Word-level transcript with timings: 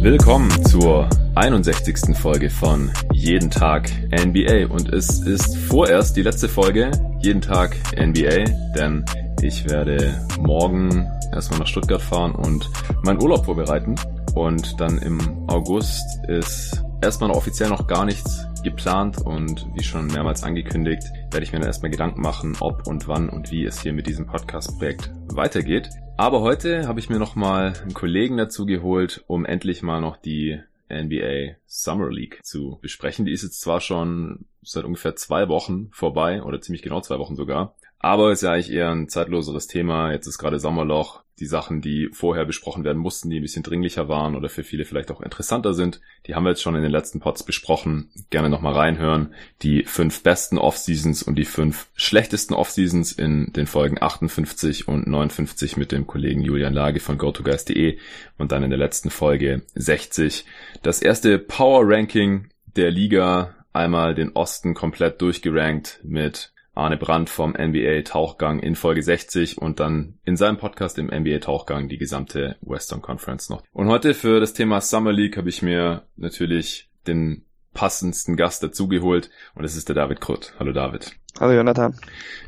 Willkommen 0.00 0.50
zur 0.64 1.08
61. 1.34 2.16
Folge 2.16 2.48
von 2.48 2.90
Jeden 3.12 3.50
Tag 3.50 3.90
NBA 4.10 4.72
und 4.72 4.90
es 4.92 5.20
ist 5.20 5.56
vorerst 5.56 6.16
die 6.16 6.22
letzte 6.22 6.48
Folge 6.48 6.90
Jeden 7.20 7.42
Tag 7.42 7.76
NBA, 7.98 8.44
denn 8.74 9.04
ich 9.46 9.68
werde 9.68 10.26
morgen 10.40 11.08
erstmal 11.32 11.60
nach 11.60 11.68
Stuttgart 11.68 12.02
fahren 12.02 12.34
und 12.34 12.68
meinen 13.02 13.22
Urlaub 13.22 13.44
vorbereiten 13.44 13.94
und 14.34 14.80
dann 14.80 14.98
im 14.98 15.20
August 15.46 16.24
ist 16.26 16.82
erstmal 17.00 17.30
offiziell 17.30 17.68
noch 17.68 17.86
gar 17.86 18.04
nichts 18.04 18.44
geplant 18.64 19.18
und 19.18 19.64
wie 19.74 19.84
schon 19.84 20.08
mehrmals 20.08 20.42
angekündigt, 20.42 21.04
werde 21.30 21.44
ich 21.44 21.52
mir 21.52 21.60
dann 21.60 21.68
erstmal 21.68 21.92
Gedanken 21.92 22.22
machen, 22.22 22.56
ob 22.58 22.88
und 22.88 23.06
wann 23.06 23.28
und 23.28 23.52
wie 23.52 23.64
es 23.64 23.80
hier 23.80 23.92
mit 23.92 24.08
diesem 24.08 24.26
Podcast-Projekt 24.26 25.12
weitergeht. 25.28 25.90
Aber 26.16 26.40
heute 26.40 26.88
habe 26.88 26.98
ich 26.98 27.08
mir 27.08 27.20
nochmal 27.20 27.74
einen 27.80 27.94
Kollegen 27.94 28.36
dazu 28.36 28.66
geholt, 28.66 29.22
um 29.28 29.44
endlich 29.44 29.82
mal 29.82 30.00
noch 30.00 30.16
die 30.16 30.58
NBA 30.90 31.56
Summer 31.66 32.10
League 32.10 32.40
zu 32.42 32.78
besprechen. 32.82 33.26
Die 33.26 33.32
ist 33.32 33.42
jetzt 33.42 33.60
zwar 33.60 33.80
schon 33.80 34.46
seit 34.62 34.84
ungefähr 34.84 35.14
zwei 35.14 35.48
Wochen 35.48 35.88
vorbei 35.92 36.42
oder 36.42 36.60
ziemlich 36.60 36.82
genau 36.82 37.00
zwei 37.00 37.18
Wochen 37.18 37.36
sogar. 37.36 37.76
Aber 37.98 38.30
ist 38.30 38.42
ja 38.42 38.52
eigentlich 38.52 38.72
eher 38.72 38.90
ein 38.90 39.08
zeitloseres 39.08 39.66
Thema. 39.66 40.12
Jetzt 40.12 40.26
ist 40.26 40.38
gerade 40.38 40.58
Sommerloch. 40.58 41.22
Die 41.38 41.46
Sachen, 41.46 41.82
die 41.82 42.08
vorher 42.12 42.46
besprochen 42.46 42.82
werden 42.82 42.96
mussten, 42.96 43.28
die 43.28 43.40
ein 43.40 43.42
bisschen 43.42 43.62
dringlicher 43.62 44.08
waren 44.08 44.36
oder 44.36 44.48
für 44.48 44.64
viele 44.64 44.86
vielleicht 44.86 45.10
auch 45.10 45.20
interessanter 45.20 45.74
sind, 45.74 46.00
die 46.26 46.34
haben 46.34 46.44
wir 46.44 46.50
jetzt 46.50 46.62
schon 46.62 46.76
in 46.76 46.82
den 46.82 46.90
letzten 46.90 47.20
Pods 47.20 47.42
besprochen. 47.42 48.10
Gerne 48.30 48.48
nochmal 48.48 48.72
reinhören. 48.72 49.34
Die 49.60 49.82
fünf 49.82 50.22
besten 50.22 50.56
Off-Seasons 50.56 51.22
und 51.22 51.34
die 51.34 51.44
fünf 51.44 51.88
schlechtesten 51.94 52.54
Off-Seasons 52.54 53.12
in 53.12 53.52
den 53.52 53.66
Folgen 53.66 54.00
58 54.00 54.88
und 54.88 55.06
59 55.06 55.76
mit 55.76 55.92
dem 55.92 56.06
Kollegen 56.06 56.40
Julian 56.40 56.72
Lage 56.72 57.00
von 57.00 57.18
GoToGuys.de 57.18 57.98
und 58.38 58.52
dann 58.52 58.62
in 58.62 58.70
der 58.70 58.78
letzten 58.78 59.10
Folge 59.10 59.60
60 59.74 60.46
das 60.82 61.02
erste 61.02 61.38
Power 61.38 61.82
Ranking 61.84 62.48
der 62.76 62.90
Liga 62.90 63.54
einmal 63.74 64.14
den 64.14 64.32
Osten 64.32 64.72
komplett 64.72 65.20
durchgerankt 65.20 66.00
mit 66.02 66.52
Arne 66.76 66.96
Brandt 66.96 67.30
vom 67.30 67.52
NBA 67.52 68.02
Tauchgang 68.02 68.60
in 68.60 68.76
Folge 68.76 69.02
60 69.02 69.58
und 69.58 69.80
dann 69.80 70.18
in 70.24 70.36
seinem 70.36 70.58
Podcast 70.58 70.98
im 70.98 71.06
NBA 71.06 71.38
Tauchgang 71.38 71.88
die 71.88 71.98
gesamte 71.98 72.56
Western 72.60 73.02
Conference 73.02 73.48
noch. 73.48 73.62
Und 73.72 73.88
heute 73.88 74.14
für 74.14 74.40
das 74.40 74.52
Thema 74.52 74.80
Summer 74.80 75.12
League 75.12 75.36
habe 75.36 75.48
ich 75.48 75.62
mir 75.62 76.02
natürlich 76.16 76.90
den 77.06 77.44
passendsten 77.72 78.36
Gast 78.36 78.62
dazugeholt 78.62 79.30
und 79.54 79.62
das 79.62 79.76
ist 79.76 79.88
der 79.88 79.96
David 79.96 80.20
Krutt. 80.20 80.54
Hallo 80.58 80.72
David. 80.72 81.12
Hallo 81.38 81.52
Jonathan. 81.52 81.98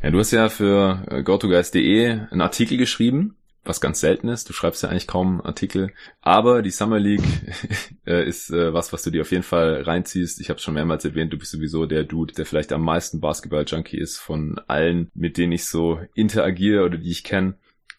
Ja, 0.03 0.11
du 0.11 0.19
hast 0.19 0.31
ja 0.31 0.49
für 0.49 1.05
äh, 1.11 1.23
GoToGuys.de 1.23 2.11
einen 2.31 2.41
Artikel 2.41 2.79
geschrieben 2.79 3.38
was 3.69 3.81
ganz 3.81 4.01
selten 4.01 4.29
ist. 4.29 4.49
Du 4.49 4.53
schreibst 4.53 4.83
ja 4.83 4.89
eigentlich 4.89 5.07
kaum 5.07 5.41
Artikel. 5.41 5.93
Aber 6.21 6.63
die 6.63 6.71
Summer 6.71 6.99
League 6.99 7.23
äh, 8.07 8.27
ist 8.27 8.51
äh, 8.51 8.73
was, 8.73 8.93
was 8.93 9.03
du 9.03 9.11
dir 9.11 9.23
auf 9.23 9.31
jeden 9.31 9.43
Fall 9.43 9.83
reinziehst. 9.83 10.41
Ich 10.41 10.51
habe 10.51 10.61
schon 10.61 10.75
mehrmals 10.75 11.05
erwähnt, 11.05 11.33
du 11.33 11.39
bist 11.39 11.53
sowieso 11.53 11.87
der 11.87 12.05
Dude, 12.05 12.35
der 12.35 12.47
vielleicht 12.47 12.73
am 12.73 12.83
meisten 12.83 13.21
Basketball-Junkie 13.21 13.99
ist 13.99 14.19
von 14.19 14.61
allen, 14.67 15.11
mit 15.15 15.37
denen 15.37 15.53
ich 15.53 15.67
so 15.67 16.01
interagiere 16.15 16.85
oder 16.85 16.99
die 16.99 17.11
ich 17.11 17.25
kenne 17.25 17.55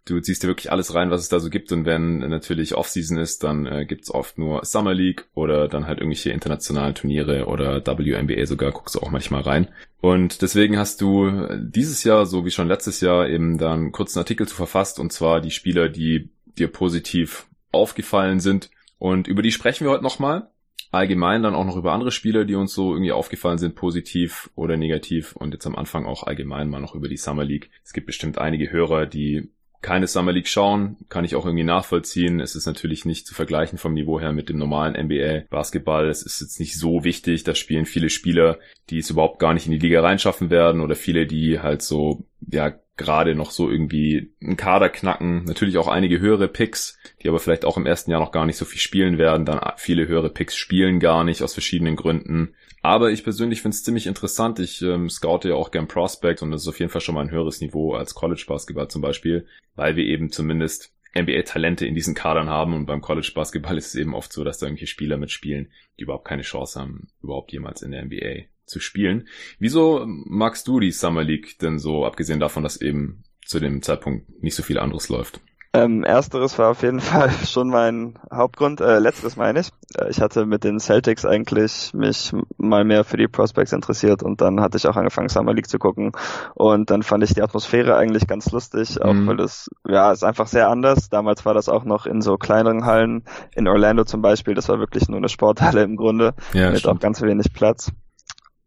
du 0.09 0.21
ziehst 0.21 0.43
dir 0.43 0.47
wirklich 0.47 0.71
alles 0.71 0.93
rein, 0.93 1.11
was 1.11 1.21
es 1.21 1.29
da 1.29 1.39
so 1.39 1.49
gibt. 1.49 1.71
Und 1.71 1.85
wenn 1.85 2.19
natürlich 2.19 2.75
Offseason 2.75 3.17
ist, 3.17 3.43
dann 3.43 3.65
äh, 3.65 3.85
gibt's 3.85 4.11
oft 4.11 4.37
nur 4.37 4.65
Summer 4.65 4.93
League 4.93 5.27
oder 5.33 5.67
dann 5.67 5.87
halt 5.87 5.99
irgendwelche 5.99 6.31
internationalen 6.31 6.95
Turniere 6.95 7.45
oder 7.45 7.85
WNBA 7.85 8.45
sogar, 8.45 8.71
guckst 8.71 8.95
du 8.95 8.99
auch 8.99 9.11
manchmal 9.11 9.41
rein. 9.41 9.67
Und 10.01 10.41
deswegen 10.41 10.77
hast 10.77 11.01
du 11.01 11.47
dieses 11.59 12.03
Jahr, 12.03 12.25
so 12.25 12.45
wie 12.45 12.51
schon 12.51 12.67
letztes 12.67 13.01
Jahr, 13.01 13.27
eben 13.27 13.57
dann 13.57 13.79
einen 13.79 13.91
kurzen 13.91 14.19
Artikel 14.19 14.47
zu 14.47 14.55
verfasst, 14.55 14.99
und 14.99 15.11
zwar 15.11 15.41
die 15.41 15.51
Spieler, 15.51 15.89
die 15.89 16.29
dir 16.57 16.69
positiv 16.69 17.47
aufgefallen 17.71 18.39
sind. 18.39 18.69
Und 18.97 19.27
über 19.27 19.41
die 19.41 19.51
sprechen 19.51 19.85
wir 19.85 19.91
heute 19.91 20.03
nochmal. 20.03 20.49
Allgemein 20.91 21.43
dann 21.43 21.53
auch 21.53 21.65
noch 21.65 21.77
über 21.77 21.93
andere 21.93 22.11
Spieler, 22.11 22.45
die 22.45 22.55
uns 22.55 22.73
so 22.73 22.93
irgendwie 22.93 23.11
aufgefallen 23.11 23.59
sind, 23.59 23.75
positiv 23.75 24.49
oder 24.55 24.75
negativ. 24.75 25.35
Und 25.35 25.53
jetzt 25.53 25.67
am 25.67 25.75
Anfang 25.75 26.05
auch 26.05 26.23
allgemein 26.23 26.69
mal 26.69 26.81
noch 26.81 26.95
über 26.95 27.07
die 27.07 27.17
Summer 27.17 27.43
League. 27.43 27.69
Es 27.83 27.93
gibt 27.93 28.07
bestimmt 28.07 28.39
einige 28.39 28.71
Hörer, 28.71 29.05
die 29.05 29.51
keine 29.81 30.07
Summer 30.07 30.33
League 30.33 30.47
schauen, 30.47 30.97
kann 31.07 31.23
ich 31.23 31.35
auch 31.35 31.45
irgendwie 31.45 31.63
nachvollziehen. 31.63 32.41
Es 32.41 32.55
ist 32.55 32.65
natürlich 32.65 33.05
nicht 33.05 33.25
zu 33.25 33.33
vergleichen 33.33 33.77
vom 33.77 33.93
Niveau 33.93 34.19
her 34.19 34.33
mit 34.33 34.49
dem 34.49 34.57
normalen 34.57 35.01
NBA 35.05 35.43
Basketball. 35.49 36.09
Es 36.09 36.21
ist 36.21 36.41
jetzt 36.41 36.59
nicht 36.59 36.77
so 36.77 37.03
wichtig. 37.03 37.43
Da 37.43 37.55
spielen 37.55 37.85
viele 37.85 38.09
Spieler, 38.09 38.59
die 38.89 38.97
es 38.97 39.09
überhaupt 39.09 39.39
gar 39.39 39.53
nicht 39.53 39.67
in 39.67 39.71
die 39.71 39.79
Liga 39.79 40.01
reinschaffen 40.01 40.49
werden 40.49 40.81
oder 40.81 40.95
viele, 40.95 41.25
die 41.27 41.59
halt 41.59 41.81
so, 41.81 42.25
ja, 42.51 42.73
gerade 42.97 43.33
noch 43.33 43.51
so 43.51 43.71
irgendwie 43.71 44.33
einen 44.43 44.57
Kader 44.57 44.89
knacken. 44.89 45.45
Natürlich 45.45 45.77
auch 45.77 45.87
einige 45.87 46.19
höhere 46.19 46.49
Picks, 46.49 46.99
die 47.23 47.29
aber 47.29 47.39
vielleicht 47.39 47.63
auch 47.63 47.77
im 47.77 47.85
ersten 47.85 48.11
Jahr 48.11 48.19
noch 48.19 48.33
gar 48.33 48.45
nicht 48.45 48.57
so 48.57 48.65
viel 48.65 48.81
spielen 48.81 49.17
werden. 49.17 49.45
Dann 49.45 49.61
viele 49.77 50.07
höhere 50.07 50.29
Picks 50.29 50.55
spielen 50.57 50.99
gar 50.99 51.23
nicht 51.23 51.41
aus 51.41 51.53
verschiedenen 51.53 51.95
Gründen. 51.95 52.53
Aber 52.81 53.11
ich 53.11 53.23
persönlich 53.23 53.61
finde 53.61 53.75
es 53.75 53.83
ziemlich 53.83 54.07
interessant. 54.07 54.59
Ich 54.59 54.81
ähm, 54.81 55.09
scoute 55.09 55.49
ja 55.49 55.55
auch 55.55 55.71
gern 55.71 55.87
Prospect 55.87 56.41
und 56.41 56.51
das 56.51 56.61
ist 56.61 56.67
auf 56.67 56.79
jeden 56.79 56.91
Fall 56.91 57.01
schon 57.01 57.15
mal 57.15 57.21
ein 57.21 57.31
höheres 57.31 57.61
Niveau 57.61 57.93
als 57.93 58.15
College 58.15 58.45
Basketball 58.47 58.87
zum 58.87 59.01
Beispiel, 59.01 59.47
weil 59.75 59.95
wir 59.95 60.05
eben 60.05 60.31
zumindest 60.31 60.93
NBA-Talente 61.15 61.85
in 61.85 61.95
diesen 61.95 62.13
Kadern 62.13 62.49
haben 62.49 62.73
und 62.73 62.85
beim 62.85 63.01
College 63.01 63.31
Basketball 63.33 63.77
ist 63.77 63.87
es 63.87 63.95
eben 63.95 64.13
oft 64.13 64.31
so, 64.31 64.43
dass 64.43 64.59
da 64.59 64.67
irgendwelche 64.67 64.87
Spieler 64.87 65.17
mitspielen, 65.17 65.71
die 65.97 66.03
überhaupt 66.03 66.27
keine 66.27 66.43
Chance 66.43 66.79
haben, 66.79 67.09
überhaupt 67.21 67.51
jemals 67.51 67.81
in 67.81 67.91
der 67.91 68.05
NBA 68.05 68.45
zu 68.65 68.79
spielen. 68.79 69.27
Wieso 69.57 70.03
magst 70.05 70.67
du 70.67 70.79
die 70.79 70.91
Summer 70.91 71.23
League 71.23 71.57
denn 71.59 71.79
so, 71.79 72.05
abgesehen 72.05 72.39
davon, 72.39 72.63
dass 72.63 72.79
eben 72.79 73.23
zu 73.43 73.59
dem 73.59 73.81
Zeitpunkt 73.81 74.43
nicht 74.43 74.55
so 74.55 74.61
viel 74.61 74.77
anderes 74.77 75.09
läuft? 75.09 75.41
Ähm, 75.71 76.03
ersteres 76.03 76.57
war 76.57 76.71
auf 76.71 76.81
jeden 76.81 76.99
Fall 76.99 77.29
schon 77.29 77.69
mein 77.69 78.17
Hauptgrund. 78.33 78.81
Äh, 78.81 78.97
letzteres 78.97 79.35
meine 79.35 79.59
ich. 79.59 79.69
Äh, 79.95 80.09
ich 80.09 80.19
hatte 80.19 80.47
mit 80.47 80.63
den 80.63 80.79
Celtics 80.79 81.25
eigentlich 81.25 81.93
mich 81.93 82.33
mal 82.57 82.83
mehr 82.83 83.03
für 83.03 83.17
die 83.17 83.27
Prospects 83.27 83.71
interessiert 83.71 84.23
und 84.23 84.41
dann 84.41 84.61
hatte 84.61 84.77
ich 84.77 84.87
auch 84.87 84.95
angefangen 84.95 85.29
Summer 85.29 85.53
League 85.53 85.69
zu 85.69 85.77
gucken 85.77 86.11
und 86.55 86.89
dann 86.89 87.03
fand 87.03 87.23
ich 87.23 87.35
die 87.35 87.43
Atmosphäre 87.43 87.95
eigentlich 87.95 88.25
ganz 88.25 88.51
lustig, 88.51 88.99
auch 88.99 89.13
mhm. 89.13 89.27
weil 89.27 89.39
es 89.41 89.69
ja 89.87 90.11
ist 90.11 90.23
einfach 90.23 90.47
sehr 90.47 90.69
anders. 90.69 91.09
Damals 91.09 91.45
war 91.45 91.53
das 91.53 91.69
auch 91.69 91.83
noch 91.83 92.07
in 92.07 92.21
so 92.21 92.37
kleineren 92.37 92.85
Hallen 92.85 93.23
in 93.53 93.67
Orlando 93.67 94.05
zum 94.05 94.23
Beispiel. 94.23 94.55
Das 94.55 94.69
war 94.69 94.79
wirklich 94.79 95.07
nur 95.07 95.17
eine 95.17 95.29
Sporthalle 95.29 95.83
im 95.83 95.97
Grunde 95.97 96.33
ja, 96.53 96.71
mit 96.71 96.79
stimmt. 96.79 96.95
auch 96.95 96.99
ganz 96.99 97.21
wenig 97.21 97.53
Platz. 97.53 97.91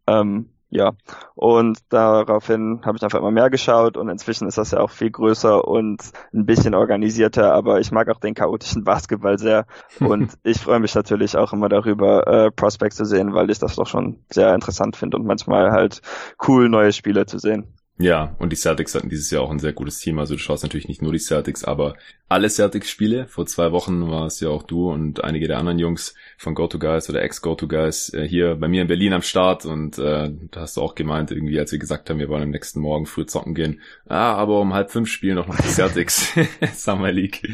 Ähm, 0.07 0.52
ja, 0.73 0.93
und 1.35 1.79
daraufhin 1.89 2.81
habe 2.83 2.97
ich 2.97 3.03
einfach 3.03 3.19
immer 3.19 3.31
mehr 3.31 3.49
geschaut 3.49 3.95
und 3.95 4.09
inzwischen 4.09 4.47
ist 4.47 4.57
das 4.57 4.71
ja 4.71 4.79
auch 4.79 4.89
viel 4.89 5.11
größer 5.11 5.67
und 5.67 6.01
ein 6.33 6.45
bisschen 6.45 6.73
organisierter, 6.73 7.53
aber 7.53 7.79
ich 7.79 7.91
mag 7.91 8.09
auch 8.09 8.19
den 8.19 8.33
chaotischen 8.33 8.83
Basketball 8.83 9.37
sehr 9.37 9.65
und 9.99 10.33
ich 10.43 10.59
freue 10.59 10.79
mich 10.79 10.95
natürlich 10.95 11.37
auch 11.37 11.53
immer 11.53 11.69
darüber, 11.69 12.27
äh, 12.27 12.51
Prospects 12.51 12.97
zu 12.97 13.05
sehen, 13.05 13.33
weil 13.33 13.51
ich 13.51 13.59
das 13.59 13.75
doch 13.75 13.87
schon 13.87 14.23
sehr 14.31 14.53
interessant 14.55 14.95
finde 14.95 15.17
und 15.17 15.25
manchmal 15.25 15.71
halt 15.71 16.01
cool 16.47 16.69
neue 16.69 16.91
Spiele 16.91 17.25
zu 17.27 17.37
sehen. 17.37 17.67
Ja, 17.99 18.35
und 18.39 18.51
die 18.51 18.55
Celtics 18.55 18.95
hatten 18.95 19.09
dieses 19.09 19.29
Jahr 19.29 19.43
auch 19.43 19.51
ein 19.51 19.59
sehr 19.59 19.71
gutes 19.71 19.99
Team. 19.99 20.17
Also 20.17 20.33
du 20.33 20.39
schaust 20.39 20.63
natürlich 20.63 20.87
nicht 20.87 21.03
nur 21.03 21.11
die 21.11 21.19
Celtics, 21.19 21.63
aber 21.63 21.95
alle 22.27 22.49
Celtics-Spiele. 22.49 23.27
Vor 23.27 23.45
zwei 23.45 23.71
Wochen 23.71 24.09
war 24.09 24.25
es 24.25 24.39
ja 24.39 24.49
auch 24.49 24.63
du 24.63 24.91
und 24.91 25.23
einige 25.23 25.47
der 25.47 25.59
anderen 25.59 25.77
Jungs 25.77 26.15
von 26.39 26.55
GoToGuys 26.55 27.07
oder 27.11 27.21
Ex-GoToGuys 27.21 28.15
äh, 28.15 28.27
hier 28.27 28.55
bei 28.55 28.67
mir 28.67 28.81
in 28.81 28.87
Berlin 28.87 29.13
am 29.13 29.21
Start. 29.21 29.67
Und 29.67 29.99
äh, 29.99 30.31
da 30.49 30.61
hast 30.61 30.77
du 30.77 30.81
auch 30.81 30.95
gemeint, 30.95 31.29
irgendwie, 31.29 31.59
als 31.59 31.71
wir 31.71 31.77
gesagt 31.77 32.09
haben, 32.09 32.17
wir 32.17 32.29
wollen 32.29 32.41
am 32.41 32.49
nächsten 32.49 32.79
Morgen 32.79 33.05
früh 33.05 33.27
zocken 33.27 33.53
gehen. 33.53 33.81
Ah, 34.07 34.33
aber 34.33 34.59
um 34.59 34.73
halb 34.73 34.89
fünf 34.89 35.07
spielen 35.09 35.35
noch 35.35 35.45
die 35.55 35.67
Celtics 35.67 36.33
Summer 36.73 37.11
League. 37.11 37.47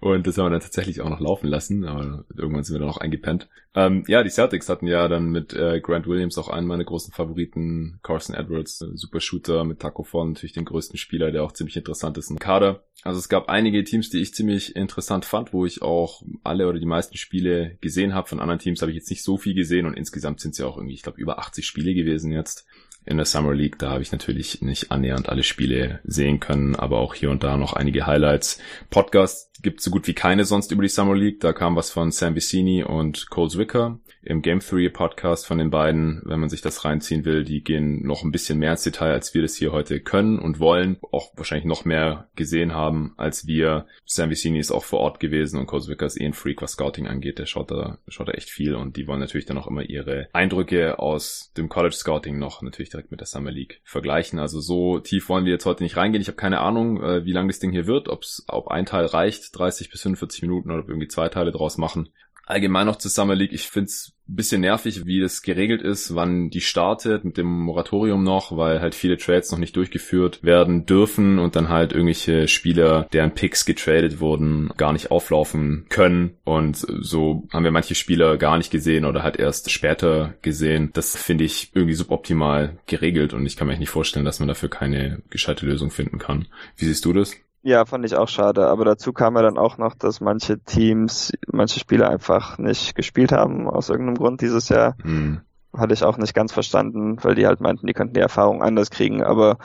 Und 0.00 0.26
das 0.26 0.36
haben 0.36 0.46
wir 0.46 0.50
dann 0.50 0.60
tatsächlich 0.60 1.00
auch 1.00 1.08
noch 1.08 1.20
laufen 1.20 1.46
lassen. 1.46 1.86
Aber 1.86 2.26
irgendwann 2.36 2.64
sind 2.64 2.74
wir 2.74 2.80
dann 2.80 2.88
noch 2.88 2.98
eingepennt. 2.98 3.48
Ähm, 3.74 4.04
ja, 4.08 4.22
die 4.22 4.30
Celtics 4.30 4.68
hatten 4.68 4.86
ja 4.86 5.08
dann 5.08 5.30
mit 5.30 5.54
äh, 5.54 5.80
Grant 5.80 6.06
Williams 6.06 6.36
auch 6.36 6.48
einen 6.48 6.66
meiner 6.66 6.84
großen 6.84 7.12
Favoriten. 7.12 8.00
Carson 8.02 8.34
Edwards, 8.34 8.82
äh, 8.82 8.88
super 8.94 9.20
Shooter 9.20 9.64
mit 9.64 9.77
Taco 9.78 10.02
von 10.02 10.32
natürlich 10.32 10.52
den 10.52 10.64
größten 10.64 10.98
Spieler, 10.98 11.30
der 11.30 11.44
auch 11.44 11.52
ziemlich 11.52 11.76
interessant 11.76 12.18
ist 12.18 12.30
im 12.30 12.38
Kader. 12.38 12.84
Also 13.02 13.18
es 13.18 13.28
gab 13.28 13.48
einige 13.48 13.84
Teams, 13.84 14.10
die 14.10 14.18
ich 14.18 14.34
ziemlich 14.34 14.76
interessant 14.76 15.24
fand, 15.24 15.52
wo 15.52 15.64
ich 15.64 15.82
auch 15.82 16.22
alle 16.44 16.68
oder 16.68 16.78
die 16.78 16.86
meisten 16.86 17.16
Spiele 17.16 17.76
gesehen 17.80 18.14
habe. 18.14 18.28
Von 18.28 18.40
anderen 18.40 18.58
Teams 18.58 18.82
habe 18.82 18.90
ich 18.90 18.96
jetzt 18.96 19.10
nicht 19.10 19.22
so 19.22 19.38
viel 19.38 19.54
gesehen 19.54 19.86
und 19.86 19.94
insgesamt 19.94 20.40
sind 20.40 20.52
es 20.52 20.58
ja 20.58 20.66
auch 20.66 20.76
irgendwie, 20.76 20.94
ich 20.94 21.02
glaube, 21.02 21.20
über 21.20 21.38
80 21.38 21.66
Spiele 21.66 21.94
gewesen 21.94 22.32
jetzt 22.32 22.66
in 23.06 23.16
der 23.16 23.26
Summer 23.26 23.54
League. 23.54 23.78
Da 23.78 23.90
habe 23.90 24.02
ich 24.02 24.12
natürlich 24.12 24.60
nicht 24.60 24.90
annähernd 24.92 25.28
alle 25.28 25.42
Spiele 25.42 26.00
sehen 26.04 26.40
können, 26.40 26.76
aber 26.76 26.98
auch 26.98 27.14
hier 27.14 27.30
und 27.30 27.42
da 27.42 27.56
noch 27.56 27.72
einige 27.72 28.06
Highlights. 28.06 28.60
Podcast 28.90 29.62
gibt 29.62 29.80
so 29.80 29.90
gut 29.90 30.06
wie 30.06 30.14
keine 30.14 30.44
sonst 30.44 30.70
über 30.72 30.82
die 30.82 30.88
Summer 30.88 31.16
League. 31.16 31.40
Da 31.40 31.52
kam 31.52 31.76
was 31.76 31.90
von 31.90 32.10
Sam 32.10 32.34
Vicini 32.34 32.84
und 32.84 33.30
Cole 33.30 33.48
Zwicker 33.48 33.98
im 34.22 34.42
Game 34.42 34.60
3 34.60 34.88
Podcast 34.88 35.46
von 35.46 35.58
den 35.58 35.70
beiden, 35.70 36.22
wenn 36.24 36.40
man 36.40 36.48
sich 36.48 36.60
das 36.60 36.84
reinziehen 36.84 37.24
will. 37.24 37.44
Die 37.44 37.62
gehen 37.62 38.06
noch 38.06 38.22
ein 38.22 38.32
bisschen 38.32 38.58
mehr 38.58 38.72
ins 38.72 38.82
Detail, 38.82 39.12
als 39.12 39.34
wir 39.34 39.42
das 39.42 39.54
hier 39.54 39.72
heute 39.72 40.00
können 40.00 40.38
und 40.38 40.60
wollen. 40.60 40.98
Auch 41.12 41.32
wahrscheinlich 41.36 41.66
noch 41.66 41.84
mehr 41.84 42.28
gesehen 42.36 42.74
haben 42.74 43.14
als 43.16 43.46
wir. 43.46 43.86
Sam 44.04 44.30
Vicini 44.30 44.58
ist 44.58 44.70
auch 44.70 44.84
vor 44.84 45.00
Ort 45.00 45.20
gewesen 45.20 45.58
und 45.58 45.66
Cole 45.66 45.82
Zwicker 45.82 46.06
ist 46.06 46.20
eh 46.20 46.26
ein 46.26 46.32
Freak, 46.32 46.62
was 46.62 46.72
Scouting 46.72 47.06
angeht. 47.06 47.38
Der 47.38 47.46
schaut 47.46 47.70
da, 47.70 47.98
schaut 48.08 48.28
da 48.28 48.32
echt 48.32 48.50
viel 48.50 48.74
und 48.74 48.96
die 48.96 49.06
wollen 49.06 49.20
natürlich 49.20 49.46
dann 49.46 49.58
auch 49.58 49.66
immer 49.66 49.82
ihre 49.82 50.28
Eindrücke 50.32 50.98
aus 50.98 51.52
dem 51.56 51.68
College 51.68 51.94
Scouting 51.94 52.38
noch 52.38 52.62
natürlich 52.62 52.90
direkt 52.90 53.10
mit 53.10 53.20
der 53.20 53.26
Summer 53.26 53.50
League 53.50 53.80
vergleichen. 53.84 54.38
Also 54.38 54.60
so 54.60 54.98
tief 54.98 55.28
wollen 55.28 55.44
wir 55.44 55.52
jetzt 55.52 55.66
heute 55.66 55.82
nicht 55.82 55.96
reingehen. 55.96 56.22
Ich 56.22 56.28
habe 56.28 56.36
keine 56.36 56.60
Ahnung, 56.60 57.02
äh, 57.02 57.24
wie 57.24 57.32
lang 57.32 57.48
das 57.48 57.60
Ding 57.60 57.70
hier 57.70 57.86
wird, 57.86 58.08
ob's, 58.08 58.44
ob 58.48 58.68
ein 58.68 58.86
Teil 58.86 59.06
reicht, 59.06 59.56
30 59.58 59.90
bis 59.90 60.02
45 60.02 60.42
Minuten 60.42 60.70
oder 60.70 60.80
ob 60.80 60.88
irgendwie 60.88 61.08
zwei 61.08 61.28
Teile 61.28 61.52
draus 61.52 61.78
machen. 61.78 62.10
Allgemein 62.48 62.86
noch 62.86 62.96
zur 62.96 63.10
Summer 63.10 63.34
League. 63.34 63.52
Ich 63.52 63.68
find's 63.68 64.14
ein 64.26 64.36
bisschen 64.36 64.62
nervig, 64.62 65.04
wie 65.04 65.20
das 65.20 65.42
geregelt 65.42 65.82
ist, 65.82 66.14
wann 66.14 66.48
die 66.48 66.62
startet 66.62 67.22
mit 67.22 67.36
dem 67.36 67.46
Moratorium 67.46 68.24
noch, 68.24 68.56
weil 68.56 68.80
halt 68.80 68.94
viele 68.94 69.18
Trades 69.18 69.52
noch 69.52 69.58
nicht 69.58 69.76
durchgeführt 69.76 70.42
werden 70.42 70.86
dürfen 70.86 71.38
und 71.38 71.56
dann 71.56 71.68
halt 71.68 71.92
irgendwelche 71.92 72.48
Spieler, 72.48 73.06
deren 73.12 73.34
Picks 73.34 73.66
getradet 73.66 74.20
wurden, 74.20 74.70
gar 74.78 74.94
nicht 74.94 75.10
auflaufen 75.10 75.84
können. 75.90 76.38
Und 76.44 76.78
so 76.78 77.46
haben 77.52 77.64
wir 77.64 77.70
manche 77.70 77.94
Spieler 77.94 78.38
gar 78.38 78.56
nicht 78.56 78.70
gesehen 78.70 79.04
oder 79.04 79.22
halt 79.22 79.36
erst 79.36 79.70
später 79.70 80.32
gesehen. 80.40 80.88
Das 80.94 81.16
finde 81.16 81.44
ich 81.44 81.72
irgendwie 81.74 81.94
suboptimal 81.94 82.78
geregelt 82.86 83.34
und 83.34 83.44
ich 83.44 83.58
kann 83.58 83.66
mir 83.66 83.74
echt 83.74 83.80
nicht 83.80 83.90
vorstellen, 83.90 84.24
dass 84.24 84.40
man 84.40 84.48
dafür 84.48 84.70
keine 84.70 85.20
gescheite 85.28 85.66
Lösung 85.66 85.90
finden 85.90 86.18
kann. 86.18 86.46
Wie 86.76 86.86
siehst 86.86 87.04
du 87.04 87.12
das? 87.12 87.36
Ja, 87.68 87.84
fand 87.84 88.06
ich 88.06 88.16
auch 88.16 88.28
schade. 88.28 88.66
Aber 88.66 88.86
dazu 88.86 89.12
kam 89.12 89.36
ja 89.36 89.42
dann 89.42 89.58
auch 89.58 89.76
noch, 89.76 89.94
dass 89.94 90.22
manche 90.22 90.58
Teams, 90.58 91.34
manche 91.52 91.78
Spieler 91.78 92.08
einfach 92.08 92.56
nicht 92.56 92.94
gespielt 92.94 93.30
haben 93.30 93.68
aus 93.68 93.90
irgendeinem 93.90 94.16
Grund 94.16 94.40
dieses 94.40 94.70
Jahr. 94.70 94.96
Mhm. 95.04 95.42
Hatte 95.76 95.92
ich 95.92 96.02
auch 96.02 96.16
nicht 96.16 96.32
ganz 96.32 96.50
verstanden, 96.50 97.18
weil 97.22 97.34
die 97.34 97.46
halt 97.46 97.60
meinten, 97.60 97.86
die 97.86 97.92
könnten 97.92 98.14
die 98.14 98.20
Erfahrung 98.20 98.62
anders 98.62 98.90
kriegen. 98.90 99.22
Aber 99.22 99.58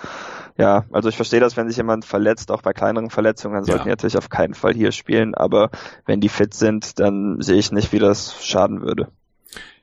ja, 0.57 0.83
also 0.91 1.07
ich 1.07 1.15
verstehe 1.15 1.39
das, 1.39 1.55
wenn 1.55 1.69
sich 1.69 1.77
jemand 1.77 2.03
verletzt, 2.03 2.51
auch 2.51 2.61
bei 2.61 2.73
kleineren 2.73 3.09
Verletzungen, 3.09 3.55
dann 3.55 3.63
sollten 3.63 3.79
ja. 3.79 3.85
die 3.85 3.91
natürlich 3.91 4.17
auf 4.17 4.27
keinen 4.27 4.53
Fall 4.53 4.73
hier 4.73 4.91
spielen. 4.91 5.33
Aber 5.33 5.69
wenn 6.05 6.19
die 6.19 6.27
fit 6.27 6.53
sind, 6.53 6.99
dann 6.99 7.37
sehe 7.39 7.57
ich 7.57 7.71
nicht, 7.71 7.93
wie 7.93 7.99
das 7.99 8.43
schaden 8.43 8.81
würde. 8.81 9.07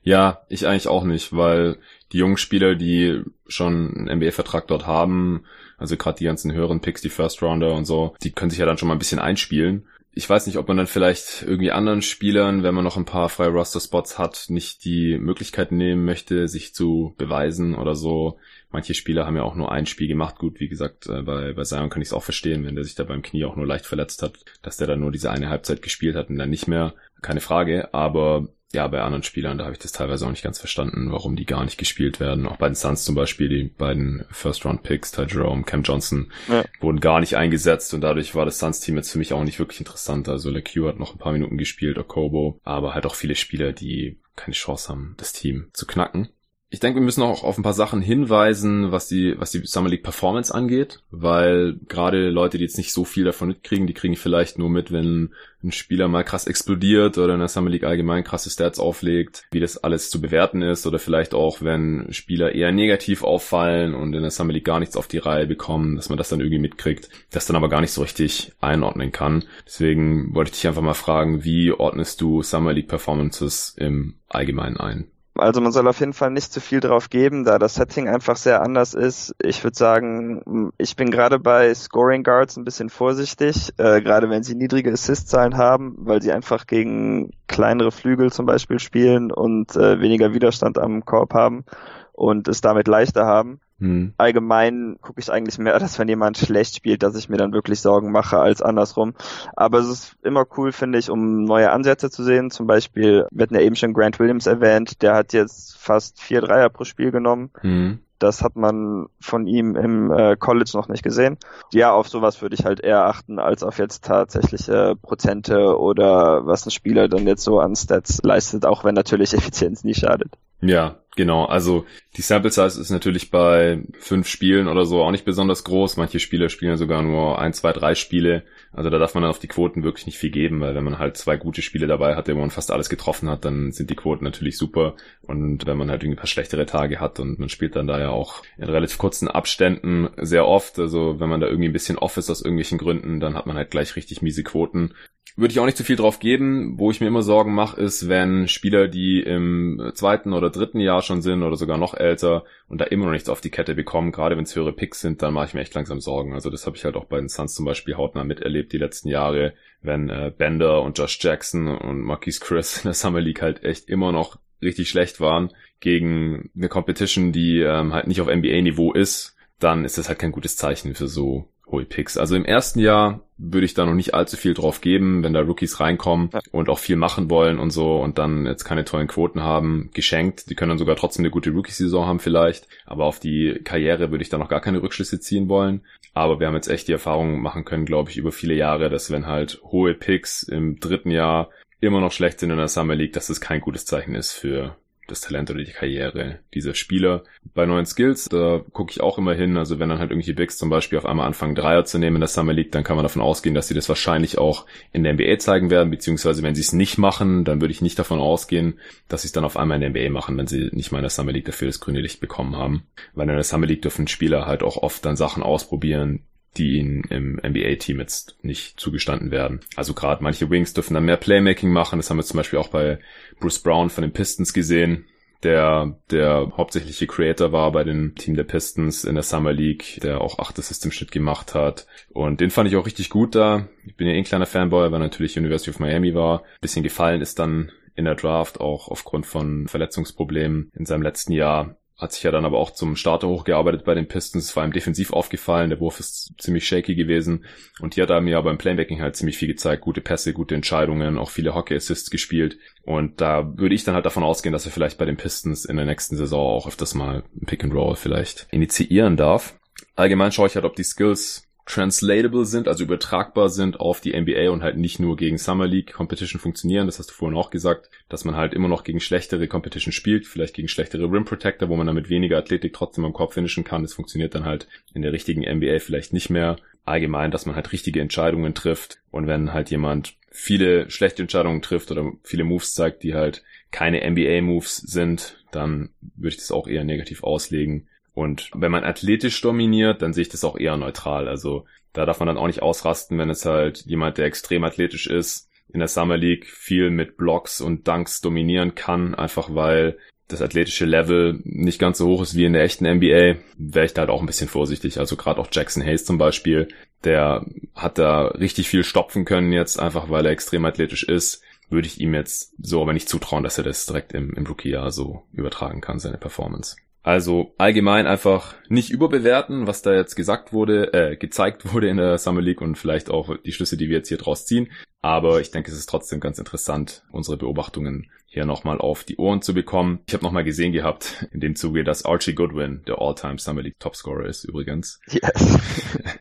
Ja, 0.03 0.41
ich 0.51 0.67
eigentlich 0.67 0.89
auch 0.89 1.05
nicht, 1.05 1.35
weil 1.35 1.79
die 2.13 2.19
jungen 2.19 2.37
Spieler, 2.37 2.75
die 2.75 3.23
schon 3.47 4.09
einen 4.09 4.19
NBA-Vertrag 4.19 4.67
dort 4.67 4.87
haben, 4.87 5.45
also 5.79 5.97
gerade 5.97 6.19
die 6.19 6.25
ganzen 6.25 6.53
höheren 6.53 6.81
Picks, 6.81 7.03
die 7.03 7.09
First 7.09 7.43
Rounder 7.43 7.75
und 7.75 7.85
so, 7.85 8.15
die 8.23 8.33
können 8.33 8.51
sich 8.51 8.59
ja 8.59 8.67
dann 8.67 8.79
schon 8.79 8.89
mal 8.89 8.95
ein 8.95 8.99
bisschen 9.01 9.19
einspielen. 9.19 9.87
Ich 10.13 10.29
weiß 10.29 10.47
nicht, 10.47 10.57
ob 10.57 10.67
man 10.67 10.77
dann 10.77 10.89
vielleicht 10.89 11.43
irgendwie 11.43 11.71
anderen 11.71 12.03
Spielern, 12.03 12.65
wenn 12.65 12.75
man 12.75 12.83
noch 12.83 12.97
ein 12.97 13.05
paar 13.05 13.29
freie 13.29 13.51
Roster-Spots 13.51 14.19
hat, 14.19 14.47
nicht 14.49 14.85
die 14.85 15.17
Möglichkeit 15.19 15.71
nehmen 15.71 16.05
möchte, 16.05 16.49
sich 16.49 16.75
zu 16.75 17.15
beweisen 17.17 17.77
oder 17.77 17.95
so. 17.95 18.39
Manche 18.73 18.95
Spieler 18.95 19.25
haben 19.25 19.37
ja 19.37 19.45
auch 19.45 19.55
nur 19.55 19.71
ein 19.71 19.87
Spiel 19.87 20.09
gemacht. 20.09 20.37
Gut, 20.37 20.59
wie 20.59 20.69
gesagt, 20.69 21.07
äh, 21.07 21.23
bei, 21.23 21.53
bei 21.53 21.63
Zion 21.63 21.91
kann 21.91 22.03
ich 22.03 22.09
es 22.09 22.13
auch 22.13 22.25
verstehen, 22.25 22.67
wenn 22.67 22.75
der 22.75 22.83
sich 22.83 22.97
da 22.97 23.05
beim 23.05 23.23
Knie 23.23 23.45
auch 23.45 23.55
nur 23.55 23.67
leicht 23.67 23.87
verletzt 23.87 24.25
hat, 24.25 24.45
dass 24.63 24.77
der 24.77 24.89
dann 24.89 25.01
nur 25.01 25.13
diese 25.13 25.31
eine 25.31 25.49
Halbzeit 25.49 25.81
gespielt 25.81 26.17
hat 26.17 26.29
und 26.29 26.39
dann 26.39 26.51
nicht 26.51 26.67
mehr. 26.67 26.95
Keine 27.23 27.41
Frage. 27.41 27.95
Aber 27.95 28.49
ja, 28.73 28.87
bei 28.87 29.01
anderen 29.01 29.25
Spielern, 29.25 29.59
da 29.59 29.65
habe 29.65 29.75
ich 29.75 29.81
das 29.81 29.93
teilweise 29.93 30.27
auch 30.27 30.31
nicht 30.31 30.45
ganz 30.45 30.59
verstanden, 30.59 31.11
warum 31.11 31.35
die 31.35 31.45
gar 31.45 31.65
nicht 31.65 31.77
gespielt 31.77 32.21
werden. 32.21 32.47
Auch 32.47 32.57
bei 32.57 32.69
den 32.69 32.77
Suns 32.77 33.05
zum 33.05 33.17
Beispiel, 33.17 33.49
die 33.49 33.65
beiden 33.65 34.25
First-Round-Picks, 34.31 35.11
Ty 35.11 35.27
Jerome, 35.29 35.65
Cam 35.65 35.83
Johnson, 35.83 36.33
ja. 36.49 36.65
wurden 36.81 37.01
gar 37.01 37.19
nicht 37.19 37.37
eingesetzt 37.37 37.93
und 37.95 38.01
dadurch 38.01 38.35
war 38.35 38.45
das 38.45 38.59
Suns-Team 38.59 38.97
jetzt 38.97 39.11
für 39.11 39.19
mich 39.19 39.33
auch 39.33 39.43
nicht 39.43 39.59
wirklich 39.59 39.81
interessant. 39.81 40.29
Also 40.29 40.51
LeQ 40.51 40.87
hat 40.87 40.99
noch 41.01 41.15
ein 41.15 41.19
paar 41.19 41.33
Minuten 41.33 41.59
gespielt, 41.59 41.99
Okobo, 41.99 42.61
aber 42.63 42.95
halt 42.95 43.07
auch 43.07 43.17
viele 43.17 43.35
Spieler, 43.35 43.73
die 43.73 44.21
keine 44.37 44.55
Chance 44.55 44.89
haben, 44.89 45.15
das 45.19 45.33
Team 45.33 45.71
zu 45.73 45.87
knacken 45.87 46.29
ich 46.73 46.79
denke, 46.79 47.01
wir 47.01 47.05
müssen 47.05 47.25
auch 47.25 47.43
auf 47.43 47.59
ein 47.59 47.65
paar 47.65 47.73
Sachen 47.73 48.01
hinweisen, 48.01 48.93
was 48.93 49.09
die, 49.09 49.35
was 49.37 49.51
die 49.51 49.67
Summer 49.67 49.89
League 49.89 50.05
Performance 50.05 50.55
angeht, 50.55 51.01
weil 51.11 51.75
gerade 51.89 52.31
Leute, 52.31 52.59
die 52.59 52.65
jetzt 52.65 52.79
nicht 52.79 52.93
so 52.93 53.05
viel 53.05 53.25
davon 53.25 53.49
mitkriegen, 53.49 53.89
die 53.89 53.93
kriegen 53.93 54.15
vielleicht 54.15 54.57
nur 54.57 54.71
mit, 54.71 54.93
wenn 54.93 55.31
ein 55.65 55.73
Spieler 55.73 56.07
mal 56.07 56.23
krass 56.23 56.47
explodiert 56.47 57.19
oder 57.19 57.35
in 57.35 57.41
der 57.41 57.49
Summer 57.49 57.71
League 57.71 57.83
allgemein 57.83 58.23
krasse 58.23 58.51
Stats 58.51 58.79
auflegt, 58.79 59.47
wie 59.51 59.59
das 59.59 59.79
alles 59.79 60.11
zu 60.11 60.21
bewerten 60.21 60.63
ist 60.63 60.87
oder 60.87 61.01
vielleicht 61.01 61.35
auch, 61.35 61.61
wenn 61.61 62.07
Spieler 62.11 62.55
eher 62.55 62.71
negativ 62.71 63.25
auffallen 63.25 63.93
und 63.93 64.15
in 64.15 64.23
der 64.23 64.31
Summer 64.31 64.53
League 64.53 64.65
gar 64.65 64.79
nichts 64.79 64.97
auf 64.97 65.09
die 65.09 65.19
Reihe 65.19 65.49
bekommen, 65.49 65.97
dass 65.97 66.09
man 66.09 66.19
das 66.19 66.29
dann 66.29 66.39
irgendwie 66.39 66.61
mitkriegt, 66.61 67.09
das 67.33 67.47
dann 67.47 67.57
aber 67.57 67.69
gar 67.69 67.81
nicht 67.81 67.93
so 67.93 68.01
richtig 68.03 68.53
einordnen 68.61 69.11
kann. 69.11 69.43
Deswegen 69.67 70.37
wollte 70.37 70.53
ich 70.53 70.61
dich 70.61 70.69
einfach 70.69 70.83
mal 70.83 70.95
fragen, 70.95 71.43
wie 71.43 71.73
ordnest 71.73 72.21
du 72.21 72.43
Summer 72.43 72.73
League 72.73 72.89
Performances 72.89 73.75
im 73.77 74.15
Allgemeinen 74.29 74.77
ein? 74.77 75.11
Also 75.41 75.61
man 75.61 75.73
soll 75.73 75.89
auf 75.89 76.01
jeden 76.01 76.13
Fall 76.13 76.31
nicht 76.31 76.53
zu 76.53 76.61
viel 76.61 76.81
drauf 76.81 77.09
geben, 77.09 77.45
da 77.45 77.59
das 77.59 77.75
Setting 77.75 78.09
einfach 78.09 78.37
sehr 78.37 78.63
anders 78.63 78.95
ist. 78.95 79.35
Ich 79.43 79.65
würde 79.65 79.77
sagen, 79.77 80.73
ich 80.79 80.97
bin 80.97 81.11
gerade 81.11 81.39
bei 81.39 81.75
Scoring 81.75 82.23
Guards 82.23 82.57
ein 82.57 82.65
bisschen 82.65 82.91
vorsichtig, 82.91 83.73
äh, 83.79 84.03
gerade 84.03 84.29
wenn 84.29 84.43
sie 84.43 84.55
niedrige 84.55 84.93
Assist-Zahlen 84.93 85.57
haben, 85.57 85.95
weil 85.99 86.21
sie 86.21 86.33
einfach 86.33 86.67
gegen 86.67 87.31
kleinere 87.49 87.91
Flügel 87.91 88.31
zum 88.31 88.47
Beispiel 88.47 88.79
spielen 88.79 89.33
und 89.33 89.75
äh, 89.77 90.01
weniger 90.01 90.35
Widerstand 90.35 90.79
am 90.79 91.05
Korb 91.05 91.33
haben 91.33 91.65
und 92.13 92.47
es 92.47 92.61
damit 92.61 92.87
leichter 92.87 93.25
haben. 93.25 93.61
Hm. 93.81 94.13
Allgemein 94.19 94.99
gucke 95.01 95.21
ich 95.21 95.33
eigentlich 95.33 95.59
mehr, 95.59 95.79
dass 95.79 95.99
wenn 95.99 96.09
jemand 96.09 96.37
schlecht 96.37 96.77
spielt, 96.77 97.03
dass 97.03 97.17
ich 97.17 97.29
mir 97.29 97.39
dann 97.39 97.53
wirklich 97.53 97.81
Sorgen 97.81 98.13
mache 98.13 98.39
als 98.39 98.61
andersrum. 98.63 99.15
Aber 99.57 99.79
es 99.79 99.89
ist 99.89 100.17
immer 100.23 100.47
cool, 100.57 100.71
finde 100.73 100.99
ich, 100.99 101.11
um 101.11 101.45
neue 101.45 101.71
Ansätze 101.71 102.11
zu 102.11 102.23
sehen. 102.23 102.51
Zum 102.51 102.67
Beispiel, 102.67 103.27
wir 103.31 103.43
hatten 103.43 103.55
ja 103.55 103.63
eben 103.63 103.77
schon 103.77 103.95
Grant 103.95 104.19
Williams 104.21 104.47
erwähnt, 104.47 105.03
der 105.03 105.15
hat 105.15 105.33
jetzt 105.33 105.79
fast 105.79 106.21
vier 106.21 106.43
Dreier 106.43 106.69
pro 106.69 106.85
Spiel 106.85 107.11
genommen. 107.11 107.51
Hm. 107.61 108.01
Das 108.19 108.43
hat 108.43 108.55
man 108.55 109.07
von 109.19 109.47
ihm 109.47 109.77
im 109.77 110.13
äh, 110.13 110.37
College 110.37 110.73
noch 110.75 110.89
nicht 110.89 111.03
gesehen. 111.03 111.39
Ja, 111.73 111.93
auf 111.93 112.07
sowas 112.07 112.43
würde 112.43 112.55
ich 112.55 112.67
halt 112.67 112.81
eher 112.81 113.07
achten, 113.07 113.39
als 113.39 113.63
auf 113.63 113.79
jetzt 113.79 114.05
tatsächliche 114.05 114.95
Prozente 115.01 115.79
oder 115.79 116.45
was 116.45 116.67
ein 116.67 116.71
Spieler 116.71 117.09
dann 117.09 117.27
jetzt 117.27 117.43
so 117.43 117.61
an 117.61 117.75
Stats 117.75 118.21
leistet, 118.23 118.67
auch 118.67 118.85
wenn 118.85 118.95
natürlich 118.95 119.33
Effizienz 119.35 119.85
nie 119.85 119.95
schadet. 119.95 120.37
Ja, 120.63 121.01
genau. 121.17 121.47
Also 121.47 121.87
die 122.17 122.23
Sample 122.23 122.51
Size 122.51 122.81
ist 122.81 122.91
natürlich 122.91 123.31
bei 123.31 123.83
fünf 123.99 124.29
Spielen 124.29 124.69
oder 124.69 124.85
so 124.85 125.03
auch 125.03 125.11
nicht 125.11 125.25
besonders 125.25 125.65
groß. 125.65 125.97
Manche 125.97 126.19
Spieler 126.19 126.51
spielen 126.51 126.77
sogar 126.77 127.03
nur 127.03 127.39
ein, 127.39 127.55
zwei, 127.55 127.73
drei 127.73 127.95
Spiele. 127.95 128.45
Also 128.73 128.91
da 128.91 128.99
darf 128.99 129.15
man 129.15 129.23
dann 129.23 129.31
auf 129.31 129.39
die 129.39 129.49
Quoten 129.49 129.83
wirklich 129.83 130.07
nicht 130.07 130.19
viel 130.19 130.31
geben, 130.31 130.61
weil 130.61 130.75
wenn 130.75 130.85
man 130.85 130.99
halt 130.99 131.17
zwei 131.17 131.37
gute 131.37 131.63
Spiele 131.63 131.87
dabei 131.87 132.15
hat, 132.15 132.29
wo 132.29 132.35
man 132.35 132.51
fast 132.51 132.71
alles 132.71 132.89
getroffen 132.89 133.31
hat, 133.31 133.45
dann 133.45 133.73
sind 133.73 133.91
die 133.91 133.97
Quoten 133.97 134.25
natürlich 134.25 134.59
super. 134.59 134.97
Und 135.23 135.67
wenn 135.67 135.79
man 135.79 135.91
halt 135.91 136.03
irgendwie 136.03 136.17
ein 136.17 136.21
paar 136.21 136.27
schlechtere 136.27 136.67
Tage 136.67 137.01
hat 137.01 137.19
und 137.21 137.39
man 137.39 137.49
spielt 137.49 137.75
dann 137.75 137.87
da 137.87 137.99
ja 137.99 138.11
auch 138.11 138.43
in 138.59 138.65
relativ 138.65 138.99
kurzen 138.99 139.29
Abständen 139.29 140.11
sehr 140.19 140.47
oft, 140.47 140.79
also 140.79 141.21
wenn 141.21 141.29
man 141.29 141.41
da 141.41 141.47
irgendwie 141.47 141.69
ein 141.69 141.73
bisschen 141.73 141.99
off 141.99 142.17
ist 142.19 142.31
aus 142.31 142.43
irgendwelchen 142.43 142.79
Gründen, 142.79 143.19
dann 143.19 143.35
hat 143.35 143.47
man 143.47 143.57
halt 143.57 143.71
gleich 143.71 143.97
richtig 143.97 144.21
miese 144.21 144.43
Quoten. 144.43 144.95
Würde 145.37 145.53
ich 145.53 145.61
auch 145.61 145.65
nicht 145.65 145.77
zu 145.77 145.85
viel 145.85 145.97
drauf 145.97 146.19
geben. 146.19 146.79
Wo 146.79 146.91
ich 146.91 147.01
mir 147.01 147.07
immer 147.07 147.23
Sorgen 147.23 147.55
mache, 147.55 147.81
ist, 147.81 148.09
wenn 148.09 148.49
Spieler, 148.49 148.89
die 148.89 149.21
im 149.21 149.93
zweiten 149.95 150.33
oder 150.33 150.51
dritten 150.51 150.81
Jahr 150.81 151.03
schon 151.03 151.23
sind 151.23 151.43
oder 151.43 151.57
sogar 151.57 151.79
noch 151.79 151.95
älter 151.95 152.45
und 152.69 152.81
da 152.81 152.85
immer 152.85 153.07
noch 153.07 153.13
nichts 153.13 153.29
auf 153.29 153.41
die 153.41 153.51
Kette 153.51 153.75
bekommen, 153.75 154.13
gerade 154.13 154.37
wenn 154.37 154.45
es 154.45 154.57
höhere 154.57 154.73
Picks 154.73 155.01
sind, 155.01 155.23
dann 155.23 155.35
mache 155.35 155.47
ich 155.47 155.55
mir 155.55 155.61
echt 155.61 155.75
langsam 155.75 156.01
Sorgen. 156.01 156.35
Also 156.35 156.51
das 156.51 156.67
habe 156.67 156.77
ich 156.77 156.85
halt 156.85 156.97
auch 156.97 157.07
bei 157.07 157.19
den 157.19 157.29
Suns 157.29 157.55
zum 157.55 157.65
Beispiel 157.65 157.97
hautnah 157.97 158.25
miterlebt 158.25 158.73
die 158.73 158.79
letzten 158.79 159.09
Jahre, 159.09 159.55
wenn 159.83 160.09
äh, 160.09 160.33
Bender 160.37 160.83
und 160.83 160.99
Josh 160.99 161.19
Jackson 161.21 161.69
und 161.69 162.01
Marquise 162.03 162.41
Chris 162.41 162.79
in 162.79 162.85
der 162.85 162.95
Summer 162.95 163.21
League 163.21 163.43
halt 163.43 163.65
echt 163.65 163.89
immer 163.89 164.13
noch 164.13 164.39
richtig 164.63 164.91
schlecht 164.91 165.21
waren 165.21 165.51
gegen 165.81 166.51
eine 166.55 166.69
Competition, 166.69 167.33
die 167.33 167.61
ähm, 167.61 167.95
halt 167.95 168.07
nicht 168.07 168.21
auf 168.21 168.29
NBA-Niveau 168.29 168.93
ist, 168.93 169.37
dann 169.59 169.85
ist 169.85 169.99
das 169.99 170.09
halt 170.09 170.19
kein 170.19 170.33
gutes 170.33 170.57
Zeichen 170.57 170.95
für 170.95 171.09
so 171.09 171.49
Picks. 171.89 172.17
Also 172.17 172.37
im 172.37 172.45
ersten 172.45 172.81
Jahr 172.81 173.21
würde 173.39 173.65
ich 173.65 173.75
da 173.75 173.87
noch 173.87 173.95
nicht 173.95 174.15
allzu 174.15 174.37
viel 174.37 174.55
drauf 174.55 174.81
geben, 174.81 175.23
wenn 175.23 175.33
da 175.33 175.41
Rookies 175.41 175.81
reinkommen 175.81 176.31
und 176.53 176.69
auch 176.69 176.79
viel 176.79 176.97
machen 176.97 177.31
wollen 177.31 177.59
und 177.59 177.71
so 177.71 177.97
und 177.97 178.19
dann 178.19 178.47
jetzt 178.47 178.65
keine 178.65 178.85
tollen 178.85 179.07
Quoten 179.07 179.43
haben, 179.43 179.91
geschenkt. 179.95 180.51
Die 180.51 180.55
können 180.55 180.71
dann 180.71 180.79
sogar 180.79 180.97
trotzdem 180.97 181.25
eine 181.25 181.31
gute 181.31 181.51
Rookie-Saison 181.51 182.07
haben 182.07 182.21
vielleicht, 182.21 182.69
aber 182.85 183.07
auf 183.07 183.19
die 183.19 183.61
Karriere 183.65 184.11
würde 184.11 184.23
ich 184.23 184.29
da 184.29 184.39
noch 184.39 184.49
gar 184.49 184.61
keine 184.61 184.83
Rückschlüsse 184.83 185.21
ziehen 185.21 185.49
wollen. 185.49 185.83
Aber 186.13 186.41
wir 186.41 186.47
haben 186.47 186.55
jetzt 186.55 186.69
echt 186.69 186.89
die 186.89 186.93
Erfahrung 186.93 187.41
machen 187.41 187.65
können, 187.65 187.87
glaube 187.87 188.11
ich, 188.11 188.17
über 188.17 188.33
viele 188.33 188.55
Jahre, 188.55 188.91
dass 188.91 189.11
wenn 189.11 189.27
halt 189.27 189.61
hohe 189.65 189.95
Picks 189.95 190.43
im 190.43 190.79
dritten 190.81 191.11
Jahr 191.11 191.51
immer 191.81 192.01
noch 192.01 192.13
schlecht 192.13 192.41
sind 192.41 192.51
in 192.51 192.59
der 192.59 192.69
Summer 192.69 192.95
League, 192.95 193.15
dass 193.15 193.29
das 193.29 193.41
kein 193.41 193.61
gutes 193.61 193.87
Zeichen 193.87 194.15
ist 194.15 194.33
für 194.33 194.77
das 195.11 195.21
Talent 195.21 195.51
oder 195.51 195.63
die 195.63 195.73
Karriere 195.73 196.39
dieser 196.55 196.75
Spieler. 196.75 197.25
Bei 197.55 197.67
neuen 197.67 197.87
Skills, 197.87 198.29
da 198.29 198.63
gucke 198.73 198.93
ich 198.93 199.01
auch 199.01 199.19
immer 199.19 199.35
hin. 199.35 199.57
Also 199.57 199.79
wenn 199.79 199.89
dann 199.89 199.99
halt 199.99 200.11
irgendwelche 200.11 200.35
Bigs 200.35 200.57
zum 200.57 200.71
Beispiel 200.71 200.99
auf 200.99 201.07
einmal 201.07 201.27
anfangen, 201.27 201.55
Dreier 201.55 201.85
zu 201.85 201.99
nehmen 201.99 202.17
in 202.17 202.21
der 202.21 202.29
Summer 202.29 202.53
League, 202.53 202.73
dann 202.73 202.85
kann 202.85 202.97
man 202.97 203.05
davon 203.05 203.23
ausgehen, 203.23 203.55
dass 203.55 203.69
sie 203.69 203.75
das 203.75 203.89
wahrscheinlich 203.89 204.39
auch 204.39 204.67
in 204.93 205.03
der 205.03 205.15
NBA 205.15 205.39
zeigen 205.39 205.71
werden, 205.71 205.91
beziehungsweise 205.91 206.43
wenn 206.43 206.55
sie 206.55 206.61
es 206.61 206.73
nicht 206.73 206.99
machen, 206.99 207.45
dann 207.45 207.61
würde 207.61 207.73
ich 207.73 207.83
nicht 207.83 207.99
davon 207.99 208.21
ausgehen, 208.21 208.79
dass 209.09 209.23
sie 209.23 209.29
es 209.29 209.33
dann 209.33 209.45
auf 209.45 209.57
einmal 209.57 209.83
in 209.83 209.93
der 209.93 210.03
NBA 210.03 210.11
machen, 210.11 210.37
wenn 210.39 210.47
sie 210.47 210.71
nicht 210.73 210.93
mal 210.93 210.99
in 210.99 211.05
der 211.05 211.11
Summer 211.11 211.33
League 211.33 211.45
dafür 211.45 211.67
das 211.67 211.81
grüne 211.81 212.01
Licht 212.01 212.21
bekommen 212.21 212.57
haben. 212.57 212.85
Weil 213.15 213.29
in 213.29 213.35
der 213.35 213.45
Summer 213.45 213.67
League 213.67 213.83
dürfen 213.83 214.07
Spieler 214.09 214.47
halt 214.47 214.63
auch 214.63 214.77
oft 214.77 215.05
dann 215.05 215.17
Sachen 215.17 215.43
ausprobieren, 215.43 216.21
die 216.57 216.79
ihnen 216.79 217.05
im 217.05 217.37
NBA-Team 217.37 218.01
jetzt 218.01 218.37
nicht 218.43 218.79
zugestanden 218.79 219.31
werden. 219.31 219.61
Also 219.77 219.95
gerade 219.95 220.23
manche 220.23 220.51
Wings 220.51 220.75
dürfen 220.75 220.95
dann 220.95 221.05
mehr 221.05 221.17
Playmaking 221.17 221.71
machen. 221.71 221.99
Das 221.99 222.11
haben 222.11 222.17
wir 222.17 222.25
zum 222.25 222.39
Beispiel 222.39 222.59
auch 222.59 222.69
bei 222.69 222.99
Bruce 223.39 223.61
Brown 223.61 223.91
von 223.91 224.03
den 224.03 224.13
Pistons 224.13 224.53
gesehen, 224.53 225.07
der 225.43 225.99
der 226.11 226.53
hauptsächliche 226.57 227.07
Creator 227.07 227.53
war 227.53 227.73
bei 227.73 227.85
dem 227.85 228.15
Team 228.15 228.35
der 228.35 228.45
Pistons 228.45 229.05
in 229.05 229.15
der 229.15 229.23
Summer 229.23 229.53
League, 229.53 230.01
der 230.03 230.21
auch 230.21 230.39
acht 230.39 230.59
Assists 230.59 230.85
im 230.85 230.91
Schnitt 230.91 231.13
gemacht 231.13 231.55
hat. 231.55 231.87
Und 232.11 232.41
den 232.41 232.51
fand 232.51 232.69
ich 232.69 232.77
auch 232.77 232.87
richtig 232.87 233.11
gut 233.11 233.35
da. 233.35 233.69
Ich 233.87 233.97
bin 233.97 234.07
ja 234.07 234.15
eh 234.15 234.19
ein 234.19 234.25
kleiner 234.25 234.47
Fanboy, 234.47 234.91
weil 234.91 234.99
natürlich 234.99 235.39
University 235.39 235.71
of 235.71 235.79
Miami 235.79 236.15
war. 236.15 236.43
Bisschen 236.61 236.83
gefallen 236.83 237.21
ist 237.21 237.39
dann 237.39 237.73
in 237.95 238.05
der 238.05 238.15
Draft 238.15 238.61
auch 238.61 238.89
aufgrund 238.89 239.27
von 239.27 239.69
Verletzungsproblemen 239.69 240.71
in 240.75 240.87
seinem 240.87 241.03
letzten 241.03 241.33
Jahr 241.33 241.77
hat 242.01 242.13
sich 242.13 242.23
ja 242.23 242.31
dann 242.31 242.45
aber 242.45 242.59
auch 242.59 242.71
zum 242.71 242.97
Starter 242.97 243.29
hochgearbeitet 243.29 243.85
bei 243.85 243.95
den 243.95 244.09
Pistons, 244.09 244.51
vor 244.51 244.63
allem 244.63 244.73
defensiv 244.73 245.13
aufgefallen. 245.13 245.71
Der 245.71 245.81
Wurf 245.81 246.01
ist 246.01 246.33
ziemlich 246.39 246.67
shaky 246.67 246.95
gewesen 246.95 247.45
und 247.81 247.95
hier 247.95 248.05
hat 248.05 248.11
er 248.11 248.21
mir 248.21 248.41
beim 248.43 248.59
Playmaking 248.59 249.03
halt 249.03 249.17
ziemlich 249.17 249.37
viel 249.37 249.49
gezeigt. 249.49 249.83
Gute 249.83 250.01
Pässe, 250.01 250.33
gute 250.33 250.55
Entscheidungen, 250.55 251.19
auch 251.19 251.31
viele 251.31 251.55
Hockey-Assists 251.55 252.11
gespielt. 252.11 252.59
Und 252.83 253.21
da 253.21 253.57
würde 253.59 253.75
ich 253.75 253.85
dann 253.85 253.95
halt 253.95 254.07
davon 254.07 254.23
ausgehen, 254.23 254.53
dass 254.53 254.65
er 254.65 254.73
vielleicht 254.73 254.99
bei 254.99 255.05
den 255.05 255.17
Pistons 255.17 255.67
in 255.67 255.77
der 255.77 255.87
nächsten 255.87 256.17
Saison 256.17 256.41
auch 256.41 256.67
öfters 256.67 256.95
mal 256.95 257.23
Pick 257.47 257.63
and 257.63 257.75
Roll 257.75 257.97
vielleicht 257.97 258.49
initiieren 258.51 259.17
darf. 259.17 259.59
Allgemein 259.95 260.33
schaue 260.33 260.47
ich 260.47 260.55
halt, 260.55 260.65
ob 260.65 260.77
die 260.77 260.85
Skills 260.85 261.50
translatable 261.71 262.47
sind, 262.47 262.67
also 262.67 262.83
übertragbar 262.83 263.49
sind 263.49 263.79
auf 263.79 264.01
die 264.01 264.21
NBA 264.21 264.51
und 264.51 264.65
halt 264.65 264.77
nicht 264.77 264.99
nur 264.99 265.17
gegen 265.17 265.39
Summer 265.39 265.69
League 265.69 265.93
Competition 265.93 266.41
funktionieren. 266.41 266.87
Das 266.87 266.99
hast 266.99 267.11
du 267.11 267.15
vorhin 267.15 267.39
auch 267.39 267.51
gesagt, 267.51 267.91
dass 268.09 268.25
man 268.25 268.35
halt 268.35 268.55
immer 268.55 268.67
noch 268.67 268.83
gegen 268.83 268.99
schlechtere 268.99 269.47
Competition 269.47 269.93
spielt, 269.93 270.27
vielleicht 270.27 270.55
gegen 270.55 270.67
schlechtere 270.67 271.05
Rim 271.05 271.25
Protector, 271.25 271.69
wo 271.69 271.77
man 271.77 271.87
dann 271.87 271.95
mit 271.95 272.11
weniger 272.11 272.39
Athletik 272.39 272.73
trotzdem 272.73 273.05
am 273.05 273.13
Korb 273.13 273.35
finishen 273.35 273.63
kann. 273.63 273.83
Das 273.83 273.95
funktioniert 273.95 274.35
dann 274.35 274.45
halt 274.45 274.67
in 274.95 275.03
der 275.03 275.13
richtigen 275.13 275.43
NBA 275.43 275.79
vielleicht 275.79 276.13
nicht 276.13 276.29
mehr. 276.29 276.57
Allgemein, 276.85 277.31
dass 277.31 277.47
man 277.47 277.55
halt 277.55 277.71
richtige 277.71 278.01
Entscheidungen 278.01 278.53
trifft 278.53 278.99
und 279.13 279.29
wenn 279.29 279.53
halt 279.53 279.71
jemand 279.71 280.15
viele 280.33 280.91
schlechte 280.91 281.23
Entscheidungen 281.23 281.63
trifft 281.63 281.93
oder 281.93 282.11
viele 282.25 282.43
Moves 282.43 282.75
zeigt, 282.75 283.05
die 283.05 283.15
halt 283.15 283.45
keine 283.71 284.11
NBA-Moves 284.11 284.77
sind, 284.79 285.45
dann 285.53 285.91
würde 286.17 286.31
ich 286.31 286.37
das 286.39 286.51
auch 286.51 286.67
eher 286.67 286.83
negativ 286.83 287.23
auslegen. 287.23 287.87
Und 288.21 288.51
wenn 288.55 288.71
man 288.71 288.85
athletisch 288.85 289.41
dominiert, 289.41 290.03
dann 290.03 290.13
sehe 290.13 290.23
ich 290.23 290.29
das 290.29 290.45
auch 290.45 290.59
eher 290.59 290.77
neutral. 290.77 291.27
Also 291.27 291.65
da 291.95 292.05
darf 292.05 292.21
man 292.21 292.27
dann 292.27 292.37
auch 292.37 292.49
nicht 292.49 292.61
ausrasten, 292.61 293.17
wenn 293.17 293.31
es 293.31 293.47
halt 293.47 293.87
jemand, 293.87 294.19
der 294.19 294.27
extrem 294.27 294.63
athletisch 294.63 295.07
ist, 295.07 295.49
in 295.73 295.79
der 295.79 295.89
Summer 295.89 296.19
League 296.19 296.47
viel 296.47 296.91
mit 296.91 297.17
Blocks 297.17 297.63
und 297.63 297.89
Dunks 297.89 298.21
dominieren 298.21 298.75
kann, 298.75 299.15
einfach 299.15 299.55
weil 299.55 299.97
das 300.29 300.43
athletische 300.43 300.85
Level 300.85 301.41
nicht 301.45 301.79
ganz 301.79 301.97
so 301.97 302.09
hoch 302.09 302.21
ist 302.21 302.37
wie 302.37 302.45
in 302.45 302.53
der 302.53 302.63
echten 302.63 302.85
NBA, 302.85 303.37
wäre 303.57 303.87
ich 303.87 303.95
da 303.95 304.03
halt 304.03 304.11
auch 304.11 304.21
ein 304.21 304.27
bisschen 304.27 304.49
vorsichtig. 304.49 304.99
Also 304.99 305.17
gerade 305.17 305.41
auch 305.41 305.49
Jackson 305.51 305.83
Hayes 305.83 306.05
zum 306.05 306.19
Beispiel, 306.19 306.69
der 307.05 307.47
hat 307.75 307.97
da 307.97 308.27
richtig 308.27 308.69
viel 308.69 308.85
stopfen 308.85 309.25
können 309.25 309.51
jetzt, 309.51 309.81
einfach 309.81 310.11
weil 310.11 310.27
er 310.27 310.33
extrem 310.33 310.67
athletisch 310.67 311.05
ist. 311.05 311.43
Würde 311.71 311.87
ich 311.87 312.03
ihm 312.03 312.13
jetzt 312.13 312.53
so 312.61 312.83
aber 312.83 312.93
nicht 312.93 313.09
zutrauen, 313.09 313.45
dass 313.45 313.57
er 313.57 313.65
das 313.65 313.87
direkt 313.87 314.13
im, 314.13 314.35
im 314.35 314.47
Rookie-Jahr 314.47 314.91
so 314.91 315.23
übertragen 315.33 315.81
kann, 315.81 316.01
seine 316.01 316.19
Performance. 316.19 316.77
Also 317.03 317.55
allgemein 317.57 318.07
einfach 318.07 318.55
nicht 318.69 318.91
überbewerten, 318.91 319.67
was 319.67 319.81
da 319.81 319.95
jetzt 319.95 320.17
gesagt 320.17 320.53
wurde, 320.53 320.93
äh, 320.93 321.17
gezeigt 321.17 321.73
wurde 321.73 321.89
in 321.89 321.97
der 321.97 322.19
Summer 322.19 322.43
League 322.43 322.61
und 322.61 322.77
vielleicht 322.77 323.11
auch 323.11 323.37
die 323.39 323.53
Schlüsse, 323.53 323.79
die 323.79 323.89
wir 323.89 323.99
jetzt 323.99 324.09
hier 324.09 324.19
draus 324.19 324.45
ziehen. 324.45 324.71
Aber 325.01 325.41
ich 325.41 325.51
denke, 325.51 325.71
es 325.71 325.79
ist 325.79 325.89
trotzdem 325.89 326.21
ganz 326.21 326.39
interessant, 326.39 327.05
unsere 327.11 327.39
Beobachtungen 327.39 328.11
hier 328.27 328.45
nochmal 328.45 328.79
auf 328.79 329.03
die 329.03 329.17
Ohren 329.17 329.41
zu 329.41 329.55
bekommen. 329.55 330.01
Ich 330.07 330.15
habe 330.15 330.25
nochmal 330.25 330.45
gesehen 330.45 330.73
gehabt 330.73 331.27
in 331.33 331.41
dem 331.41 331.57
Zuge, 331.57 331.85
dass 331.85 332.05
Archie 332.05 332.35
Goodwin 332.35 332.83
der 332.87 333.01
All-Time 333.01 333.39
Summer 333.39 333.63
League 333.63 333.81
Topscorer 333.81 334.27
ist 334.27 334.45
übrigens. 334.45 335.01
Yes. 335.09 335.59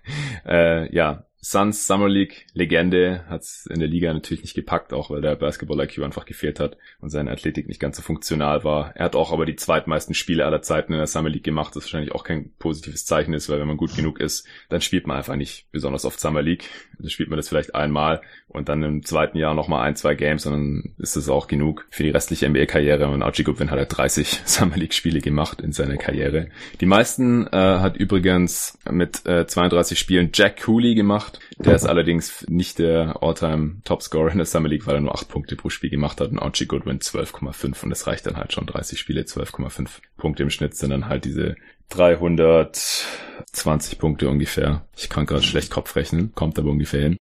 äh, 0.46 0.96
ja, 0.96 1.26
Suns 1.42 1.88
Summer 1.88 2.10
League 2.10 2.48
Legende 2.54 3.24
hat 3.30 3.42
es 3.42 3.66
in 3.66 3.80
der 3.80 3.88
Liga 3.88 4.14
natürlich 4.14 4.44
nicht 4.44 4.56
gepackt, 4.56 4.92
auch 4.94 5.10
weil 5.10 5.22
der 5.22 5.36
Basketball 5.36 5.80
IQ 5.80 6.04
einfach 6.04 6.26
gefehlt 6.26 6.60
hat 6.60 6.78
und 7.00 7.10
seine 7.10 7.32
Athletik 7.32 7.68
nicht 7.68 7.80
ganz 7.80 7.96
so 7.96 8.04
funktional 8.04 8.64
war. 8.64 8.96
Er 8.96 9.06
hat 9.06 9.16
auch 9.16 9.32
aber 9.32 9.46
die 9.46 9.56
zweitmeisten 9.56 10.14
Spiele 10.14 10.46
aller 10.46 10.62
Zeiten 10.62 10.92
in 10.92 11.00
der 11.00 11.08
Summer 11.08 11.30
League 11.30 11.44
gemacht, 11.44 11.76
das 11.76 11.84
wahrscheinlich 11.84 12.12
auch 12.12 12.24
kein 12.24 12.52
positives 12.60 13.06
Zeichen 13.06 13.34
ist, 13.34 13.50
weil 13.50 13.60
wenn 13.60 13.68
man 13.68 13.78
gut 13.78 13.96
genug 13.96 14.20
ist, 14.20 14.46
dann 14.70 14.82
spielt 14.82 15.08
man 15.08 15.18
einfach 15.18 15.36
nicht 15.36 15.72
besonders 15.72 16.06
oft 16.06 16.20
Summer 16.20 16.42
League. 16.42 16.66
Dann 16.98 17.10
spielt 17.10 17.30
man 17.30 17.38
das 17.38 17.48
vielleicht 17.48 17.76
einmal 17.76 18.22
und 18.50 18.68
dann 18.68 18.84
im 18.84 19.06
zweiten 19.06 19.38
Jahr 19.38 19.54
nochmal 19.54 19.88
ein, 19.88 19.96
zwei 19.96 20.16
Games 20.16 20.46
und 20.46 20.54
dann 20.54 20.96
ist 20.98 21.16
das 21.16 21.30
auch 21.30 21.48
genug 21.48 21.86
für 21.92 22.04
die 22.04 22.10
restliche 22.10 22.50
NBA-Karriere. 22.50 23.08
Und 23.08 23.22
Archie 23.22 23.44
Goodwin 23.44 23.72
hat 23.72 23.78
er 23.78 23.86
30 23.86 24.42
Summer 24.46 24.76
League-Spiele 24.76 25.22
gemacht 25.22 25.62
in 25.62 25.72
seiner 25.72 25.98
Karriere. 25.98 26.48
Die 26.82 26.86
meisten 26.86 27.48
äh, 27.48 27.58
hat 27.58 27.96
übrigens 27.96 28.78
mit 28.90 29.26
äh, 29.26 29.46
32 29.46 29.98
Spielen 29.98 30.32
Jack 30.34 30.64
Cooley 30.66 30.96
gemacht. 30.96 31.29
Der 31.58 31.76
ist 31.76 31.86
allerdings 31.86 32.46
nicht 32.48 32.80
der 32.80 33.22
All-Time 33.22 33.82
Topscorer 33.84 34.32
in 34.32 34.38
der 34.38 34.46
Summer 34.46 34.70
League, 34.70 34.88
weil 34.88 34.96
er 34.96 35.02
nur 35.02 35.14
8 35.14 35.28
Punkte 35.28 35.56
pro 35.56 35.70
Spiel 35.70 35.90
gemacht 35.90 36.22
hat 36.22 36.32
und 36.32 36.40
Archie 36.40 36.66
Goodwin 36.66 37.00
12,5 37.00 37.84
und 37.84 37.90
das 37.90 38.08
reicht 38.08 38.26
dann 38.26 38.38
halt 38.38 38.54
schon 38.54 38.66
30 38.66 39.00
Spiele, 39.00 39.22
12,5 39.22 40.00
Punkte 40.18 40.44
im 40.44 40.50
Schnitt 40.50 40.76
sind 40.76 40.92
dann 40.92 41.08
halt 41.08 41.26
diese 41.26 41.56
320 41.90 44.00
Punkte 44.00 44.30
ungefähr. 44.30 44.86
Ich 44.96 45.10
kann 45.10 45.26
gerade 45.26 45.44
schlecht 45.44 45.72
Kopf 45.72 45.96
rechnen, 45.96 46.34
kommt 46.36 46.60
aber 46.60 46.70
ungefähr 46.70 47.02
hin. 47.02 47.18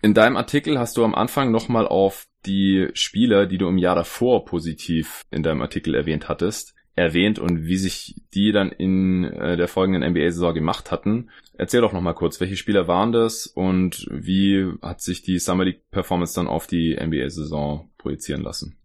In 0.00 0.14
deinem 0.14 0.36
Artikel 0.36 0.78
hast 0.78 0.96
du 0.96 1.04
am 1.04 1.14
Anfang 1.14 1.50
nochmal 1.52 1.86
auf 1.86 2.26
die 2.44 2.88
Spieler, 2.94 3.46
die 3.46 3.58
du 3.58 3.68
im 3.68 3.78
Jahr 3.78 3.94
davor 3.94 4.44
positiv 4.44 5.22
in 5.30 5.44
deinem 5.44 5.62
Artikel 5.62 5.94
erwähnt 5.94 6.28
hattest, 6.28 6.74
erwähnt 6.94 7.38
und 7.38 7.64
wie 7.64 7.76
sich 7.76 8.22
die 8.34 8.52
dann 8.52 8.70
in 8.70 9.24
äh, 9.24 9.56
der 9.56 9.68
folgenden 9.68 10.08
NBA-Saison 10.10 10.54
gemacht 10.54 10.90
hatten. 10.90 11.30
Erzähl 11.56 11.80
doch 11.80 11.92
nochmal 11.92 12.14
kurz, 12.14 12.40
welche 12.40 12.56
Spieler 12.56 12.88
waren 12.88 13.12
das 13.12 13.46
und 13.46 14.06
wie 14.10 14.70
hat 14.82 15.00
sich 15.00 15.22
die 15.22 15.38
Summer 15.38 15.64
League 15.64 15.90
Performance 15.90 16.34
dann 16.34 16.48
auf 16.48 16.66
die 16.66 16.96
NBA-Saison 17.00 17.90
projizieren 17.98 18.42
lassen? 18.42 18.76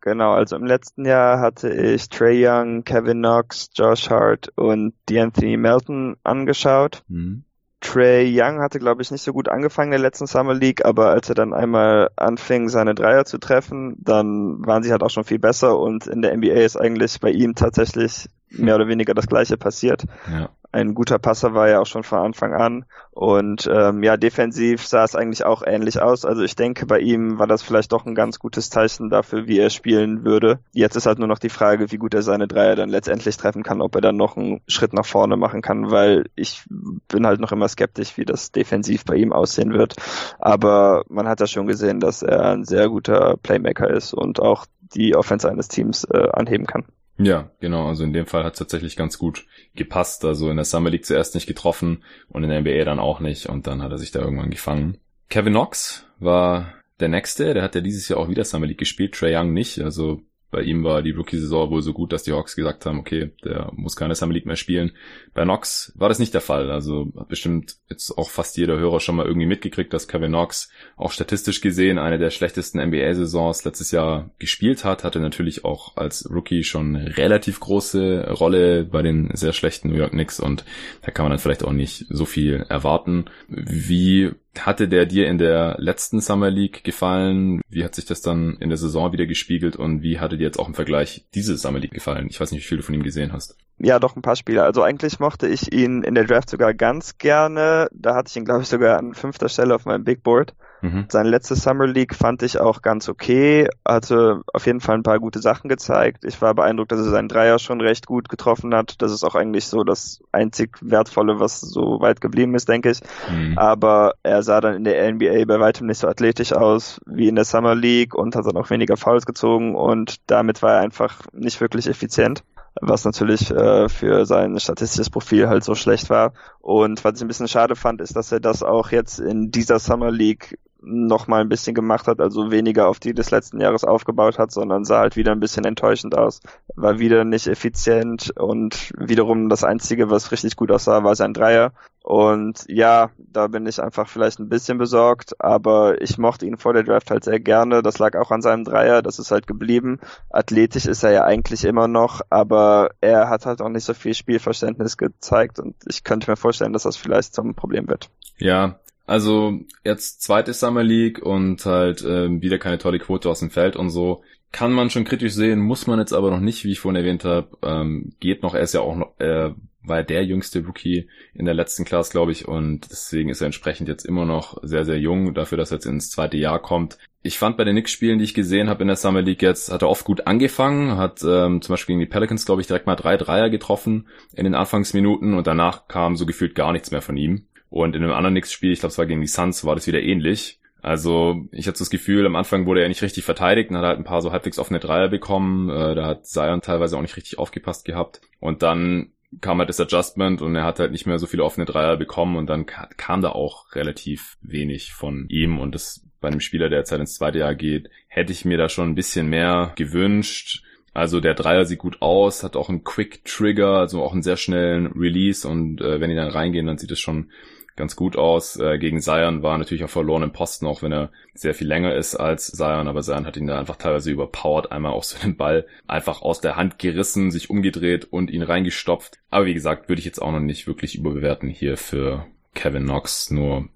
Genau, 0.00 0.32
also 0.32 0.56
im 0.56 0.66
letzten 0.66 1.06
Jahr 1.06 1.40
hatte 1.40 1.72
ich 1.72 2.10
Trey 2.10 2.46
Young, 2.46 2.84
Kevin 2.84 3.20
Knox, 3.20 3.70
Josh 3.74 4.10
Hart 4.10 4.52
und 4.54 4.92
D'Anthony 5.08 5.56
Melton 5.56 6.16
angeschaut. 6.22 7.02
Mhm. 7.08 7.44
Trey 7.84 8.26
Young 8.32 8.60
hatte, 8.60 8.78
glaube 8.78 9.02
ich, 9.02 9.10
nicht 9.10 9.22
so 9.22 9.32
gut 9.32 9.48
angefangen 9.48 9.92
in 9.92 10.00
der 10.00 10.10
letzten 10.10 10.26
Summer 10.26 10.54
League, 10.54 10.84
aber 10.84 11.10
als 11.10 11.28
er 11.28 11.34
dann 11.34 11.52
einmal 11.52 12.10
anfing, 12.16 12.68
seine 12.68 12.94
Dreier 12.94 13.26
zu 13.26 13.38
treffen, 13.38 13.96
dann 13.98 14.66
waren 14.66 14.82
sie 14.82 14.90
halt 14.90 15.02
auch 15.02 15.10
schon 15.10 15.24
viel 15.24 15.38
besser 15.38 15.78
und 15.78 16.06
in 16.06 16.22
der 16.22 16.36
NBA 16.36 16.54
ist 16.54 16.76
eigentlich 16.76 17.20
bei 17.20 17.30
ihm 17.30 17.54
tatsächlich 17.54 18.28
mehr 18.50 18.76
oder 18.76 18.88
weniger 18.88 19.12
das 19.14 19.26
gleiche 19.26 19.58
passiert. 19.58 20.04
Ja 20.30 20.48
ein 20.74 20.94
guter 20.94 21.20
Passer 21.20 21.54
war 21.54 21.68
er 21.68 21.80
auch 21.80 21.86
schon 21.86 22.02
von 22.02 22.18
Anfang 22.18 22.52
an. 22.52 22.84
Und 23.12 23.70
ähm, 23.72 24.02
ja, 24.02 24.16
defensiv 24.16 24.84
sah 24.84 25.04
es 25.04 25.14
eigentlich 25.14 25.46
auch 25.46 25.62
ähnlich 25.64 26.02
aus. 26.02 26.24
Also 26.24 26.42
ich 26.42 26.56
denke, 26.56 26.84
bei 26.84 26.98
ihm 26.98 27.38
war 27.38 27.46
das 27.46 27.62
vielleicht 27.62 27.92
doch 27.92 28.06
ein 28.06 28.16
ganz 28.16 28.40
gutes 28.40 28.70
Zeichen 28.70 29.08
dafür, 29.08 29.46
wie 29.46 29.60
er 29.60 29.70
spielen 29.70 30.24
würde. 30.24 30.58
Jetzt 30.72 30.96
ist 30.96 31.06
halt 31.06 31.20
nur 31.20 31.28
noch 31.28 31.38
die 31.38 31.48
Frage, 31.48 31.92
wie 31.92 31.96
gut 31.96 32.12
er 32.12 32.22
seine 32.22 32.48
Dreier 32.48 32.74
dann 32.74 32.88
letztendlich 32.88 33.36
treffen 33.36 33.62
kann, 33.62 33.80
ob 33.80 33.94
er 33.94 34.00
dann 34.00 34.16
noch 34.16 34.36
einen 34.36 34.62
Schritt 34.66 34.92
nach 34.94 35.06
vorne 35.06 35.36
machen 35.36 35.62
kann, 35.62 35.92
weil 35.92 36.24
ich 36.34 36.64
bin 37.06 37.24
halt 37.24 37.38
noch 37.38 37.52
immer 37.52 37.68
skeptisch, 37.68 38.18
wie 38.18 38.24
das 38.24 38.50
defensiv 38.50 39.04
bei 39.04 39.14
ihm 39.14 39.32
aussehen 39.32 39.72
wird. 39.72 39.94
Aber 40.40 41.04
man 41.08 41.28
hat 41.28 41.38
ja 41.38 41.46
schon 41.46 41.68
gesehen, 41.68 42.00
dass 42.00 42.22
er 42.22 42.50
ein 42.50 42.64
sehr 42.64 42.88
guter 42.88 43.36
Playmaker 43.40 43.88
ist 43.88 44.12
und 44.12 44.40
auch 44.40 44.66
die 44.80 45.14
Offense 45.14 45.48
eines 45.48 45.68
Teams 45.68 46.02
äh, 46.02 46.30
anheben 46.32 46.66
kann. 46.66 46.84
Ja, 47.16 47.50
genau. 47.60 47.88
Also 47.88 48.04
in 48.04 48.12
dem 48.12 48.26
Fall 48.26 48.44
hat 48.44 48.54
es 48.54 48.58
tatsächlich 48.58 48.96
ganz 48.96 49.18
gut 49.18 49.46
gepasst. 49.74 50.24
Also 50.24 50.50
in 50.50 50.56
der 50.56 50.64
Summer 50.64 50.90
League 50.90 51.06
zuerst 51.06 51.34
nicht 51.34 51.46
getroffen 51.46 52.02
und 52.28 52.42
in 52.42 52.50
der 52.50 52.60
NBA 52.60 52.84
dann 52.84 52.98
auch 52.98 53.20
nicht. 53.20 53.46
Und 53.46 53.66
dann 53.66 53.82
hat 53.82 53.92
er 53.92 53.98
sich 53.98 54.10
da 54.10 54.20
irgendwann 54.20 54.50
gefangen. 54.50 54.98
Kevin 55.28 55.52
Knox 55.52 56.06
war 56.18 56.74
der 57.00 57.08
nächste. 57.08 57.54
Der 57.54 57.62
hat 57.62 57.74
ja 57.74 57.80
dieses 57.80 58.08
Jahr 58.08 58.18
auch 58.18 58.28
wieder 58.28 58.44
Summer 58.44 58.66
League 58.66 58.78
gespielt. 58.78 59.14
Trey 59.14 59.36
Young 59.36 59.52
nicht. 59.52 59.80
Also 59.80 60.22
bei 60.54 60.62
ihm 60.62 60.84
war 60.84 61.02
die 61.02 61.10
Rookie-Saison 61.10 61.70
wohl 61.70 61.82
so 61.82 61.92
gut, 61.92 62.12
dass 62.12 62.22
die 62.22 62.32
Hawks 62.32 62.54
gesagt 62.54 62.86
haben, 62.86 63.00
okay, 63.00 63.32
der 63.44 63.72
muss 63.74 63.96
keine 63.96 64.14
Summer 64.14 64.32
League 64.32 64.46
mehr 64.46 64.54
spielen. 64.54 64.92
Bei 65.34 65.42
Knox 65.42 65.92
war 65.96 66.08
das 66.08 66.20
nicht 66.20 66.32
der 66.32 66.40
Fall. 66.40 66.70
Also 66.70 67.12
hat 67.18 67.26
bestimmt 67.26 67.74
jetzt 67.90 68.16
auch 68.16 68.30
fast 68.30 68.56
jeder 68.56 68.78
Hörer 68.78 69.00
schon 69.00 69.16
mal 69.16 69.26
irgendwie 69.26 69.48
mitgekriegt, 69.48 69.92
dass 69.92 70.06
Kevin 70.06 70.30
Knox 70.30 70.70
auch 70.96 71.10
statistisch 71.10 71.60
gesehen 71.60 71.98
eine 71.98 72.18
der 72.18 72.30
schlechtesten 72.30 72.78
NBA-Saisons 72.80 73.64
letztes 73.64 73.90
Jahr 73.90 74.30
gespielt 74.38 74.84
hat. 74.84 75.02
Hatte 75.02 75.18
natürlich 75.18 75.64
auch 75.64 75.96
als 75.96 76.30
Rookie 76.30 76.62
schon 76.62 76.94
relativ 76.94 77.58
große 77.58 78.30
Rolle 78.30 78.84
bei 78.84 79.02
den 79.02 79.30
sehr 79.34 79.52
schlechten 79.52 79.88
New 79.88 79.96
York 79.96 80.12
Knicks 80.12 80.38
und 80.38 80.64
da 81.02 81.10
kann 81.10 81.24
man 81.24 81.30
dann 81.30 81.40
vielleicht 81.40 81.64
auch 81.64 81.72
nicht 81.72 82.06
so 82.10 82.26
viel 82.26 82.64
erwarten. 82.68 83.24
Wie 83.48 84.30
hatte 84.60 84.88
der 84.88 85.06
dir 85.06 85.28
in 85.28 85.38
der 85.38 85.76
letzten 85.78 86.20
Summer 86.20 86.50
League 86.50 86.84
gefallen? 86.84 87.60
Wie 87.68 87.84
hat 87.84 87.94
sich 87.94 88.04
das 88.04 88.22
dann 88.22 88.56
in 88.60 88.68
der 88.68 88.78
Saison 88.78 89.12
wieder 89.12 89.26
gespiegelt 89.26 89.76
und 89.76 90.02
wie 90.02 90.18
hatte 90.18 90.36
dir 90.36 90.44
jetzt 90.44 90.58
auch 90.58 90.68
im 90.68 90.74
Vergleich 90.74 91.26
diese 91.34 91.56
Summer 91.56 91.78
League 91.78 91.92
gefallen? 91.92 92.28
Ich 92.28 92.40
weiß 92.40 92.52
nicht, 92.52 92.62
wie 92.62 92.68
viel 92.68 92.78
du 92.78 92.84
von 92.84 92.94
ihm 92.94 93.02
gesehen 93.02 93.32
hast. 93.32 93.56
Ja, 93.78 93.98
doch 93.98 94.14
ein 94.14 94.22
paar 94.22 94.36
Spiele. 94.36 94.62
Also 94.62 94.82
eigentlich 94.82 95.18
mochte 95.18 95.48
ich 95.48 95.72
ihn 95.72 96.02
in 96.02 96.14
der 96.14 96.24
Draft 96.24 96.48
sogar 96.48 96.74
ganz 96.74 97.18
gerne. 97.18 97.88
Da 97.92 98.14
hatte 98.14 98.30
ich 98.30 98.36
ihn, 98.36 98.44
glaube 98.44 98.62
ich, 98.62 98.68
sogar 98.68 98.98
an 98.98 99.14
fünfter 99.14 99.48
Stelle 99.48 99.74
auf 99.74 99.84
meinem 99.84 100.04
Big 100.04 100.22
Board. 100.22 100.54
Mhm. 100.84 101.06
Seine 101.08 101.30
letzte 101.30 101.54
Summer 101.54 101.86
League 101.86 102.14
fand 102.14 102.42
ich 102.42 102.60
auch 102.60 102.82
ganz 102.82 103.08
okay. 103.08 103.68
Hatte 103.88 104.42
auf 104.52 104.66
jeden 104.66 104.80
Fall 104.80 104.96
ein 104.96 105.02
paar 105.02 105.18
gute 105.18 105.38
Sachen 105.38 105.68
gezeigt. 105.68 106.24
Ich 106.24 106.42
war 106.42 106.54
beeindruckt, 106.54 106.92
dass 106.92 107.00
er 107.00 107.10
seinen 107.10 107.28
Dreier 107.28 107.58
schon 107.58 107.80
recht 107.80 108.06
gut 108.06 108.28
getroffen 108.28 108.74
hat. 108.74 109.00
Das 109.00 109.10
ist 109.10 109.24
auch 109.24 109.34
eigentlich 109.34 109.66
so 109.66 109.82
das 109.82 110.20
einzig 110.30 110.76
Wertvolle, 110.82 111.40
was 111.40 111.62
so 111.62 112.00
weit 112.00 112.20
geblieben 112.20 112.54
ist, 112.54 112.68
denke 112.68 112.90
ich. 112.90 113.00
Mhm. 113.30 113.56
Aber 113.56 114.12
er 114.22 114.42
sah 114.42 114.60
dann 114.60 114.74
in 114.74 114.84
der 114.84 115.10
NBA 115.10 115.46
bei 115.46 115.58
weitem 115.58 115.86
nicht 115.86 116.00
so 116.00 116.06
athletisch 116.06 116.52
aus 116.52 117.00
wie 117.06 117.28
in 117.28 117.34
der 117.34 117.46
Summer 117.46 117.74
League 117.74 118.14
und 118.14 118.36
hat 118.36 118.44
dann 118.44 118.58
auch 118.58 118.68
weniger 118.68 118.98
Fouls 118.98 119.24
gezogen 119.24 119.74
und 119.74 120.16
damit 120.26 120.62
war 120.62 120.74
er 120.74 120.80
einfach 120.80 121.22
nicht 121.32 121.62
wirklich 121.62 121.86
effizient 121.86 122.44
was 122.80 123.04
natürlich 123.04 123.50
äh, 123.50 123.88
für 123.88 124.26
sein 124.26 124.58
statistisches 124.58 125.10
Profil 125.10 125.48
halt 125.48 125.64
so 125.64 125.74
schlecht 125.74 126.10
war. 126.10 126.32
Und 126.60 127.04
was 127.04 127.16
ich 127.16 127.22
ein 127.22 127.28
bisschen 127.28 127.48
schade 127.48 127.76
fand, 127.76 128.00
ist, 128.00 128.16
dass 128.16 128.32
er 128.32 128.40
das 128.40 128.62
auch 128.62 128.90
jetzt 128.90 129.20
in 129.20 129.50
dieser 129.50 129.78
Summer 129.78 130.10
League 130.10 130.58
noch 130.84 131.26
mal 131.26 131.40
ein 131.40 131.48
bisschen 131.48 131.74
gemacht 131.74 132.06
hat, 132.06 132.20
also 132.20 132.50
weniger 132.50 132.88
auf 132.88 132.98
die 132.98 133.14
des 133.14 133.30
letzten 133.30 133.60
Jahres 133.60 133.84
aufgebaut 133.84 134.38
hat, 134.38 134.52
sondern 134.52 134.84
sah 134.84 135.00
halt 135.00 135.16
wieder 135.16 135.32
ein 135.32 135.40
bisschen 135.40 135.64
enttäuschend 135.64 136.16
aus. 136.16 136.40
War 136.74 136.98
wieder 136.98 137.24
nicht 137.24 137.46
effizient 137.46 138.32
und 138.38 138.92
wiederum 138.96 139.48
das 139.48 139.64
Einzige, 139.64 140.10
was 140.10 140.32
richtig 140.32 140.56
gut 140.56 140.70
aussah, 140.70 141.04
war 141.04 141.14
sein 141.16 141.34
Dreier. 141.34 141.72
Und 142.02 142.66
ja, 142.68 143.10
da 143.16 143.46
bin 143.46 143.66
ich 143.66 143.82
einfach 143.82 144.08
vielleicht 144.08 144.38
ein 144.38 144.50
bisschen 144.50 144.76
besorgt, 144.76 145.40
aber 145.40 146.02
ich 146.02 146.18
mochte 146.18 146.44
ihn 146.44 146.58
vor 146.58 146.74
der 146.74 146.82
Draft 146.82 147.10
halt 147.10 147.24
sehr 147.24 147.40
gerne. 147.40 147.82
Das 147.82 147.98
lag 147.98 148.14
auch 148.16 148.30
an 148.30 148.42
seinem 148.42 148.64
Dreier, 148.64 149.00
das 149.00 149.18
ist 149.18 149.30
halt 149.30 149.46
geblieben. 149.46 150.00
Athletisch 150.28 150.84
ist 150.84 151.02
er 151.02 151.12
ja 151.12 151.24
eigentlich 151.24 151.64
immer 151.64 151.88
noch, 151.88 152.20
aber 152.28 152.90
er 153.00 153.30
hat 153.30 153.46
halt 153.46 153.62
auch 153.62 153.70
nicht 153.70 153.84
so 153.84 153.94
viel 153.94 154.12
Spielverständnis 154.12 154.98
gezeigt 154.98 155.58
und 155.58 155.76
ich 155.88 156.04
könnte 156.04 156.30
mir 156.30 156.36
vorstellen, 156.36 156.74
dass 156.74 156.82
das 156.82 156.98
vielleicht 156.98 157.34
zum 157.34 157.54
Problem 157.54 157.88
wird. 157.88 158.10
Ja, 158.36 158.78
also 159.06 159.60
jetzt 159.84 160.22
zweite 160.22 160.52
Summer 160.52 160.82
League 160.82 161.20
und 161.20 161.64
halt 161.66 162.02
äh, 162.02 162.40
wieder 162.40 162.58
keine 162.58 162.78
tolle 162.78 162.98
Quote 162.98 163.28
aus 163.28 163.40
dem 163.40 163.50
Feld 163.50 163.76
und 163.76 163.90
so. 163.90 164.22
Kann 164.52 164.72
man 164.72 164.88
schon 164.88 165.04
kritisch 165.04 165.32
sehen, 165.32 165.60
muss 165.60 165.86
man 165.86 165.98
jetzt 165.98 166.12
aber 166.12 166.30
noch 166.30 166.40
nicht, 166.40 166.64
wie 166.64 166.72
ich 166.72 166.80
vorhin 166.80 167.00
erwähnt 167.00 167.24
habe. 167.24 167.48
Ähm, 167.62 168.12
geht 168.20 168.42
noch, 168.42 168.54
er 168.54 168.62
ist 168.62 168.72
ja 168.72 168.80
auch 168.80 168.96
noch, 168.96 169.18
äh, 169.18 169.50
war 169.82 170.02
der 170.02 170.24
jüngste 170.24 170.64
Rookie 170.64 171.08
in 171.34 171.44
der 171.44 171.54
letzten 171.54 171.84
Class, 171.84 172.10
glaube 172.10 172.32
ich, 172.32 172.48
und 172.48 172.90
deswegen 172.90 173.28
ist 173.28 173.42
er 173.42 173.46
entsprechend 173.46 173.88
jetzt 173.88 174.06
immer 174.06 174.24
noch 174.24 174.56
sehr, 174.62 174.84
sehr 174.84 174.98
jung, 174.98 175.34
dafür, 175.34 175.58
dass 175.58 175.72
er 175.72 175.76
jetzt 175.76 175.86
ins 175.86 176.10
zweite 176.10 176.36
Jahr 176.36 176.60
kommt. 176.62 176.96
Ich 177.22 177.38
fand 177.38 177.56
bei 177.56 177.64
den 177.64 177.74
Knicks-Spielen, 177.74 178.18
die 178.18 178.24
ich 178.24 178.32
gesehen 178.32 178.68
habe 178.68 178.82
in 178.82 178.88
der 178.88 178.96
Summer 178.96 179.22
League 179.22 179.42
jetzt, 179.42 179.72
hat 179.72 179.82
er 179.82 179.88
oft 179.88 180.04
gut 180.04 180.26
angefangen, 180.26 180.96
hat 180.96 181.22
ähm, 181.22 181.60
zum 181.60 181.72
Beispiel 181.72 181.94
gegen 181.94 182.00
die 182.00 182.06
Pelicans, 182.06 182.46
glaube 182.46 182.60
ich, 182.60 182.66
direkt 182.66 182.86
mal 182.86 182.96
drei 182.96 183.16
Dreier 183.16 183.50
getroffen 183.50 184.08
in 184.34 184.44
den 184.44 184.54
Anfangsminuten 184.54 185.34
und 185.34 185.46
danach 185.46 185.88
kam 185.88 186.16
so 186.16 186.26
gefühlt 186.26 186.54
gar 186.54 186.72
nichts 186.72 186.90
mehr 186.90 187.02
von 187.02 187.16
ihm. 187.16 187.46
Und 187.74 187.96
in 187.96 188.04
einem 188.04 188.12
anderen 188.12 188.34
Knicks-Spiel, 188.34 188.70
ich 188.70 188.78
glaube, 188.78 188.92
es 188.92 188.98
war 188.98 189.06
gegen 189.06 189.20
die 189.20 189.26
Suns, 189.26 189.64
war 189.64 189.74
das 189.74 189.88
wieder 189.88 190.00
ähnlich. 190.00 190.60
Also 190.80 191.48
ich 191.50 191.66
hatte 191.66 191.80
das 191.80 191.90
Gefühl, 191.90 192.24
am 192.24 192.36
Anfang 192.36 192.66
wurde 192.66 192.80
er 192.80 192.86
nicht 192.88 193.02
richtig 193.02 193.24
verteidigt 193.24 193.70
und 193.70 193.78
hat 193.78 193.84
halt 193.84 193.98
ein 193.98 194.04
paar 194.04 194.22
so 194.22 194.30
halbwegs 194.30 194.60
offene 194.60 194.78
Dreier 194.78 195.08
bekommen. 195.08 195.70
Äh, 195.70 195.96
da 195.96 196.06
hat 196.06 196.24
Zion 196.24 196.60
teilweise 196.60 196.96
auch 196.96 197.02
nicht 197.02 197.16
richtig 197.16 197.36
aufgepasst 197.36 197.84
gehabt. 197.84 198.20
Und 198.38 198.62
dann 198.62 199.10
kam 199.40 199.58
halt 199.58 199.70
das 199.70 199.80
Adjustment 199.80 200.40
und 200.40 200.54
er 200.54 200.62
hat 200.62 200.78
halt 200.78 200.92
nicht 200.92 201.04
mehr 201.04 201.18
so 201.18 201.26
viele 201.26 201.42
offene 201.42 201.66
Dreier 201.66 201.96
bekommen 201.96 202.36
und 202.36 202.46
dann 202.46 202.64
kam 202.64 203.22
da 203.22 203.30
auch 203.30 203.74
relativ 203.74 204.36
wenig 204.40 204.92
von 204.92 205.26
ihm 205.28 205.58
und 205.58 205.74
das 205.74 206.06
bei 206.20 206.28
einem 206.28 206.38
Spieler, 206.38 206.68
der 206.68 206.78
jetzt 206.78 206.92
halt 206.92 207.00
ins 207.00 207.16
zweite 207.16 207.40
Jahr 207.40 207.56
geht, 207.56 207.90
hätte 208.06 208.30
ich 208.30 208.44
mir 208.44 208.56
da 208.56 208.68
schon 208.68 208.90
ein 208.90 208.94
bisschen 208.94 209.28
mehr 209.28 209.72
gewünscht. 209.74 210.62
Also 210.92 211.18
der 211.18 211.34
Dreier 211.34 211.64
sieht 211.64 211.80
gut 211.80 212.00
aus, 212.02 212.44
hat 212.44 212.54
auch 212.54 212.68
einen 212.68 212.84
Quick 212.84 213.24
Trigger, 213.24 213.78
also 213.78 214.00
auch 214.00 214.12
einen 214.12 214.22
sehr 214.22 214.36
schnellen 214.36 214.86
Release 214.92 215.48
und 215.48 215.80
äh, 215.80 216.00
wenn 216.00 216.10
die 216.10 216.14
dann 216.14 216.30
reingehen, 216.30 216.66
dann 216.66 216.78
sieht 216.78 216.92
es 216.92 217.00
schon 217.00 217.32
ganz 217.76 217.96
gut 217.96 218.16
aus. 218.16 218.56
Äh, 218.58 218.78
gegen 218.78 219.00
Zion 219.00 219.42
war 219.42 219.58
natürlich 219.58 219.84
auch 219.84 219.90
verloren 219.90 220.22
im 220.22 220.32
Posten, 220.32 220.66
auch 220.66 220.82
wenn 220.82 220.92
er 220.92 221.10
sehr 221.34 221.54
viel 221.54 221.66
länger 221.66 221.94
ist 221.94 222.14
als 222.14 222.52
Zion, 222.52 222.88
aber 222.88 223.02
Zion 223.02 223.26
hat 223.26 223.36
ihn 223.36 223.46
da 223.46 223.58
einfach 223.58 223.76
teilweise 223.76 224.10
überpowered, 224.10 224.72
einmal 224.72 224.92
auch 224.92 225.04
so 225.04 225.18
den 225.18 225.36
Ball 225.36 225.66
einfach 225.86 226.22
aus 226.22 226.40
der 226.40 226.56
Hand 226.56 226.78
gerissen, 226.78 227.30
sich 227.30 227.50
umgedreht 227.50 228.04
und 228.04 228.30
ihn 228.30 228.42
reingestopft. 228.42 229.18
Aber 229.30 229.46
wie 229.46 229.54
gesagt, 229.54 229.88
würde 229.88 230.00
ich 230.00 230.06
jetzt 230.06 230.22
auch 230.22 230.32
noch 230.32 230.40
nicht 230.40 230.66
wirklich 230.66 230.96
überbewerten 230.96 231.48
hier 231.48 231.76
für 231.76 232.26
Kevin 232.54 232.84
Knox, 232.84 233.30
nur 233.30 233.68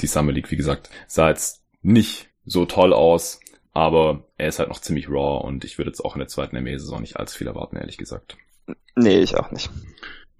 die 0.00 0.06
Summer 0.06 0.32
League, 0.32 0.50
wie 0.50 0.56
gesagt, 0.56 0.90
sah 1.06 1.28
jetzt 1.28 1.62
nicht 1.82 2.28
so 2.44 2.66
toll 2.66 2.92
aus, 2.92 3.40
aber 3.72 4.24
er 4.36 4.48
ist 4.48 4.58
halt 4.58 4.68
noch 4.68 4.80
ziemlich 4.80 5.08
raw 5.08 5.46
und 5.46 5.64
ich 5.64 5.78
würde 5.78 5.90
jetzt 5.90 6.04
auch 6.04 6.14
in 6.14 6.20
der 6.20 6.28
zweiten 6.28 6.56
NBA-Saison 6.56 7.00
nicht 7.00 7.16
allzu 7.16 7.38
viel 7.38 7.46
erwarten, 7.46 7.76
ehrlich 7.76 7.98
gesagt. 7.98 8.36
Nee, 8.96 9.20
ich 9.20 9.36
auch 9.36 9.50
nicht. 9.50 9.70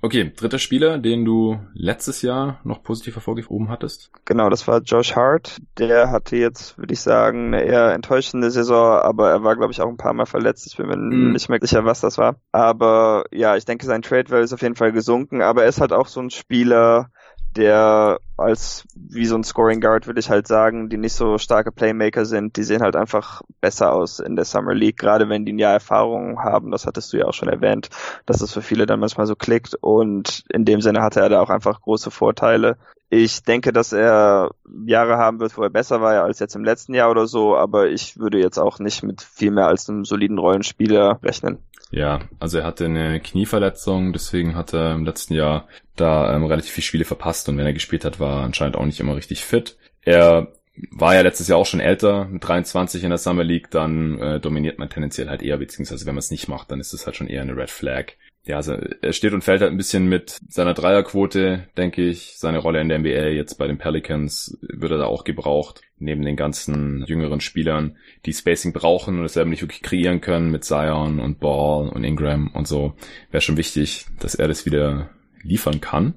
Okay, 0.00 0.32
dritter 0.36 0.60
Spieler, 0.60 0.98
den 0.98 1.24
du 1.24 1.58
letztes 1.74 2.22
Jahr 2.22 2.60
noch 2.62 2.84
positiv 2.84 3.16
hervorgehoben 3.16 3.68
hattest? 3.68 4.12
Genau, 4.26 4.48
das 4.48 4.68
war 4.68 4.80
Josh 4.80 5.16
Hart. 5.16 5.58
Der 5.76 6.12
hatte 6.12 6.36
jetzt, 6.36 6.78
würde 6.78 6.94
ich 6.94 7.00
sagen, 7.00 7.48
eine 7.48 7.64
eher 7.64 7.94
enttäuschende 7.94 8.52
Saison, 8.52 9.00
aber 9.00 9.30
er 9.30 9.42
war, 9.42 9.56
glaube 9.56 9.72
ich, 9.72 9.80
auch 9.80 9.88
ein 9.88 9.96
paar 9.96 10.12
Mal 10.12 10.26
verletzt. 10.26 10.68
Ich 10.68 10.76
bin 10.76 10.86
mir 10.86 10.96
mm. 10.96 11.32
nicht 11.32 11.48
mehr 11.48 11.58
sicher, 11.60 11.84
was 11.84 12.00
das 12.00 12.16
war. 12.16 12.36
Aber 12.52 13.24
ja, 13.32 13.56
ich 13.56 13.64
denke, 13.64 13.86
sein 13.86 14.02
Trade 14.02 14.30
Value 14.30 14.44
ist 14.44 14.52
auf 14.52 14.62
jeden 14.62 14.76
Fall 14.76 14.92
gesunken, 14.92 15.42
aber 15.42 15.62
er 15.62 15.68
ist 15.68 15.80
halt 15.80 15.92
auch 15.92 16.06
so 16.06 16.20
ein 16.20 16.30
Spieler, 16.30 17.10
der 17.56 18.20
als 18.36 18.84
wie 18.94 19.26
so 19.26 19.36
ein 19.36 19.42
Scoring 19.42 19.80
Guard 19.80 20.06
würde 20.06 20.20
ich 20.20 20.30
halt 20.30 20.46
sagen, 20.46 20.88
die 20.88 20.96
nicht 20.96 21.14
so 21.14 21.38
starke 21.38 21.72
Playmaker 21.72 22.24
sind, 22.24 22.56
die 22.56 22.62
sehen 22.62 22.82
halt 22.82 22.94
einfach 22.94 23.42
besser 23.60 23.92
aus 23.92 24.20
in 24.20 24.36
der 24.36 24.44
Summer 24.44 24.74
League, 24.74 24.96
gerade 24.96 25.28
wenn 25.28 25.44
die 25.44 25.52
ein 25.52 25.58
Jahr 25.58 25.72
Erfahrung 25.72 26.38
haben, 26.38 26.70
das 26.70 26.86
hattest 26.86 27.12
du 27.12 27.16
ja 27.16 27.24
auch 27.24 27.34
schon 27.34 27.48
erwähnt, 27.48 27.88
dass 28.26 28.40
es 28.40 28.52
für 28.52 28.62
viele 28.62 28.86
dann 28.86 29.00
manchmal 29.00 29.26
so 29.26 29.34
klickt 29.34 29.74
und 29.80 30.44
in 30.52 30.64
dem 30.64 30.80
Sinne 30.80 31.02
hatte 31.02 31.20
er 31.20 31.28
da 31.28 31.40
auch 31.40 31.50
einfach 31.50 31.80
große 31.80 32.10
Vorteile. 32.10 32.76
Ich 33.10 33.42
denke, 33.42 33.72
dass 33.72 33.92
er 33.92 34.50
Jahre 34.86 35.16
haben 35.16 35.40
wird, 35.40 35.56
wo 35.56 35.62
er 35.62 35.70
besser 35.70 36.00
war 36.02 36.22
als 36.22 36.40
jetzt 36.40 36.56
im 36.56 36.64
letzten 36.64 36.92
Jahr 36.92 37.10
oder 37.10 37.26
so, 37.26 37.56
aber 37.56 37.88
ich 37.88 38.18
würde 38.18 38.38
jetzt 38.38 38.58
auch 38.58 38.78
nicht 38.80 39.02
mit 39.02 39.22
viel 39.22 39.50
mehr 39.50 39.66
als 39.66 39.88
einem 39.88 40.04
soliden 40.04 40.38
Rollenspieler 40.38 41.18
rechnen. 41.22 41.58
Ja, 41.90 42.20
also 42.38 42.58
er 42.58 42.64
hatte 42.64 42.84
eine 42.84 43.18
Knieverletzung, 43.20 44.12
deswegen 44.12 44.56
hat 44.56 44.74
er 44.74 44.94
im 44.94 45.06
letzten 45.06 45.32
Jahr 45.32 45.68
da 45.96 46.34
ähm, 46.34 46.44
relativ 46.44 46.72
viele 46.72 46.84
Spiele 46.84 47.04
verpasst 47.06 47.48
und 47.48 47.56
wenn 47.56 47.64
er 47.64 47.72
gespielt 47.72 48.04
hat, 48.04 48.20
war 48.20 48.40
er 48.40 48.44
anscheinend 48.44 48.76
auch 48.76 48.84
nicht 48.84 49.00
immer 49.00 49.16
richtig 49.16 49.42
fit. 49.42 49.78
Er 50.02 50.52
war 50.90 51.14
ja 51.14 51.22
letztes 51.22 51.48
Jahr 51.48 51.58
auch 51.58 51.66
schon 51.66 51.80
älter, 51.80 52.26
mit 52.26 52.46
23 52.46 53.02
in 53.04 53.08
der 53.08 53.18
Summer 53.18 53.42
League, 53.42 53.70
dann 53.70 54.18
äh, 54.18 54.40
dominiert 54.40 54.78
man 54.78 54.90
tendenziell 54.90 55.28
halt 55.28 55.42
eher, 55.42 55.56
beziehungsweise 55.56 56.04
wenn 56.04 56.14
man 56.14 56.20
es 56.20 56.30
nicht 56.30 56.46
macht, 56.46 56.70
dann 56.70 56.78
ist 56.78 56.92
es 56.92 57.06
halt 57.06 57.16
schon 57.16 57.26
eher 57.26 57.42
eine 57.42 57.56
Red 57.56 57.70
Flag. 57.70 58.12
Ja, 58.48 58.56
also 58.56 58.72
er 58.72 59.12
steht 59.12 59.34
und 59.34 59.44
fällt 59.44 59.60
halt 59.60 59.70
ein 59.70 59.76
bisschen 59.76 60.08
mit 60.08 60.40
seiner 60.48 60.72
Dreierquote, 60.72 61.68
denke 61.76 62.00
ich. 62.00 62.38
Seine 62.38 62.56
Rolle 62.56 62.80
in 62.80 62.88
der 62.88 62.98
NBA 62.98 63.28
jetzt 63.28 63.56
bei 63.58 63.66
den 63.66 63.76
Pelicans 63.76 64.56
wird 64.62 64.90
er 64.90 64.96
da 64.96 65.04
auch 65.04 65.24
gebraucht 65.24 65.82
neben 65.98 66.22
den 66.22 66.34
ganzen 66.34 67.04
jüngeren 67.06 67.42
Spielern, 67.42 67.98
die 68.24 68.32
Spacing 68.32 68.72
brauchen 68.72 69.18
und 69.18 69.26
es 69.26 69.34
selber 69.34 69.50
nicht 69.50 69.60
wirklich 69.60 69.82
kreieren 69.82 70.22
können 70.22 70.50
mit 70.50 70.64
Zion 70.64 71.20
und 71.20 71.40
Ball 71.40 71.90
und 71.90 72.04
Ingram 72.04 72.48
und 72.54 72.66
so, 72.66 72.94
wäre 73.30 73.42
schon 73.42 73.58
wichtig, 73.58 74.06
dass 74.18 74.34
er 74.34 74.48
das 74.48 74.64
wieder 74.64 75.10
liefern 75.42 75.82
kann. 75.82 76.14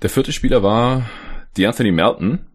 Der 0.00 0.08
vierte 0.08 0.32
Spieler 0.32 0.62
war 0.62 1.10
DeAnthony 1.58 1.92
Melton, 1.92 2.46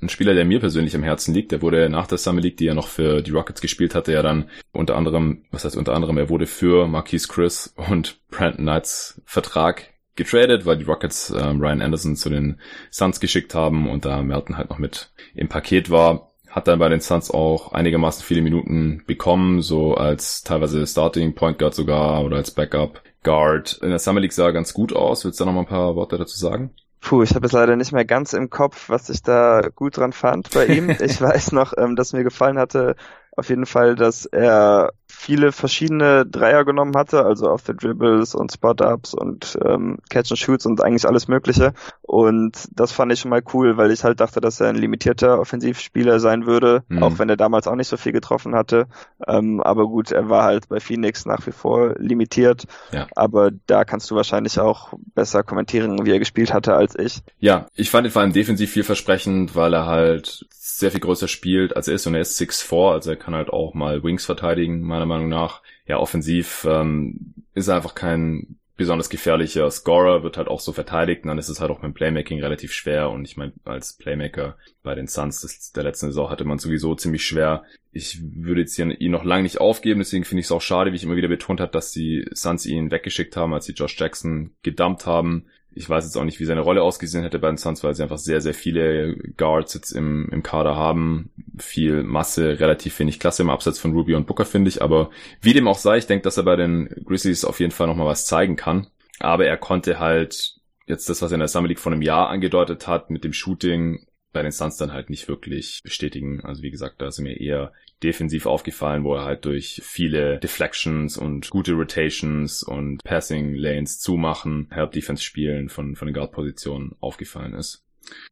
ein 0.00 0.08
Spieler, 0.08 0.34
der 0.34 0.44
mir 0.44 0.60
persönlich 0.60 0.94
am 0.94 1.02
Herzen 1.02 1.34
liegt. 1.34 1.52
Der 1.52 1.62
wurde 1.62 1.88
nach 1.88 2.06
der 2.06 2.18
Summer 2.18 2.40
League, 2.40 2.56
die 2.56 2.66
er 2.66 2.74
noch 2.74 2.88
für 2.88 3.22
die 3.22 3.30
Rockets 3.30 3.60
gespielt 3.60 3.94
hatte, 3.94 4.12
ja 4.12 4.22
dann 4.22 4.48
unter 4.72 4.96
anderem, 4.96 5.44
was 5.50 5.64
heißt 5.64 5.76
unter 5.76 5.94
anderem, 5.94 6.18
er 6.18 6.28
wurde 6.28 6.46
für 6.46 6.86
Marquise 6.86 7.28
Chris 7.28 7.74
und 7.76 8.18
Brandon 8.30 8.64
Knights 8.64 9.20
Vertrag 9.24 9.94
getradet, 10.16 10.64
weil 10.66 10.78
die 10.78 10.84
Rockets 10.84 11.30
ähm, 11.30 11.60
Ryan 11.60 11.82
Anderson 11.82 12.16
zu 12.16 12.30
den 12.30 12.60
Suns 12.90 13.20
geschickt 13.20 13.54
haben 13.54 13.88
und 13.88 14.04
da 14.04 14.22
Melton 14.22 14.56
halt 14.56 14.70
noch 14.70 14.78
mit 14.78 15.10
im 15.34 15.48
Paket 15.48 15.90
war. 15.90 16.30
Hat 16.48 16.68
dann 16.68 16.78
bei 16.78 16.88
den 16.88 17.00
Suns 17.00 17.32
auch 17.32 17.72
einigermaßen 17.72 18.24
viele 18.24 18.42
Minuten 18.42 19.02
bekommen, 19.06 19.60
so 19.60 19.94
als 19.94 20.44
teilweise 20.44 20.86
Starting 20.86 21.34
Point 21.34 21.58
Guard 21.58 21.74
sogar 21.74 22.24
oder 22.24 22.36
als 22.36 22.52
Backup 22.52 23.02
Guard. 23.24 23.80
In 23.82 23.90
der 23.90 23.98
Summer 23.98 24.20
League 24.20 24.32
sah 24.32 24.52
ganz 24.52 24.72
gut 24.72 24.92
aus. 24.92 25.24
Willst 25.24 25.40
du 25.40 25.44
da 25.44 25.46
noch 25.46 25.54
mal 25.54 25.62
ein 25.62 25.66
paar 25.66 25.96
Worte 25.96 26.16
dazu 26.16 26.38
sagen? 26.38 26.70
Puh, 27.04 27.22
ich 27.22 27.34
habe 27.34 27.46
es 27.46 27.52
leider 27.52 27.76
nicht 27.76 27.92
mehr 27.92 28.06
ganz 28.06 28.32
im 28.32 28.48
Kopf, 28.48 28.88
was 28.88 29.10
ich 29.10 29.22
da 29.22 29.60
gut 29.74 29.98
dran 29.98 30.14
fand 30.14 30.50
bei 30.52 30.64
ihm. 30.66 30.88
Ich 31.00 31.20
weiß 31.20 31.52
noch, 31.52 31.74
ähm, 31.76 31.96
dass 31.96 32.14
mir 32.14 32.24
gefallen 32.24 32.58
hatte, 32.58 32.96
auf 33.36 33.50
jeden 33.50 33.66
Fall, 33.66 33.94
dass 33.94 34.24
er 34.24 34.94
viele 35.14 35.52
verschiedene 35.52 36.26
Dreier 36.26 36.64
genommen 36.64 36.94
hatte, 36.96 37.24
also 37.24 37.48
auf 37.48 37.62
the 37.66 37.74
Dribbles 37.74 38.34
und 38.34 38.52
Spot-Ups 38.52 39.14
und 39.14 39.58
ähm, 39.64 39.98
Catch 40.10 40.32
and 40.32 40.38
Shoots 40.38 40.66
und 40.66 40.82
eigentlich 40.82 41.06
alles 41.06 41.28
Mögliche. 41.28 41.72
Und 42.02 42.68
das 42.72 42.92
fand 42.92 43.12
ich 43.12 43.20
schon 43.20 43.30
mal 43.30 43.42
cool, 43.52 43.76
weil 43.76 43.90
ich 43.90 44.04
halt 44.04 44.20
dachte, 44.20 44.40
dass 44.40 44.60
er 44.60 44.68
ein 44.68 44.76
limitierter 44.76 45.40
Offensivspieler 45.40 46.20
sein 46.20 46.46
würde, 46.46 46.82
mhm. 46.88 47.02
auch 47.02 47.18
wenn 47.18 47.28
er 47.28 47.36
damals 47.36 47.66
auch 47.66 47.76
nicht 47.76 47.88
so 47.88 47.96
viel 47.96 48.12
getroffen 48.12 48.54
hatte. 48.54 48.86
Ähm, 49.26 49.60
aber 49.62 49.86
gut, 49.86 50.10
er 50.12 50.28
war 50.28 50.44
halt 50.44 50.68
bei 50.68 50.80
Phoenix 50.80 51.24
nach 51.26 51.46
wie 51.46 51.52
vor 51.52 51.94
limitiert. 51.98 52.64
Ja. 52.92 53.06
Aber 53.14 53.50
da 53.66 53.84
kannst 53.84 54.10
du 54.10 54.16
wahrscheinlich 54.16 54.58
auch 54.58 54.92
besser 55.14 55.42
kommentieren, 55.42 56.04
wie 56.04 56.12
er 56.12 56.18
gespielt 56.18 56.52
hatte 56.52 56.74
als 56.74 56.98
ich. 56.98 57.22
Ja, 57.38 57.66
ich 57.74 57.90
fand 57.90 58.06
ihn 58.06 58.10
vor 58.10 58.22
allem 58.22 58.32
defensiv 58.32 58.70
vielversprechend, 58.70 59.54
weil 59.54 59.74
er 59.74 59.86
halt 59.86 60.46
sehr 60.66 60.90
viel 60.90 61.00
größer 61.00 61.28
spielt, 61.28 61.76
als 61.76 61.88
er 61.88 61.94
ist 61.94 62.06
und 62.06 62.14
er 62.14 62.22
ist 62.22 62.40
6'4, 62.40 62.92
also 62.92 63.10
er 63.10 63.16
kann 63.16 63.34
halt 63.34 63.50
auch 63.50 63.74
mal 63.74 64.02
Wings 64.02 64.24
verteidigen, 64.24 64.82
meiner 64.82 65.03
Meinung 65.06 65.28
nach. 65.28 65.62
Ja, 65.86 65.98
offensiv 65.98 66.66
ähm, 66.68 67.34
ist 67.54 67.68
er 67.68 67.76
einfach 67.76 67.94
kein 67.94 68.56
besonders 68.76 69.08
gefährlicher 69.08 69.70
Scorer, 69.70 70.24
wird 70.24 70.36
halt 70.36 70.48
auch 70.48 70.60
so 70.60 70.72
verteidigt 70.72 71.22
und 71.22 71.28
dann 71.28 71.38
ist 71.38 71.48
es 71.48 71.60
halt 71.60 71.70
auch 71.70 71.80
beim 71.80 71.94
Playmaking 71.94 72.42
relativ 72.42 72.72
schwer 72.72 73.10
und 73.10 73.24
ich 73.24 73.36
meine, 73.36 73.52
als 73.64 73.92
Playmaker 73.92 74.56
bei 74.82 74.96
den 74.96 75.06
Suns 75.06 75.42
des, 75.42 75.72
der 75.72 75.84
letzten 75.84 76.06
Saison 76.06 76.28
hatte 76.28 76.44
man 76.44 76.58
sowieso 76.58 76.94
ziemlich 76.96 77.24
schwer. 77.24 77.62
Ich 77.92 78.20
würde 78.20 78.62
jetzt 78.62 78.74
hier 78.74 79.00
ihn 79.00 79.12
noch 79.12 79.22
lange 79.22 79.44
nicht 79.44 79.60
aufgeben, 79.60 80.00
deswegen 80.00 80.24
finde 80.24 80.40
ich 80.40 80.46
es 80.46 80.52
auch 80.52 80.60
schade, 80.60 80.90
wie 80.90 80.96
ich 80.96 81.04
immer 81.04 81.14
wieder 81.14 81.28
betont 81.28 81.60
habe, 81.60 81.70
dass 81.70 81.92
die 81.92 82.28
Suns 82.32 82.66
ihn 82.66 82.90
weggeschickt 82.90 83.36
haben, 83.36 83.54
als 83.54 83.66
sie 83.66 83.74
Josh 83.74 83.96
Jackson 83.98 84.50
gedumpt 84.62 85.06
haben. 85.06 85.46
Ich 85.74 85.88
weiß 85.88 86.04
jetzt 86.04 86.16
auch 86.16 86.24
nicht, 86.24 86.40
wie 86.40 86.44
seine 86.44 86.60
Rolle 86.60 86.82
ausgesehen 86.82 87.24
hätte 87.24 87.38
bei 87.38 87.48
den 87.48 87.56
Suns, 87.56 87.82
weil 87.82 87.94
sie 87.94 88.02
einfach 88.02 88.18
sehr, 88.18 88.40
sehr 88.40 88.54
viele 88.54 89.16
Guards 89.36 89.74
jetzt 89.74 89.92
im, 89.92 90.28
im 90.30 90.42
Kader 90.42 90.76
haben. 90.76 91.30
Viel 91.58 92.02
Masse, 92.02 92.60
relativ 92.60 92.98
wenig 92.98 93.18
Klasse 93.18 93.42
im 93.42 93.50
Absatz 93.50 93.78
von 93.78 93.92
Ruby 93.92 94.14
und 94.14 94.26
Booker, 94.26 94.44
finde 94.44 94.68
ich. 94.68 94.82
Aber 94.82 95.10
wie 95.40 95.52
dem 95.52 95.68
auch 95.68 95.78
sei, 95.78 95.98
ich 95.98 96.06
denke, 96.06 96.22
dass 96.22 96.36
er 96.36 96.44
bei 96.44 96.56
den 96.56 96.88
Grizzlies 97.04 97.44
auf 97.44 97.60
jeden 97.60 97.72
Fall 97.72 97.88
nochmal 97.88 98.06
was 98.06 98.26
zeigen 98.26 98.56
kann. 98.56 98.86
Aber 99.18 99.46
er 99.46 99.56
konnte 99.56 99.98
halt 99.98 100.54
jetzt 100.86 101.08
das, 101.08 101.22
was 101.22 101.32
er 101.32 101.36
in 101.36 101.40
der 101.40 101.48
Summer 101.48 101.68
League 101.68 101.80
vor 101.80 101.92
einem 101.92 102.02
Jahr 102.02 102.28
angedeutet 102.28 102.86
hat, 102.86 103.10
mit 103.10 103.24
dem 103.24 103.32
Shooting 103.32 104.06
bei 104.34 104.42
den 104.42 104.52
Suns 104.52 104.76
dann 104.76 104.92
halt 104.92 105.08
nicht 105.08 105.28
wirklich 105.28 105.80
bestätigen. 105.82 106.42
Also 106.42 106.62
wie 106.62 106.70
gesagt, 106.70 107.00
da 107.00 107.06
ist 107.06 107.18
mir 107.20 107.40
eher 107.40 107.72
defensiv 108.02 108.44
aufgefallen, 108.44 109.04
wo 109.04 109.14
er 109.14 109.24
halt 109.24 109.46
durch 109.46 109.80
viele 109.82 110.38
Deflections 110.38 111.16
und 111.16 111.48
gute 111.48 111.72
Rotations 111.72 112.62
und 112.62 113.02
Passing 113.02 113.54
Lanes 113.54 114.00
zumachen, 114.00 114.68
Help 114.70 114.92
Defense 114.92 115.22
spielen 115.22 115.70
von, 115.70 115.96
von 115.96 116.06
den 116.06 116.14
Guard-Positionen 116.14 116.96
aufgefallen 117.00 117.54
ist. 117.54 117.82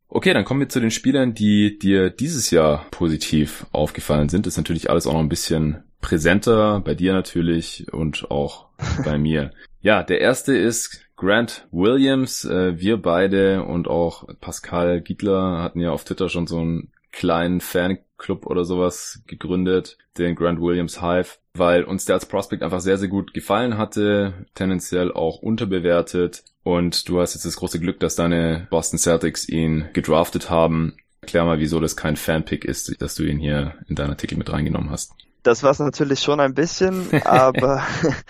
Okay, 0.08 0.34
dann 0.34 0.44
kommen 0.44 0.60
wir 0.60 0.68
zu 0.68 0.80
den 0.80 0.90
Spielern, 0.90 1.32
die 1.32 1.78
dir 1.78 2.10
dieses 2.10 2.50
Jahr 2.50 2.86
positiv 2.90 3.66
aufgefallen 3.72 4.28
sind. 4.28 4.44
Das 4.44 4.54
ist 4.54 4.58
natürlich 4.58 4.90
alles 4.90 5.06
auch 5.06 5.14
noch 5.14 5.20
ein 5.20 5.30
bisschen 5.30 5.84
präsenter, 6.02 6.80
bei 6.80 6.94
dir 6.94 7.14
natürlich 7.14 7.90
und 7.92 8.30
auch 8.30 8.66
bei 9.04 9.16
mir. 9.18 9.52
Ja, 9.82 10.04
der 10.04 10.20
erste 10.20 10.56
ist 10.56 11.00
Grant 11.16 11.66
Williams. 11.72 12.44
Äh, 12.44 12.78
wir 12.78 13.02
beide 13.02 13.64
und 13.64 13.88
auch 13.88 14.26
Pascal 14.40 15.00
Giedler 15.00 15.60
hatten 15.62 15.80
ja 15.80 15.90
auf 15.90 16.04
Twitter 16.04 16.28
schon 16.28 16.46
so 16.46 16.58
einen 16.60 16.92
kleinen 17.10 17.60
Fanclub 17.60 18.46
oder 18.46 18.64
sowas 18.64 19.22
gegründet, 19.26 19.98
den 20.18 20.36
Grant 20.36 20.60
Williams 20.60 21.02
Hive, 21.02 21.38
weil 21.54 21.82
uns 21.82 22.04
der 22.04 22.14
als 22.14 22.26
Prospect 22.26 22.62
einfach 22.62 22.80
sehr, 22.80 22.96
sehr 22.96 23.08
gut 23.08 23.34
gefallen 23.34 23.76
hatte, 23.76 24.46
tendenziell 24.54 25.12
auch 25.12 25.38
unterbewertet. 25.38 26.44
Und 26.62 27.08
du 27.08 27.20
hast 27.20 27.34
jetzt 27.34 27.44
das 27.44 27.56
große 27.56 27.80
Glück, 27.80 27.98
dass 27.98 28.14
deine 28.14 28.68
Boston 28.70 28.98
Celtics 28.98 29.48
ihn 29.48 29.88
gedraftet 29.92 30.48
haben. 30.48 30.96
Erklär 31.20 31.44
mal, 31.44 31.58
wieso 31.58 31.80
das 31.80 31.96
kein 31.96 32.16
Fanpick 32.16 32.64
ist, 32.64 33.00
dass 33.02 33.16
du 33.16 33.24
ihn 33.24 33.38
hier 33.38 33.74
in 33.88 33.96
deinen 33.96 34.10
Artikel 34.10 34.38
mit 34.38 34.52
reingenommen 34.52 34.90
hast. 34.90 35.12
Das 35.42 35.62
war 35.62 35.70
es 35.72 35.78
natürlich 35.78 36.20
schon 36.20 36.40
ein 36.40 36.54
bisschen, 36.54 37.08
aber 37.24 37.82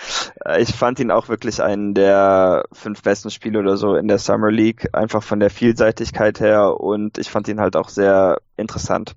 ich 0.59 0.75
fand 0.75 1.01
ihn 1.01 1.11
auch 1.11 1.29
wirklich 1.29 1.63
einen 1.63 1.95
der 1.95 2.65
fünf 2.73 3.03
besten 3.03 3.31
Spiele 3.31 3.59
oder 3.59 3.77
so 3.77 3.95
in 3.97 4.09
der 4.09 4.19
Summer 4.19 4.51
League, 4.51 4.89
einfach 4.93 5.23
von 5.23 5.41
der 5.41 5.51
Vielseitigkeit 5.51 6.41
her 6.41 6.81
und 6.81 7.19
ich 7.19 7.31
fand 7.31 7.49
ihn 7.49 7.61
halt 7.61 7.77
auch 7.77 7.89
sehr 7.89 8.39
interessant 8.57 9.15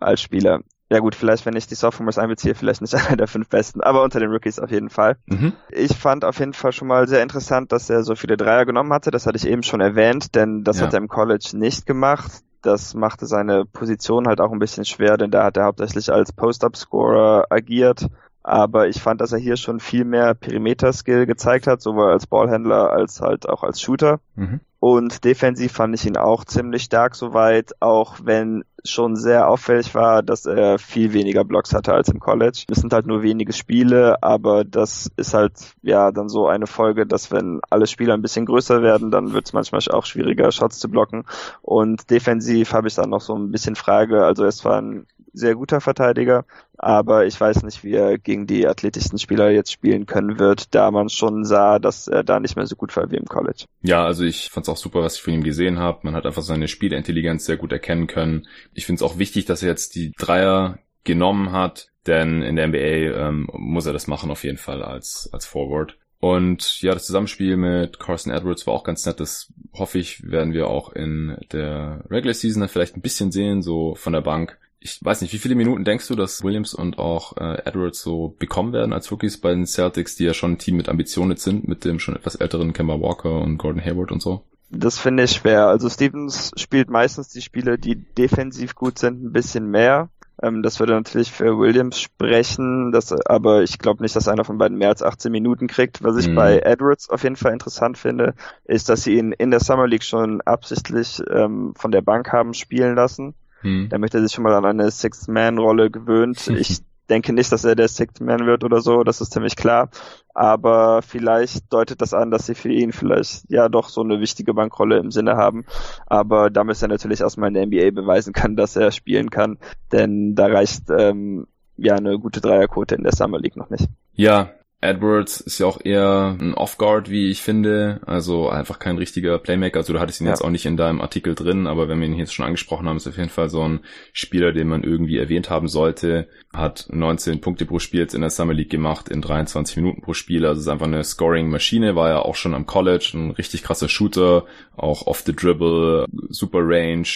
als 0.00 0.20
Spieler. 0.20 0.60
Ja 0.92 0.98
gut, 0.98 1.14
vielleicht 1.14 1.46
wenn 1.46 1.56
ich 1.56 1.66
die 1.66 1.74
Sophomores 1.74 2.18
einbeziehe, 2.18 2.54
vielleicht 2.54 2.82
nicht 2.82 2.94
einer 3.06 3.16
der 3.16 3.26
fünf 3.26 3.48
besten, 3.48 3.80
aber 3.80 4.02
unter 4.02 4.20
den 4.20 4.30
Rookies 4.30 4.58
auf 4.58 4.70
jeden 4.70 4.90
Fall. 4.90 5.16
Mhm. 5.26 5.54
Ich 5.70 5.96
fand 5.96 6.24
auf 6.24 6.38
jeden 6.38 6.52
Fall 6.52 6.72
schon 6.72 6.88
mal 6.88 7.08
sehr 7.08 7.22
interessant, 7.22 7.72
dass 7.72 7.88
er 7.88 8.02
so 8.02 8.14
viele 8.14 8.36
Dreier 8.36 8.66
genommen 8.66 8.92
hatte. 8.92 9.10
Das 9.10 9.26
hatte 9.26 9.38
ich 9.38 9.46
eben 9.46 9.62
schon 9.62 9.80
erwähnt, 9.80 10.34
denn 10.34 10.64
das 10.64 10.78
ja. 10.78 10.86
hat 10.86 10.92
er 10.92 10.98
im 10.98 11.08
College 11.08 11.52
nicht 11.54 11.86
gemacht. 11.86 12.30
Das 12.62 12.94
machte 12.94 13.26
seine 13.26 13.64
Position 13.66 14.28
halt 14.28 14.40
auch 14.40 14.52
ein 14.52 14.60
bisschen 14.60 14.84
schwer, 14.84 15.16
denn 15.16 15.32
da 15.32 15.44
hat 15.44 15.56
er 15.56 15.64
hauptsächlich 15.64 16.12
als 16.12 16.32
Post-Up-Scorer 16.32 17.46
agiert. 17.50 18.08
Aber 18.42 18.88
ich 18.88 19.00
fand, 19.00 19.20
dass 19.20 19.32
er 19.32 19.38
hier 19.38 19.56
schon 19.56 19.80
viel 19.80 20.04
mehr 20.04 20.34
Perimeter-Skill 20.34 21.26
gezeigt 21.26 21.66
hat, 21.66 21.80
sowohl 21.80 22.10
als 22.10 22.26
Ballhändler 22.26 22.90
als 22.90 23.20
halt 23.20 23.48
auch 23.48 23.62
als 23.62 23.80
Shooter. 23.80 24.20
Mhm. 24.34 24.60
Und 24.80 25.24
defensiv 25.24 25.70
fand 25.70 25.94
ich 25.94 26.06
ihn 26.06 26.16
auch 26.16 26.44
ziemlich 26.44 26.82
stark 26.82 27.14
soweit, 27.14 27.70
auch 27.78 28.16
wenn 28.24 28.64
schon 28.84 29.14
sehr 29.14 29.48
auffällig 29.48 29.94
war, 29.94 30.24
dass 30.24 30.44
er 30.44 30.80
viel 30.80 31.12
weniger 31.12 31.44
Blocks 31.44 31.72
hatte 31.72 31.94
als 31.94 32.08
im 32.08 32.18
College. 32.18 32.64
Es 32.68 32.78
sind 32.78 32.92
halt 32.92 33.06
nur 33.06 33.22
wenige 33.22 33.52
Spiele, 33.52 34.20
aber 34.24 34.64
das 34.64 35.08
ist 35.16 35.34
halt 35.34 35.52
ja 35.82 36.10
dann 36.10 36.28
so 36.28 36.48
eine 36.48 36.66
Folge, 36.66 37.06
dass 37.06 37.30
wenn 37.30 37.60
alle 37.70 37.86
Spieler 37.86 38.14
ein 38.14 38.22
bisschen 38.22 38.44
größer 38.44 38.82
werden, 38.82 39.12
dann 39.12 39.32
wird 39.32 39.46
es 39.46 39.52
manchmal 39.52 39.82
auch 39.92 40.04
schwieriger, 40.04 40.50
Shots 40.50 40.80
zu 40.80 40.88
blocken. 40.88 41.26
Und 41.60 42.10
defensiv 42.10 42.72
habe 42.72 42.88
ich 42.88 42.96
dann 42.96 43.10
noch 43.10 43.20
so 43.20 43.36
ein 43.36 43.52
bisschen 43.52 43.76
Frage. 43.76 44.24
Also 44.24 44.44
es 44.44 44.64
war 44.64 44.82
ein 44.82 45.06
sehr 45.32 45.54
guter 45.54 45.80
Verteidiger, 45.80 46.44
aber 46.78 47.26
ich 47.26 47.40
weiß 47.40 47.62
nicht, 47.62 47.84
wie 47.84 47.94
er 47.94 48.18
gegen 48.18 48.46
die 48.46 48.66
athletischsten 48.66 49.18
Spieler 49.18 49.50
jetzt 49.50 49.72
spielen 49.72 50.06
können 50.06 50.38
wird, 50.38 50.74
da 50.74 50.90
man 50.90 51.08
schon 51.08 51.44
sah, 51.44 51.78
dass 51.78 52.08
er 52.08 52.24
da 52.24 52.40
nicht 52.40 52.56
mehr 52.56 52.66
so 52.66 52.76
gut 52.76 52.96
war 52.96 53.10
wie 53.10 53.16
im 53.16 53.26
College. 53.26 53.64
Ja, 53.82 54.04
also 54.04 54.24
ich 54.24 54.50
fand 54.50 54.64
es 54.64 54.68
auch 54.68 54.76
super, 54.76 55.00
was 55.00 55.16
ich 55.16 55.22
von 55.22 55.34
ihm 55.34 55.44
gesehen 55.44 55.78
habe. 55.78 56.00
Man 56.02 56.14
hat 56.14 56.26
einfach 56.26 56.42
seine 56.42 56.68
Spielintelligenz 56.68 57.44
sehr 57.44 57.56
gut 57.56 57.72
erkennen 57.72 58.06
können. 58.06 58.46
Ich 58.74 58.86
finde 58.86 59.04
es 59.04 59.10
auch 59.10 59.18
wichtig, 59.18 59.46
dass 59.46 59.62
er 59.62 59.68
jetzt 59.68 59.94
die 59.94 60.12
Dreier 60.12 60.78
genommen 61.04 61.52
hat, 61.52 61.88
denn 62.06 62.42
in 62.42 62.56
der 62.56 62.68
NBA 62.68 63.28
ähm, 63.28 63.48
muss 63.52 63.86
er 63.86 63.92
das 63.92 64.06
machen 64.06 64.30
auf 64.30 64.44
jeden 64.44 64.58
Fall 64.58 64.82
als, 64.82 65.28
als 65.32 65.46
Forward. 65.46 65.96
Und 66.22 66.80
ja, 66.82 66.92
das 66.94 67.06
Zusammenspiel 67.06 67.56
mit 67.56 67.98
Carson 67.98 68.32
Edwards 68.32 68.64
war 68.68 68.74
auch 68.74 68.84
ganz 68.84 69.04
nett. 69.04 69.18
Das 69.18 69.52
hoffe 69.72 69.98
ich, 69.98 70.30
werden 70.30 70.52
wir 70.52 70.68
auch 70.68 70.92
in 70.92 71.36
der 71.50 72.04
Regular 72.10 72.34
Season 72.34 72.68
vielleicht 72.68 72.96
ein 72.96 73.02
bisschen 73.02 73.32
sehen, 73.32 73.60
so 73.60 73.96
von 73.96 74.12
der 74.12 74.20
Bank 74.20 74.56
ich 74.82 74.98
weiß 75.02 75.20
nicht, 75.22 75.32
wie 75.32 75.38
viele 75.38 75.54
Minuten 75.54 75.84
denkst 75.84 76.08
du, 76.08 76.16
dass 76.16 76.42
Williams 76.42 76.74
und 76.74 76.98
auch 76.98 77.36
äh, 77.36 77.62
Edwards 77.64 78.02
so 78.02 78.34
bekommen 78.38 78.72
werden 78.72 78.92
als 78.92 79.10
Rookies 79.10 79.40
bei 79.40 79.50
den 79.50 79.66
Celtics, 79.66 80.16
die 80.16 80.24
ja 80.24 80.34
schon 80.34 80.52
ein 80.52 80.58
Team 80.58 80.76
mit 80.76 80.88
Ambitionen 80.88 81.36
sind, 81.36 81.68
mit 81.68 81.84
dem 81.84 81.98
schon 81.98 82.16
etwas 82.16 82.34
älteren 82.34 82.72
Kemba 82.72 83.00
Walker 83.00 83.40
und 83.40 83.58
Gordon 83.58 83.84
Hayward 83.84 84.12
und 84.12 84.20
so? 84.20 84.42
Das 84.70 84.98
finde 84.98 85.24
ich 85.24 85.32
schwer. 85.32 85.66
Also 85.66 85.88
Stevens 85.88 86.50
spielt 86.56 86.90
meistens 86.90 87.28
die 87.28 87.42
Spiele, 87.42 87.78
die 87.78 87.96
defensiv 87.96 88.74
gut 88.74 88.98
sind, 88.98 89.22
ein 89.22 89.32
bisschen 89.32 89.70
mehr. 89.70 90.08
Ähm, 90.42 90.62
das 90.62 90.80
würde 90.80 90.94
natürlich 90.94 91.30
für 91.30 91.58
Williams 91.58 92.00
sprechen, 92.00 92.90
das, 92.90 93.12
aber 93.12 93.62
ich 93.62 93.78
glaube 93.78 94.02
nicht, 94.02 94.16
dass 94.16 94.28
einer 94.28 94.44
von 94.44 94.58
beiden 94.58 94.78
mehr 94.78 94.88
als 94.88 95.02
18 95.02 95.30
Minuten 95.30 95.68
kriegt. 95.68 96.02
Was 96.02 96.16
ich 96.16 96.28
mhm. 96.28 96.34
bei 96.34 96.58
Edwards 96.58 97.08
auf 97.08 97.22
jeden 97.22 97.36
Fall 97.36 97.52
interessant 97.52 97.98
finde, 97.98 98.34
ist, 98.64 98.88
dass 98.88 99.04
sie 99.04 99.16
ihn 99.16 99.32
in 99.32 99.50
der 99.50 99.60
Summer 99.60 99.86
League 99.86 100.04
schon 100.04 100.40
absichtlich 100.40 101.22
ähm, 101.30 101.74
von 101.76 101.92
der 101.92 102.02
Bank 102.02 102.32
haben 102.32 102.54
spielen 102.54 102.96
lassen 102.96 103.34
hm. 103.62 103.88
Da 103.88 103.98
möchte 103.98 104.18
er 104.18 104.22
sich 104.22 104.32
schon 104.32 104.44
mal 104.44 104.54
an 104.54 104.64
eine 104.64 104.90
Sixth-Man-Rolle 104.90 105.90
gewöhnt. 105.90 106.50
Ich 106.62 106.80
denke 107.08 107.32
nicht, 107.32 107.52
dass 107.52 107.64
er 107.64 107.74
der 107.74 107.88
Sixth 107.88 108.20
Man 108.20 108.46
wird 108.46 108.64
oder 108.64 108.80
so, 108.80 109.02
das 109.02 109.20
ist 109.20 109.32
ziemlich 109.32 109.56
klar. 109.56 109.90
Aber 110.34 111.02
vielleicht 111.02 111.72
deutet 111.72 112.00
das 112.00 112.14
an, 112.14 112.30
dass 112.30 112.46
sie 112.46 112.54
für 112.54 112.70
ihn 112.70 112.92
vielleicht 112.92 113.50
ja 113.50 113.68
doch 113.68 113.88
so 113.88 114.00
eine 114.02 114.20
wichtige 114.20 114.54
Bankrolle 114.54 114.98
im 114.98 115.10
Sinne 115.10 115.36
haben. 115.36 115.64
Aber 116.06 116.48
da 116.48 116.64
müsste 116.64 116.86
er 116.86 116.90
natürlich 116.90 117.20
erstmal 117.20 117.48
in 117.48 117.54
der 117.54 117.66
NBA 117.66 117.90
beweisen 117.90 118.32
kann, 118.32 118.56
dass 118.56 118.76
er 118.76 118.92
spielen 118.92 119.30
kann. 119.30 119.58
Denn 119.90 120.34
da 120.34 120.46
reicht 120.46 120.84
ähm, 120.90 121.46
ja 121.76 121.96
eine 121.96 122.18
gute 122.18 122.40
Dreierquote 122.40 122.94
in 122.94 123.02
der 123.02 123.14
Summer 123.14 123.38
League 123.38 123.56
noch 123.56 123.68
nicht. 123.68 123.88
Ja, 124.14 124.50
Edwards 124.82 125.40
ist 125.40 125.60
ja 125.60 125.66
auch 125.66 125.80
eher 125.82 126.36
ein 126.40 126.54
Off-Guard, 126.54 127.08
wie 127.08 127.30
ich 127.30 127.40
finde. 127.40 128.00
Also 128.04 128.48
einfach 128.48 128.80
kein 128.80 128.98
richtiger 128.98 129.38
Playmaker. 129.38 129.78
Also 129.78 129.92
du 129.92 130.00
hattest 130.00 130.20
ihn 130.20 130.26
ja. 130.26 130.32
jetzt 130.32 130.42
auch 130.42 130.50
nicht 130.50 130.66
in 130.66 130.76
deinem 130.76 131.00
Artikel 131.00 131.36
drin, 131.36 131.68
aber 131.68 131.88
wenn 131.88 132.00
wir 132.00 132.08
ihn 132.08 132.14
jetzt 132.14 132.34
schon 132.34 132.44
angesprochen 132.44 132.88
haben, 132.88 132.96
ist 132.96 133.06
auf 133.06 133.16
jeden 133.16 133.28
Fall 133.28 133.48
so 133.48 133.62
ein 133.62 133.80
Spieler, 134.12 134.52
den 134.52 134.66
man 134.66 134.82
irgendwie 134.82 135.18
erwähnt 135.18 135.50
haben 135.50 135.68
sollte. 135.68 136.28
Hat 136.52 136.88
19 136.90 137.40
Punkte 137.40 137.64
pro 137.64 137.78
Spiel 137.78 138.00
jetzt 138.00 138.14
in 138.14 138.22
der 138.22 138.30
Summer 138.30 138.54
League 138.54 138.70
gemacht, 138.70 139.08
in 139.08 139.22
23 139.22 139.76
Minuten 139.76 140.02
pro 140.02 140.14
Spiel. 140.14 140.44
Also 140.44 140.60
ist 140.60 140.68
einfach 140.68 140.86
eine 140.86 141.04
Scoring-Maschine, 141.04 141.94
war 141.94 142.08
ja 142.08 142.18
auch 142.18 142.34
schon 142.34 142.54
am 142.54 142.66
College, 142.66 143.12
ein 143.14 143.30
richtig 143.30 143.62
krasser 143.62 143.88
Shooter, 143.88 144.46
auch 144.76 145.06
off 145.06 145.20
the 145.20 145.34
dribble, 145.34 146.06
super 146.28 146.60
Range 146.60 147.06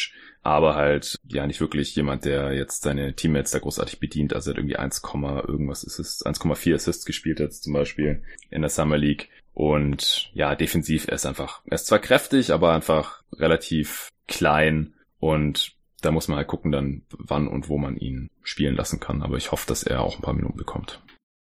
aber 0.47 0.75
halt 0.75 1.17
ja 1.29 1.47
nicht 1.47 1.61
wirklich 1.61 1.95
jemand, 1.97 2.25
der 2.25 2.53
jetzt 2.53 2.83
seine 2.83 3.15
Teammates 3.15 3.53
da 3.53 3.59
großartig 3.59 4.01
bedient. 4.01 4.35
Also 4.35 4.51
er 4.51 4.53
hat 4.53 4.59
irgendwie 4.59 4.77
1, 4.77 5.03
irgendwas 5.47 5.87
Assists, 5.87 6.25
1,4 6.25 6.75
Assists 6.75 7.05
gespielt 7.05 7.41
jetzt 7.41 7.65
zum 7.65 7.73
Beispiel 7.73 8.23
in 8.51 8.63
der 8.63 8.71
Summer 8.71 8.99
League. 8.99 9.29
Und 9.55 10.31
ja, 10.35 10.55
defensiv, 10.55 11.09
er 11.09 11.15
ist 11.15 11.27
einfach, 11.27 11.63
er 11.67 11.77
ist 11.77 11.87
zwar 11.87 11.99
kräftig, 11.99 12.53
aber 12.53 12.73
einfach 12.73 13.23
relativ 13.33 14.11
klein 14.29 14.95
und 15.19 15.73
da 16.03 16.11
muss 16.11 16.29
man 16.29 16.37
halt 16.37 16.49
gucken 16.49 16.73
dann, 16.73 17.03
wann 17.11 17.49
und 17.49 17.69
wo 17.69 17.79
man 17.79 17.97
ihn 17.97 18.31
spielen 18.43 18.77
lassen 18.77 19.01
kann. 19.01 19.23
Aber 19.23 19.37
ich 19.37 19.53
hoffe, 19.53 19.67
dass 19.67 19.83
er 19.83 20.03
auch 20.03 20.17
ein 20.17 20.23
paar 20.23 20.35
Minuten 20.35 20.57
bekommt. 20.57 21.03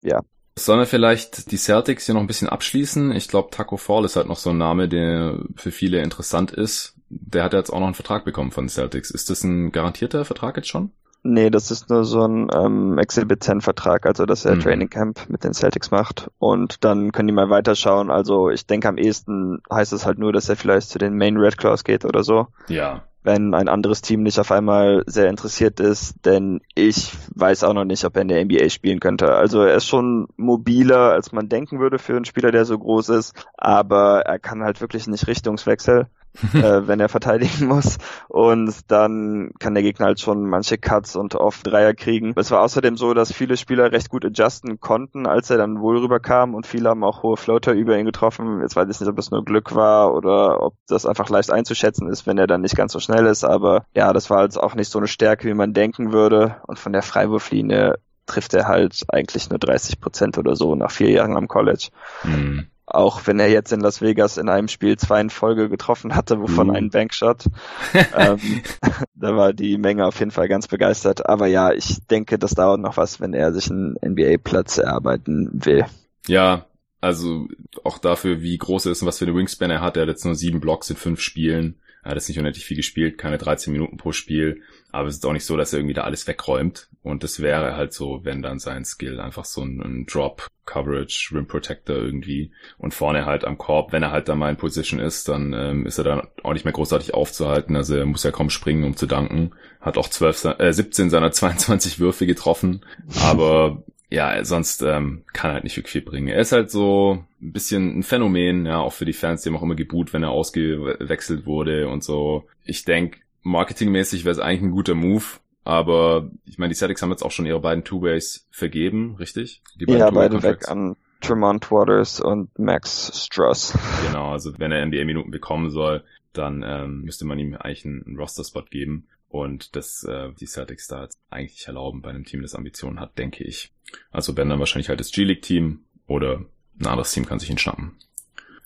ja. 0.02 0.20
Sollen 0.58 0.80
wir 0.80 0.86
vielleicht 0.86 1.52
die 1.52 1.56
Celtics 1.56 2.06
hier 2.06 2.16
noch 2.16 2.20
ein 2.20 2.26
bisschen 2.26 2.48
abschließen? 2.48 3.12
Ich 3.12 3.28
glaube, 3.28 3.50
Taco 3.52 3.76
Fall 3.76 4.04
ist 4.04 4.16
halt 4.16 4.26
noch 4.26 4.38
so 4.38 4.50
ein 4.50 4.58
Name, 4.58 4.88
der 4.88 5.38
für 5.54 5.70
viele 5.70 6.02
interessant 6.02 6.50
ist. 6.50 6.97
Der 7.10 7.44
hat 7.44 7.52
jetzt 7.52 7.70
auch 7.70 7.80
noch 7.80 7.86
einen 7.86 7.94
Vertrag 7.94 8.24
bekommen 8.24 8.50
von 8.50 8.64
den 8.64 8.70
Celtics. 8.70 9.10
Ist 9.10 9.30
das 9.30 9.44
ein 9.44 9.72
garantierter 9.72 10.24
Vertrag 10.24 10.56
jetzt 10.56 10.68
schon? 10.68 10.92
Nee, 11.24 11.50
das 11.50 11.70
ist 11.70 11.90
nur 11.90 12.04
so 12.04 12.24
ein 12.24 12.48
ähm, 12.54 12.96
Exhibit 12.96 13.42
10 13.42 13.60
Vertrag, 13.60 14.06
also 14.06 14.24
dass 14.24 14.44
er 14.44 14.54
mhm. 14.54 14.60
Training 14.60 14.88
Camp 14.90 15.28
mit 15.28 15.42
den 15.42 15.52
Celtics 15.52 15.90
macht 15.90 16.30
und 16.38 16.84
dann 16.84 17.12
können 17.12 17.28
die 17.28 17.34
mal 17.34 17.50
weiterschauen. 17.50 18.10
Also 18.10 18.50
ich 18.50 18.66
denke 18.66 18.88
am 18.88 18.98
ehesten 18.98 19.60
heißt 19.70 19.92
es 19.92 20.06
halt 20.06 20.18
nur, 20.18 20.32
dass 20.32 20.48
er 20.48 20.56
vielleicht 20.56 20.90
zu 20.90 20.98
den 20.98 21.16
Main 21.16 21.36
Red 21.36 21.58
Claws 21.58 21.82
geht 21.82 22.04
oder 22.04 22.22
so. 22.22 22.46
Ja. 22.68 23.02
Wenn 23.24 23.52
ein 23.52 23.68
anderes 23.68 24.00
Team 24.00 24.22
nicht 24.22 24.38
auf 24.38 24.52
einmal 24.52 25.02
sehr 25.06 25.28
interessiert 25.28 25.80
ist, 25.80 26.24
denn 26.24 26.60
ich 26.74 27.12
weiß 27.34 27.64
auch 27.64 27.74
noch 27.74 27.84
nicht, 27.84 28.04
ob 28.04 28.14
er 28.16 28.22
in 28.22 28.28
der 28.28 28.44
NBA 28.44 28.68
spielen 28.68 29.00
könnte. 29.00 29.34
Also 29.34 29.62
er 29.62 29.74
ist 29.74 29.86
schon 29.86 30.28
mobiler, 30.36 31.10
als 31.12 31.32
man 31.32 31.48
denken 31.48 31.80
würde 31.80 31.98
für 31.98 32.14
einen 32.14 32.24
Spieler, 32.24 32.52
der 32.52 32.64
so 32.64 32.78
groß 32.78 33.08
ist, 33.10 33.34
aber 33.56 34.20
er 34.20 34.38
kann 34.38 34.62
halt 34.62 34.80
wirklich 34.80 35.08
nicht 35.08 35.26
Richtungswechsel. 35.26 36.06
äh, 36.54 36.86
wenn 36.86 37.00
er 37.00 37.08
verteidigen 37.08 37.66
muss. 37.66 37.98
Und 38.28 38.90
dann 38.90 39.50
kann 39.58 39.74
der 39.74 39.82
Gegner 39.82 40.06
halt 40.06 40.20
schon 40.20 40.48
manche 40.48 40.78
Cuts 40.78 41.16
und 41.16 41.34
oft 41.34 41.66
Dreier 41.66 41.94
kriegen. 41.94 42.32
Es 42.36 42.50
war 42.50 42.62
außerdem 42.62 42.96
so, 42.96 43.14
dass 43.14 43.32
viele 43.32 43.56
Spieler 43.56 43.92
recht 43.92 44.10
gut 44.10 44.24
adjusten 44.24 44.80
konnten, 44.80 45.26
als 45.26 45.50
er 45.50 45.58
dann 45.58 45.80
wohl 45.80 45.98
rüberkam 45.98 46.54
und 46.54 46.66
viele 46.66 46.90
haben 46.90 47.04
auch 47.04 47.22
hohe 47.22 47.36
Floater 47.36 47.72
über 47.72 47.98
ihn 47.98 48.06
getroffen. 48.06 48.60
Jetzt 48.60 48.76
weiß 48.76 48.88
ich 48.88 49.00
nicht, 49.00 49.08
ob 49.08 49.18
es 49.18 49.30
nur 49.30 49.44
Glück 49.44 49.74
war 49.74 50.14
oder 50.14 50.62
ob 50.62 50.74
das 50.86 51.06
einfach 51.06 51.28
leicht 51.28 51.50
einzuschätzen 51.50 52.08
ist, 52.08 52.26
wenn 52.26 52.38
er 52.38 52.46
dann 52.46 52.60
nicht 52.60 52.76
ganz 52.76 52.92
so 52.92 53.00
schnell 53.00 53.26
ist. 53.26 53.44
Aber 53.44 53.84
ja, 53.94 54.12
das 54.12 54.30
war 54.30 54.42
jetzt 54.44 54.58
auch 54.58 54.74
nicht 54.74 54.90
so 54.90 54.98
eine 54.98 55.08
Stärke, 55.08 55.48
wie 55.48 55.54
man 55.54 55.74
denken 55.74 56.12
würde. 56.12 56.56
Und 56.66 56.78
von 56.78 56.92
der 56.92 57.02
Freiwurflinie 57.02 57.96
trifft 58.26 58.54
er 58.54 58.68
halt 58.68 59.04
eigentlich 59.08 59.50
nur 59.50 59.58
30 59.58 60.00
Prozent 60.00 60.38
oder 60.38 60.54
so 60.54 60.74
nach 60.74 60.90
vier 60.90 61.10
Jahren 61.10 61.36
am 61.36 61.48
College. 61.48 61.88
Mhm. 62.22 62.68
Auch 62.90 63.26
wenn 63.26 63.38
er 63.38 63.50
jetzt 63.50 63.72
in 63.72 63.80
Las 63.80 64.00
Vegas 64.00 64.38
in 64.38 64.48
einem 64.48 64.68
Spiel 64.68 64.96
zwei 64.96 65.20
in 65.20 65.28
Folge 65.28 65.68
getroffen 65.68 66.14
hatte, 66.14 66.40
wovon 66.40 66.70
uh. 66.70 66.72
ein 66.72 66.88
Bankshot. 66.90 67.44
ähm, 68.16 68.62
da 69.14 69.36
war 69.36 69.52
die 69.52 69.76
Menge 69.76 70.06
auf 70.06 70.18
jeden 70.18 70.30
Fall 70.30 70.48
ganz 70.48 70.68
begeistert. 70.68 71.28
Aber 71.28 71.46
ja, 71.46 71.72
ich 71.72 72.06
denke, 72.06 72.38
das 72.38 72.52
dauert 72.52 72.80
noch 72.80 72.96
was, 72.96 73.20
wenn 73.20 73.34
er 73.34 73.52
sich 73.52 73.70
einen 73.70 73.96
NBA-Platz 74.02 74.78
erarbeiten 74.78 75.50
will. 75.52 75.84
Ja, 76.26 76.66
also 77.00 77.46
auch 77.84 77.98
dafür, 77.98 78.40
wie 78.40 78.56
groß 78.56 78.86
er 78.86 78.92
ist 78.92 79.02
und 79.02 79.08
was 79.08 79.18
für 79.18 79.26
eine 79.26 79.34
Wingspan 79.34 79.70
er 79.70 79.82
hat. 79.82 79.96
Er 79.96 80.02
hat 80.02 80.08
jetzt 80.08 80.24
nur 80.24 80.34
sieben 80.34 80.60
Blocks 80.60 80.90
in 80.90 80.96
fünf 80.96 81.20
Spielen. 81.20 81.76
Er 82.08 82.12
hat 82.12 82.16
jetzt 82.16 82.28
nicht 82.28 82.38
unendlich 82.38 82.64
viel 82.64 82.78
gespielt, 82.78 83.18
keine 83.18 83.36
13 83.36 83.70
Minuten 83.70 83.98
pro 83.98 84.12
Spiel. 84.12 84.62
Aber 84.90 85.08
es 85.08 85.16
ist 85.16 85.26
auch 85.26 85.34
nicht 85.34 85.44
so, 85.44 85.58
dass 85.58 85.74
er 85.74 85.78
irgendwie 85.78 85.92
da 85.92 86.04
alles 86.04 86.26
wegräumt. 86.26 86.88
Und 87.02 87.22
das 87.22 87.40
wäre 87.40 87.76
halt 87.76 87.92
so, 87.92 88.20
wenn 88.22 88.40
dann 88.40 88.58
sein 88.58 88.86
Skill 88.86 89.20
einfach 89.20 89.44
so 89.44 89.60
ein, 89.60 89.82
ein 89.82 90.06
Drop, 90.06 90.46
Coverage, 90.64 91.34
Rim 91.34 91.46
Protector 91.46 91.96
irgendwie. 91.96 92.50
Und 92.78 92.94
vorne 92.94 93.26
halt 93.26 93.44
am 93.44 93.58
Korb, 93.58 93.92
wenn 93.92 94.02
er 94.02 94.10
halt 94.10 94.26
da 94.30 94.36
mal 94.36 94.48
in 94.48 94.56
Position 94.56 95.00
ist, 95.00 95.28
dann 95.28 95.52
ähm, 95.52 95.84
ist 95.84 95.98
er 95.98 96.04
dann 96.04 96.28
auch 96.42 96.54
nicht 96.54 96.64
mehr 96.64 96.72
großartig 96.72 97.12
aufzuhalten. 97.12 97.76
Also 97.76 97.94
er 97.94 98.06
muss 98.06 98.22
ja 98.22 98.30
kaum 98.30 98.48
springen, 98.48 98.84
um 98.84 98.96
zu 98.96 99.04
danken. 99.04 99.50
Hat 99.78 99.98
auch 99.98 100.08
12, 100.08 100.56
äh, 100.60 100.72
17 100.72 101.10
seiner 101.10 101.30
22 101.30 102.00
Würfe 102.00 102.24
getroffen. 102.24 102.86
Aber 103.22 103.82
ja, 104.10 104.42
sonst 104.44 104.82
ähm, 104.82 105.24
kann 105.32 105.50
er 105.50 105.54
halt 105.54 105.64
nicht 105.64 105.76
wirklich 105.76 105.92
viel 105.92 106.02
bringen. 106.02 106.28
Er 106.28 106.40
ist 106.40 106.52
halt 106.52 106.70
so 106.70 107.24
ein 107.42 107.52
bisschen 107.52 107.98
ein 107.98 108.02
Phänomen, 108.02 108.66
ja, 108.66 108.78
auch 108.78 108.92
für 108.92 109.04
die 109.04 109.12
Fans, 109.12 109.42
die 109.42 109.50
haben 109.50 109.56
auch 109.56 109.62
immer 109.62 109.74
geboot, 109.74 110.12
wenn 110.12 110.22
er 110.22 110.30
ausgewechselt 110.30 111.46
wurde 111.46 111.88
und 111.88 112.02
so. 112.02 112.44
Ich 112.64 112.84
denke, 112.84 113.18
marketingmäßig 113.42 114.24
wäre 114.24 114.32
es 114.32 114.38
eigentlich 114.38 114.62
ein 114.62 114.70
guter 114.70 114.94
Move, 114.94 115.24
aber 115.64 116.30
ich 116.46 116.58
meine, 116.58 116.70
die 116.70 116.76
Celtics 116.76 117.02
haben 117.02 117.10
jetzt 117.10 117.22
auch 117.22 117.30
schon 117.30 117.46
ihre 117.46 117.60
beiden 117.60 117.84
Two-Ways 117.84 118.46
vergeben, 118.50 119.16
richtig? 119.16 119.62
Die 119.78 119.84
beiden 119.84 120.00
ja, 120.00 120.10
beide 120.10 120.42
weg 120.42 120.68
an 120.68 120.96
Tremont 121.20 121.70
Waters 121.70 122.20
und 122.20 122.58
Max 122.58 123.12
Struss. 123.14 123.76
Genau, 124.06 124.32
also 124.32 124.58
wenn 124.58 124.72
er 124.72 124.84
NBA-Minuten 124.86 125.30
bekommen 125.30 125.70
soll, 125.70 126.02
dann 126.32 126.64
ähm, 126.66 127.02
müsste 127.02 127.26
man 127.26 127.38
ihm 127.38 127.54
eigentlich 127.54 127.84
einen, 127.84 128.16
Roster-Spot 128.16 128.64
geben. 128.70 129.08
Und 129.28 129.76
das 129.76 130.04
äh, 130.04 130.30
die 130.40 130.46
Celtics 130.46 130.88
da 130.88 131.02
jetzt 131.02 131.18
eigentlich 131.28 131.66
erlauben 131.66 132.00
bei 132.00 132.08
einem 132.08 132.24
Team, 132.24 132.40
das 132.40 132.54
Ambitionen 132.54 132.98
hat, 132.98 133.18
denke 133.18 133.44
ich. 133.44 133.72
Also 134.10 134.36
wenn 134.36 134.48
dann 134.48 134.58
wahrscheinlich 134.58 134.88
halt 134.88 135.00
das 135.00 135.12
G-League-Team 135.12 135.80
oder 136.06 136.44
ein 136.80 136.86
anderes 136.86 137.12
Team 137.12 137.26
kann 137.26 137.38
sich 137.38 137.50
ihn 137.50 137.58
schnappen. 137.58 137.96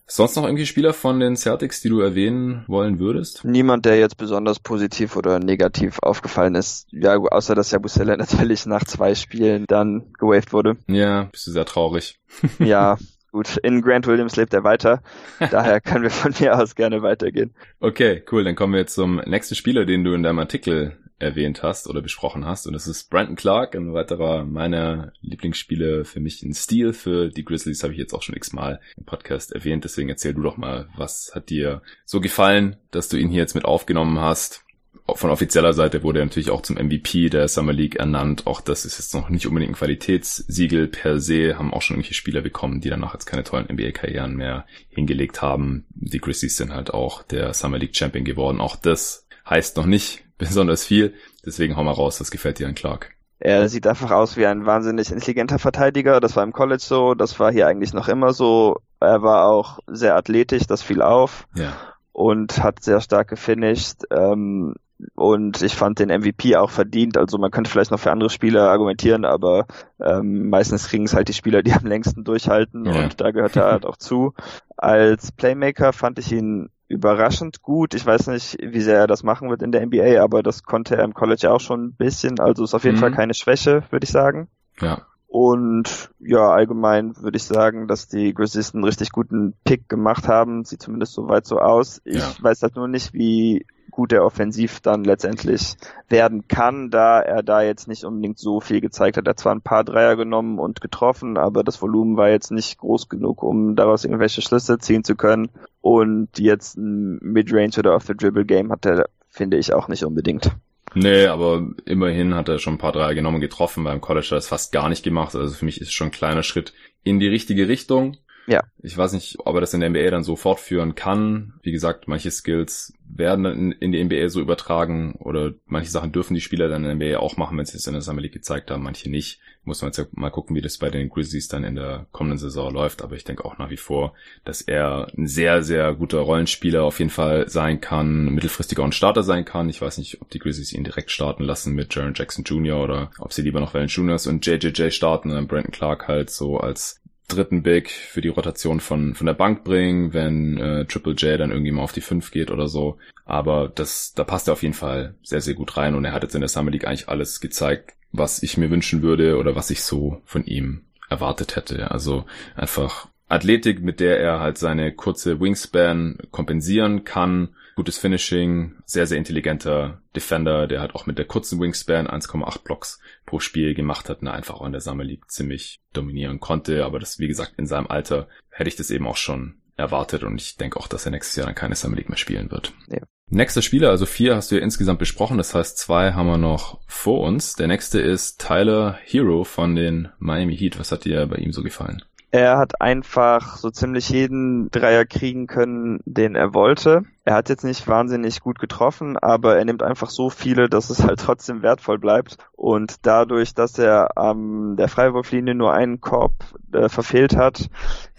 Sonst 0.06 0.36
noch 0.36 0.44
irgendwie 0.44 0.66
Spieler 0.66 0.92
von 0.92 1.20
den 1.20 1.36
Celtics, 1.36 1.80
die 1.80 1.88
du 1.88 2.00
erwähnen 2.00 2.64
wollen 2.66 2.98
würdest? 2.98 3.44
Niemand, 3.44 3.86
der 3.86 3.98
jetzt 3.98 4.18
besonders 4.18 4.60
positiv 4.60 5.16
oder 5.16 5.38
negativ 5.38 6.00
aufgefallen 6.00 6.54
ist. 6.54 6.86
Ja, 6.90 7.16
außer 7.16 7.54
dass 7.54 7.70
Jabusele 7.70 8.16
natürlich 8.18 8.66
nach 8.66 8.84
zwei 8.84 9.14
Spielen 9.14 9.64
dann 9.68 10.12
gewaved 10.18 10.52
wurde. 10.52 10.76
Ja, 10.86 11.28
bist 11.32 11.46
du 11.46 11.52
sehr 11.52 11.64
traurig. 11.64 12.18
ja, 12.58 12.98
gut. 13.30 13.56
In 13.58 13.80
Grant 13.80 14.06
Williams 14.06 14.36
lebt 14.36 14.52
er 14.52 14.64
weiter. 14.64 15.02
Daher 15.38 15.80
können 15.80 16.02
wir 16.02 16.10
von 16.10 16.34
mir 16.38 16.58
aus 16.58 16.74
gerne 16.74 17.00
weitergehen. 17.00 17.54
Okay, 17.80 18.22
cool. 18.30 18.44
Dann 18.44 18.54
kommen 18.54 18.74
wir 18.74 18.80
jetzt 18.80 18.94
zum 18.94 19.16
nächsten 19.24 19.54
Spieler, 19.54 19.86
den 19.86 20.04
du 20.04 20.12
in 20.12 20.22
deinem 20.22 20.40
Artikel 20.40 20.98
erwähnt 21.22 21.62
hast 21.62 21.88
oder 21.88 22.02
besprochen 22.02 22.44
hast. 22.44 22.66
Und 22.66 22.72
das 22.72 22.86
ist 22.86 23.10
Brandon 23.10 23.36
Clark, 23.36 23.74
ein 23.74 23.94
weiterer 23.94 24.44
meiner 24.44 25.12
Lieblingsspiele 25.20 26.04
für 26.04 26.20
mich 26.20 26.42
in 26.42 26.54
Stil. 26.54 26.92
Für 26.92 27.30
die 27.30 27.44
Grizzlies 27.44 27.82
habe 27.82 27.92
ich 27.92 27.98
jetzt 27.98 28.12
auch 28.12 28.22
schon 28.22 28.36
x-mal 28.36 28.80
im 28.96 29.04
Podcast 29.04 29.52
erwähnt. 29.52 29.84
Deswegen 29.84 30.08
erzähl 30.08 30.34
du 30.34 30.42
doch 30.42 30.56
mal, 30.56 30.88
was 30.96 31.32
hat 31.34 31.50
dir 31.50 31.82
so 32.04 32.20
gefallen, 32.20 32.76
dass 32.90 33.08
du 33.08 33.16
ihn 33.16 33.28
hier 33.28 33.40
jetzt 33.40 33.54
mit 33.54 33.64
aufgenommen 33.64 34.18
hast? 34.20 34.64
Von 35.08 35.30
offizieller 35.30 35.72
Seite 35.72 36.02
wurde 36.04 36.20
er 36.20 36.26
natürlich 36.26 36.50
auch 36.50 36.62
zum 36.62 36.76
MVP 36.76 37.28
der 37.28 37.48
Summer 37.48 37.72
League 37.72 37.96
ernannt. 37.96 38.46
Auch 38.46 38.60
das 38.60 38.84
ist 38.84 38.98
jetzt 38.98 39.14
noch 39.14 39.30
nicht 39.30 39.46
unbedingt 39.46 39.72
ein 39.72 39.76
Qualitätssiegel 39.76 40.86
per 40.86 41.18
se. 41.18 41.58
Haben 41.58 41.74
auch 41.74 41.82
schon 41.82 41.96
irgendwelche 41.96 42.14
Spieler 42.14 42.40
bekommen, 42.40 42.80
die 42.80 42.88
danach 42.88 43.12
jetzt 43.12 43.26
keine 43.26 43.42
tollen 43.42 43.66
NBA-Karrieren 43.66 44.36
mehr 44.36 44.64
hingelegt 44.90 45.42
haben. 45.42 45.86
Die 45.90 46.20
Grizzlies 46.20 46.56
sind 46.56 46.72
halt 46.72 46.94
auch 46.94 47.22
der 47.24 47.52
Summer 47.52 47.78
League 47.78 47.96
Champion 47.96 48.24
geworden. 48.24 48.60
Auch 48.60 48.76
das 48.76 49.26
heißt 49.48 49.76
noch 49.76 49.86
nicht, 49.86 50.24
besonders 50.48 50.84
viel. 50.84 51.14
Deswegen 51.44 51.76
hau 51.76 51.84
mal 51.84 51.92
raus, 51.92 52.20
was 52.20 52.30
gefällt 52.30 52.58
dir 52.58 52.68
an 52.68 52.74
Clark? 52.74 53.14
Er 53.38 53.68
sieht 53.68 53.86
einfach 53.88 54.12
aus 54.12 54.36
wie 54.36 54.46
ein 54.46 54.66
wahnsinnig 54.66 55.10
intelligenter 55.10 55.58
Verteidiger. 55.58 56.20
Das 56.20 56.36
war 56.36 56.44
im 56.44 56.52
College 56.52 56.82
so, 56.82 57.14
das 57.14 57.40
war 57.40 57.50
hier 57.50 57.66
eigentlich 57.66 57.92
noch 57.92 58.06
immer 58.06 58.32
so. 58.32 58.78
Er 59.00 59.22
war 59.22 59.46
auch 59.46 59.80
sehr 59.88 60.14
athletisch, 60.14 60.66
das 60.68 60.82
fiel 60.82 61.02
auf. 61.02 61.48
Ja. 61.56 61.72
Und 62.12 62.62
hat 62.62 62.84
sehr 62.84 63.00
stark 63.00 63.28
gefinisht. 63.28 64.02
Ähm, 64.12 64.74
und 65.14 65.62
ich 65.62 65.74
fand 65.74 65.98
den 65.98 66.08
MVP 66.08 66.56
auch 66.56 66.70
verdient. 66.70 67.16
Also 67.16 67.38
man 67.38 67.50
könnte 67.50 67.70
vielleicht 67.70 67.90
noch 67.90 67.98
für 67.98 68.12
andere 68.12 68.30
Spieler 68.30 68.70
argumentieren, 68.70 69.24
aber 69.24 69.66
ähm, 70.00 70.48
meistens 70.48 70.88
kriegen 70.88 71.04
es 71.04 71.14
halt 71.14 71.28
die 71.28 71.34
Spieler, 71.34 71.62
die 71.62 71.72
am 71.72 71.86
längsten 71.86 72.24
durchhalten 72.24 72.84
ja. 72.84 73.02
und 73.02 73.20
da 73.20 73.30
gehört 73.30 73.56
er 73.56 73.64
halt 73.64 73.86
auch 73.86 73.96
zu. 73.96 74.34
Als 74.76 75.32
Playmaker 75.32 75.92
fand 75.92 76.18
ich 76.18 76.32
ihn 76.32 76.70
überraschend 76.92 77.62
gut. 77.62 77.94
Ich 77.94 78.04
weiß 78.04 78.28
nicht, 78.28 78.58
wie 78.60 78.80
sehr 78.80 78.98
er 78.98 79.06
das 79.06 79.22
machen 79.22 79.50
wird 79.50 79.62
in 79.62 79.72
der 79.72 79.84
NBA, 79.84 80.22
aber 80.22 80.42
das 80.42 80.62
konnte 80.62 80.96
er 80.96 81.04
im 81.04 81.14
College 81.14 81.50
auch 81.50 81.60
schon 81.60 81.86
ein 81.86 81.94
bisschen. 81.94 82.38
Also 82.38 82.64
ist 82.64 82.74
auf 82.74 82.84
jeden 82.84 82.96
mhm. 82.96 83.00
Fall 83.00 83.12
keine 83.12 83.34
Schwäche, 83.34 83.82
würde 83.90 84.04
ich 84.04 84.10
sagen. 84.10 84.48
Ja. 84.80 85.06
Und 85.26 86.10
ja, 86.20 86.50
allgemein 86.50 87.16
würde 87.16 87.38
ich 87.38 87.44
sagen, 87.44 87.88
dass 87.88 88.06
die 88.06 88.34
Grizzlies 88.34 88.74
einen 88.74 88.84
richtig 88.84 89.12
guten 89.12 89.54
Pick 89.64 89.88
gemacht 89.88 90.28
haben. 90.28 90.64
Sieht 90.64 90.82
zumindest 90.82 91.14
soweit 91.14 91.46
so 91.46 91.58
aus. 91.58 92.02
Ich 92.04 92.18
ja. 92.18 92.34
weiß 92.40 92.62
halt 92.62 92.76
nur 92.76 92.86
nicht, 92.86 93.14
wie 93.14 93.64
gut 93.92 94.12
er 94.12 94.24
offensiv 94.24 94.80
dann 94.80 95.04
letztendlich 95.04 95.76
werden 96.08 96.48
kann, 96.48 96.90
da 96.90 97.20
er 97.20 97.44
da 97.44 97.62
jetzt 97.62 97.86
nicht 97.86 98.04
unbedingt 98.04 98.40
so 98.40 98.60
viel 98.60 98.80
gezeigt 98.80 99.16
hat. 99.16 99.26
Er 99.26 99.30
hat 99.30 99.38
zwar 99.38 99.54
ein 99.54 99.60
paar 99.60 99.84
Dreier 99.84 100.16
genommen 100.16 100.58
und 100.58 100.80
getroffen, 100.80 101.36
aber 101.36 101.62
das 101.62 101.80
Volumen 101.80 102.16
war 102.16 102.30
jetzt 102.30 102.50
nicht 102.50 102.78
groß 102.78 103.08
genug, 103.08 103.44
um 103.44 103.76
daraus 103.76 104.04
irgendwelche 104.04 104.42
Schlüsse 104.42 104.78
ziehen 104.78 105.04
zu 105.04 105.14
können. 105.14 105.50
Und 105.80 106.38
jetzt 106.38 106.76
ein 106.76 107.18
Midrange 107.22 107.78
oder 107.78 107.94
Off-the-Dribble-Game 107.94 108.72
hat 108.72 108.86
er, 108.86 109.06
finde 109.28 109.58
ich, 109.58 109.72
auch 109.72 109.86
nicht 109.86 110.04
unbedingt. 110.04 110.50
Nee, 110.94 111.26
aber 111.26 111.70
immerhin 111.84 112.34
hat 112.34 112.48
er 112.48 112.58
schon 112.58 112.74
ein 112.74 112.78
paar 112.78 112.92
Dreier 112.92 113.14
genommen 113.14 113.40
getroffen. 113.40 113.84
Beim 113.84 114.00
College 114.00 114.26
hat 114.26 114.32
er 114.32 114.36
das 114.36 114.48
fast 114.48 114.72
gar 114.72 114.88
nicht 114.88 115.02
gemacht. 115.02 115.34
Also 115.34 115.54
für 115.54 115.64
mich 115.64 115.80
ist 115.80 115.88
es 115.88 115.92
schon 115.92 116.08
ein 116.08 116.12
kleiner 116.12 116.42
Schritt 116.42 116.72
in 117.02 117.18
die 117.18 117.28
richtige 117.28 117.68
Richtung. 117.68 118.16
Ja. 118.46 118.64
Ich 118.82 118.96
weiß 118.96 119.12
nicht, 119.12 119.38
ob 119.40 119.54
er 119.54 119.60
das 119.60 119.74
in 119.74 119.80
der 119.80 119.90
NBA 119.90 120.10
dann 120.10 120.24
so 120.24 120.36
fortführen 120.36 120.94
kann. 120.94 121.54
Wie 121.62 121.72
gesagt, 121.72 122.08
manche 122.08 122.30
Skills 122.30 122.92
werden 123.14 123.44
in, 123.44 123.72
in 123.72 123.92
die 123.92 124.02
NBA 124.02 124.28
so 124.28 124.40
übertragen 124.40 125.14
oder 125.18 125.52
manche 125.66 125.90
Sachen 125.90 126.12
dürfen 126.12 126.34
die 126.34 126.40
Spieler 126.40 126.68
dann 126.68 126.84
in 126.84 126.98
der 126.98 127.10
NBA 127.10 127.20
auch 127.20 127.36
machen, 127.36 127.58
wenn 127.58 127.66
sie 127.66 127.76
es 127.76 127.86
in 127.86 127.92
der 127.92 128.02
Summer 128.02 128.22
League 128.22 128.32
gezeigt 128.32 128.70
haben, 128.70 128.82
manche 128.82 129.10
nicht. 129.10 129.40
Muss 129.64 129.80
man 129.80 129.90
jetzt 129.90 129.98
ja 129.98 130.06
mal 130.10 130.30
gucken, 130.30 130.56
wie 130.56 130.60
das 130.60 130.78
bei 130.78 130.90
den 130.90 131.08
Grizzlies 131.08 131.46
dann 131.46 131.62
in 131.62 131.76
der 131.76 132.06
kommenden 132.10 132.38
Saison 132.38 132.72
läuft. 132.72 133.02
Aber 133.02 133.14
ich 133.14 133.22
denke 133.22 133.44
auch 133.44 133.58
nach 133.58 133.70
wie 133.70 133.76
vor, 133.76 134.14
dass 134.44 134.60
er 134.60 135.06
ein 135.16 135.28
sehr, 135.28 135.62
sehr 135.62 135.94
guter 135.94 136.18
Rollenspieler 136.18 136.82
auf 136.82 136.98
jeden 136.98 137.12
Fall 137.12 137.48
sein 137.48 137.80
kann, 137.80 138.34
mittelfristiger 138.34 138.82
und 138.82 138.94
Starter 138.94 139.22
sein 139.22 139.44
kann. 139.44 139.68
Ich 139.68 139.80
weiß 139.80 139.98
nicht, 139.98 140.20
ob 140.20 140.30
die 140.30 140.40
Grizzlies 140.40 140.72
ihn 140.72 140.82
direkt 140.82 141.12
starten 141.12 141.44
lassen 141.44 141.74
mit 141.74 141.94
Jaron 141.94 142.14
Jackson 142.14 142.42
Jr. 142.42 142.82
oder 142.82 143.12
ob 143.20 143.32
sie 143.32 143.42
lieber 143.42 143.60
noch 143.60 143.72
Valen 143.72 143.86
Juniors 143.86 144.26
und 144.26 144.44
JJJ 144.44 144.90
starten 144.90 145.30
und 145.30 145.36
dann 145.36 145.46
Brandon 145.46 145.70
Clark 145.70 146.08
halt 146.08 146.30
so 146.30 146.58
als 146.58 147.01
dritten 147.28 147.62
Big 147.62 147.90
für 147.90 148.20
die 148.20 148.28
Rotation 148.28 148.80
von, 148.80 149.14
von 149.14 149.26
der 149.26 149.34
Bank 149.34 149.64
bringen, 149.64 150.12
wenn 150.12 150.58
äh, 150.58 150.84
Triple 150.86 151.14
J 151.14 151.40
dann 151.40 151.50
irgendwie 151.50 151.72
mal 151.72 151.82
auf 151.82 151.92
die 151.92 152.00
5 152.00 152.30
geht 152.30 152.50
oder 152.50 152.68
so. 152.68 152.98
Aber 153.24 153.68
das, 153.68 154.12
da 154.14 154.24
passt 154.24 154.48
er 154.48 154.52
auf 154.52 154.62
jeden 154.62 154.74
Fall 154.74 155.14
sehr, 155.22 155.40
sehr 155.40 155.54
gut 155.54 155.76
rein 155.76 155.94
und 155.94 156.04
er 156.04 156.12
hat 156.12 156.22
jetzt 156.22 156.34
in 156.34 156.40
der 156.40 156.48
Summer 156.48 156.70
League 156.70 156.86
eigentlich 156.86 157.08
alles 157.08 157.40
gezeigt, 157.40 157.94
was 158.12 158.42
ich 158.42 158.58
mir 158.58 158.70
wünschen 158.70 159.02
würde 159.02 159.38
oder 159.38 159.56
was 159.56 159.70
ich 159.70 159.82
so 159.82 160.20
von 160.24 160.44
ihm 160.44 160.82
erwartet 161.08 161.56
hätte. 161.56 161.90
Also 161.90 162.24
einfach 162.54 163.08
Athletik, 163.28 163.82
mit 163.82 164.00
der 164.00 164.20
er 164.20 164.40
halt 164.40 164.58
seine 164.58 164.92
kurze 164.92 165.40
Wingspan 165.40 166.18
kompensieren 166.30 167.04
kann. 167.04 167.54
Gutes 167.76 167.96
Finishing, 167.96 168.74
sehr, 168.84 169.06
sehr 169.06 169.16
intelligenter 169.16 170.02
Defender, 170.14 170.66
der 170.66 170.80
halt 170.80 170.94
auch 170.94 171.06
mit 171.06 171.16
der 171.16 171.24
kurzen 171.24 171.58
Wingspan 171.58 172.06
1,8 172.06 172.62
Blocks 172.62 173.00
pro 173.26 173.40
Spiel 173.40 173.74
gemacht 173.74 174.08
hat 174.08 174.22
und 174.22 174.28
einfach 174.28 174.54
auch 174.54 174.66
in 174.66 174.72
der 174.72 174.80
Summer 174.80 175.04
League 175.04 175.30
ziemlich 175.30 175.80
dominieren 175.92 176.40
konnte. 176.40 176.84
Aber 176.84 176.98
das, 176.98 177.18
wie 177.18 177.28
gesagt, 177.28 177.54
in 177.56 177.66
seinem 177.66 177.86
Alter 177.86 178.28
hätte 178.50 178.68
ich 178.68 178.76
das 178.76 178.90
eben 178.90 179.06
auch 179.06 179.16
schon 179.16 179.54
erwartet 179.76 180.22
und 180.22 180.40
ich 180.40 180.56
denke 180.56 180.78
auch, 180.78 180.88
dass 180.88 181.06
er 181.06 181.12
nächstes 181.12 181.36
Jahr 181.36 181.46
dann 181.46 181.54
keine 181.54 181.74
Summer 181.74 181.96
League 181.96 182.08
mehr 182.08 182.18
spielen 182.18 182.50
wird. 182.50 182.72
Ja. 182.88 183.00
Nächster 183.30 183.62
Spieler, 183.62 183.88
also 183.88 184.04
vier 184.04 184.36
hast 184.36 184.50
du 184.50 184.56
ja 184.56 184.60
insgesamt 184.60 184.98
besprochen, 184.98 185.38
das 185.38 185.54
heißt 185.54 185.78
zwei 185.78 186.12
haben 186.12 186.26
wir 186.26 186.36
noch 186.36 186.80
vor 186.86 187.20
uns. 187.20 187.54
Der 187.54 187.66
nächste 187.66 187.98
ist 187.98 188.38
Tyler 188.46 188.98
Hero 189.04 189.44
von 189.44 189.74
den 189.74 190.10
Miami 190.18 190.54
Heat. 190.54 190.78
Was 190.78 190.92
hat 190.92 191.06
dir 191.06 191.26
bei 191.26 191.36
ihm 191.36 191.52
so 191.52 191.62
gefallen? 191.62 192.02
Er 192.34 192.56
hat 192.56 192.80
einfach 192.80 193.58
so 193.58 193.68
ziemlich 193.68 194.08
jeden 194.08 194.70
Dreier 194.70 195.04
kriegen 195.04 195.46
können, 195.46 196.00
den 196.06 196.34
er 196.34 196.54
wollte. 196.54 197.02
Er 197.26 197.34
hat 197.34 197.50
jetzt 197.50 197.62
nicht 197.62 197.86
wahnsinnig 197.86 198.40
gut 198.40 198.58
getroffen, 198.58 199.18
aber 199.18 199.58
er 199.58 199.66
nimmt 199.66 199.82
einfach 199.82 200.08
so 200.08 200.30
viele, 200.30 200.70
dass 200.70 200.88
es 200.88 201.04
halt 201.04 201.20
trotzdem 201.20 201.60
wertvoll 201.60 201.98
bleibt. 201.98 202.38
Und 202.52 203.06
dadurch, 203.06 203.52
dass 203.52 203.78
er 203.78 204.16
am 204.16 204.70
ähm, 204.70 204.76
der 204.78 204.88
Freiwurflinie 204.88 205.54
nur 205.54 205.74
einen 205.74 206.00
Korb 206.00 206.32
äh, 206.72 206.88
verfehlt 206.88 207.36
hat, 207.36 207.68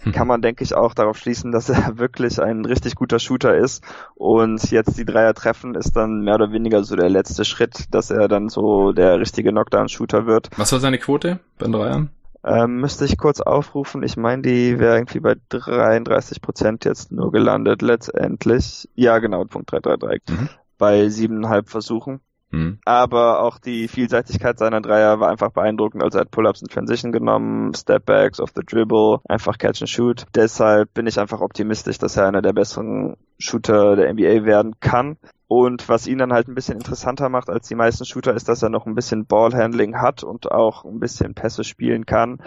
hm. 0.04 0.12
kann 0.12 0.28
man, 0.28 0.42
denke 0.42 0.62
ich, 0.62 0.76
auch 0.76 0.94
darauf 0.94 1.18
schließen, 1.18 1.50
dass 1.50 1.68
er 1.68 1.98
wirklich 1.98 2.40
ein 2.40 2.64
richtig 2.64 2.94
guter 2.94 3.18
Shooter 3.18 3.56
ist. 3.56 3.82
Und 4.14 4.70
jetzt 4.70 4.96
die 4.96 5.04
Dreier 5.04 5.34
treffen 5.34 5.74
ist 5.74 5.96
dann 5.96 6.20
mehr 6.20 6.36
oder 6.36 6.52
weniger 6.52 6.84
so 6.84 6.94
der 6.94 7.10
letzte 7.10 7.44
Schritt, 7.44 7.92
dass 7.92 8.12
er 8.12 8.28
dann 8.28 8.48
so 8.48 8.92
der 8.92 9.18
richtige 9.18 9.50
Knockdown-Shooter 9.50 10.24
wird. 10.26 10.50
Was 10.56 10.70
war 10.70 10.78
seine 10.78 10.98
Quote 10.98 11.40
bei 11.58 11.66
den 11.66 11.72
Dreiern? 11.72 12.10
Ähm, 12.44 12.76
müsste 12.76 13.06
ich 13.06 13.16
kurz 13.16 13.40
aufrufen. 13.40 14.02
Ich 14.02 14.16
meine, 14.16 14.42
die 14.42 14.78
wäre 14.78 14.96
irgendwie 14.96 15.20
bei 15.20 15.36
33 15.48 16.42
Prozent 16.42 16.84
jetzt 16.84 17.10
nur 17.10 17.32
gelandet 17.32 17.80
letztendlich. 17.80 18.88
Ja, 18.94 19.18
genau, 19.18 19.44
Punkt 19.44 19.72
333. 19.72 20.22
Mhm. 20.28 20.48
Bei 20.76 21.08
siebeneinhalb 21.08 21.70
Versuchen. 21.70 22.20
Mhm. 22.54 22.78
Aber 22.84 23.40
auch 23.40 23.58
die 23.58 23.88
Vielseitigkeit 23.88 24.58
seiner 24.58 24.80
Dreier 24.80 25.18
war 25.20 25.30
einfach 25.30 25.50
beeindruckend. 25.50 26.02
Also 26.02 26.18
er 26.18 26.22
hat 26.22 26.30
Pull-Ups 26.30 26.62
in 26.62 26.68
Transition 26.68 27.12
genommen, 27.12 27.74
Stepbacks 27.74 28.40
off 28.40 28.52
the 28.54 28.62
Dribble, 28.64 29.20
einfach 29.28 29.58
Catch 29.58 29.82
and 29.82 29.88
Shoot. 29.88 30.26
Deshalb 30.34 30.92
bin 30.94 31.06
ich 31.06 31.18
einfach 31.18 31.40
optimistisch, 31.40 31.98
dass 31.98 32.16
er 32.16 32.28
einer 32.28 32.42
der 32.42 32.52
besseren 32.52 33.16
Shooter 33.38 33.96
der 33.96 34.12
NBA 34.12 34.44
werden 34.44 34.74
kann. 34.80 35.16
Und 35.46 35.88
was 35.88 36.06
ihn 36.06 36.18
dann 36.18 36.32
halt 36.32 36.48
ein 36.48 36.54
bisschen 36.54 36.78
interessanter 36.78 37.28
macht 37.28 37.50
als 37.50 37.68
die 37.68 37.74
meisten 37.74 38.04
Shooter, 38.04 38.34
ist, 38.34 38.48
dass 38.48 38.62
er 38.62 38.70
noch 38.70 38.86
ein 38.86 38.94
bisschen 38.94 39.26
Ballhandling 39.26 40.00
hat 40.00 40.24
und 40.24 40.50
auch 40.50 40.84
ein 40.84 41.00
bisschen 41.00 41.34
Pässe 41.34 41.64
spielen 41.64 42.06
kann. 42.06 42.42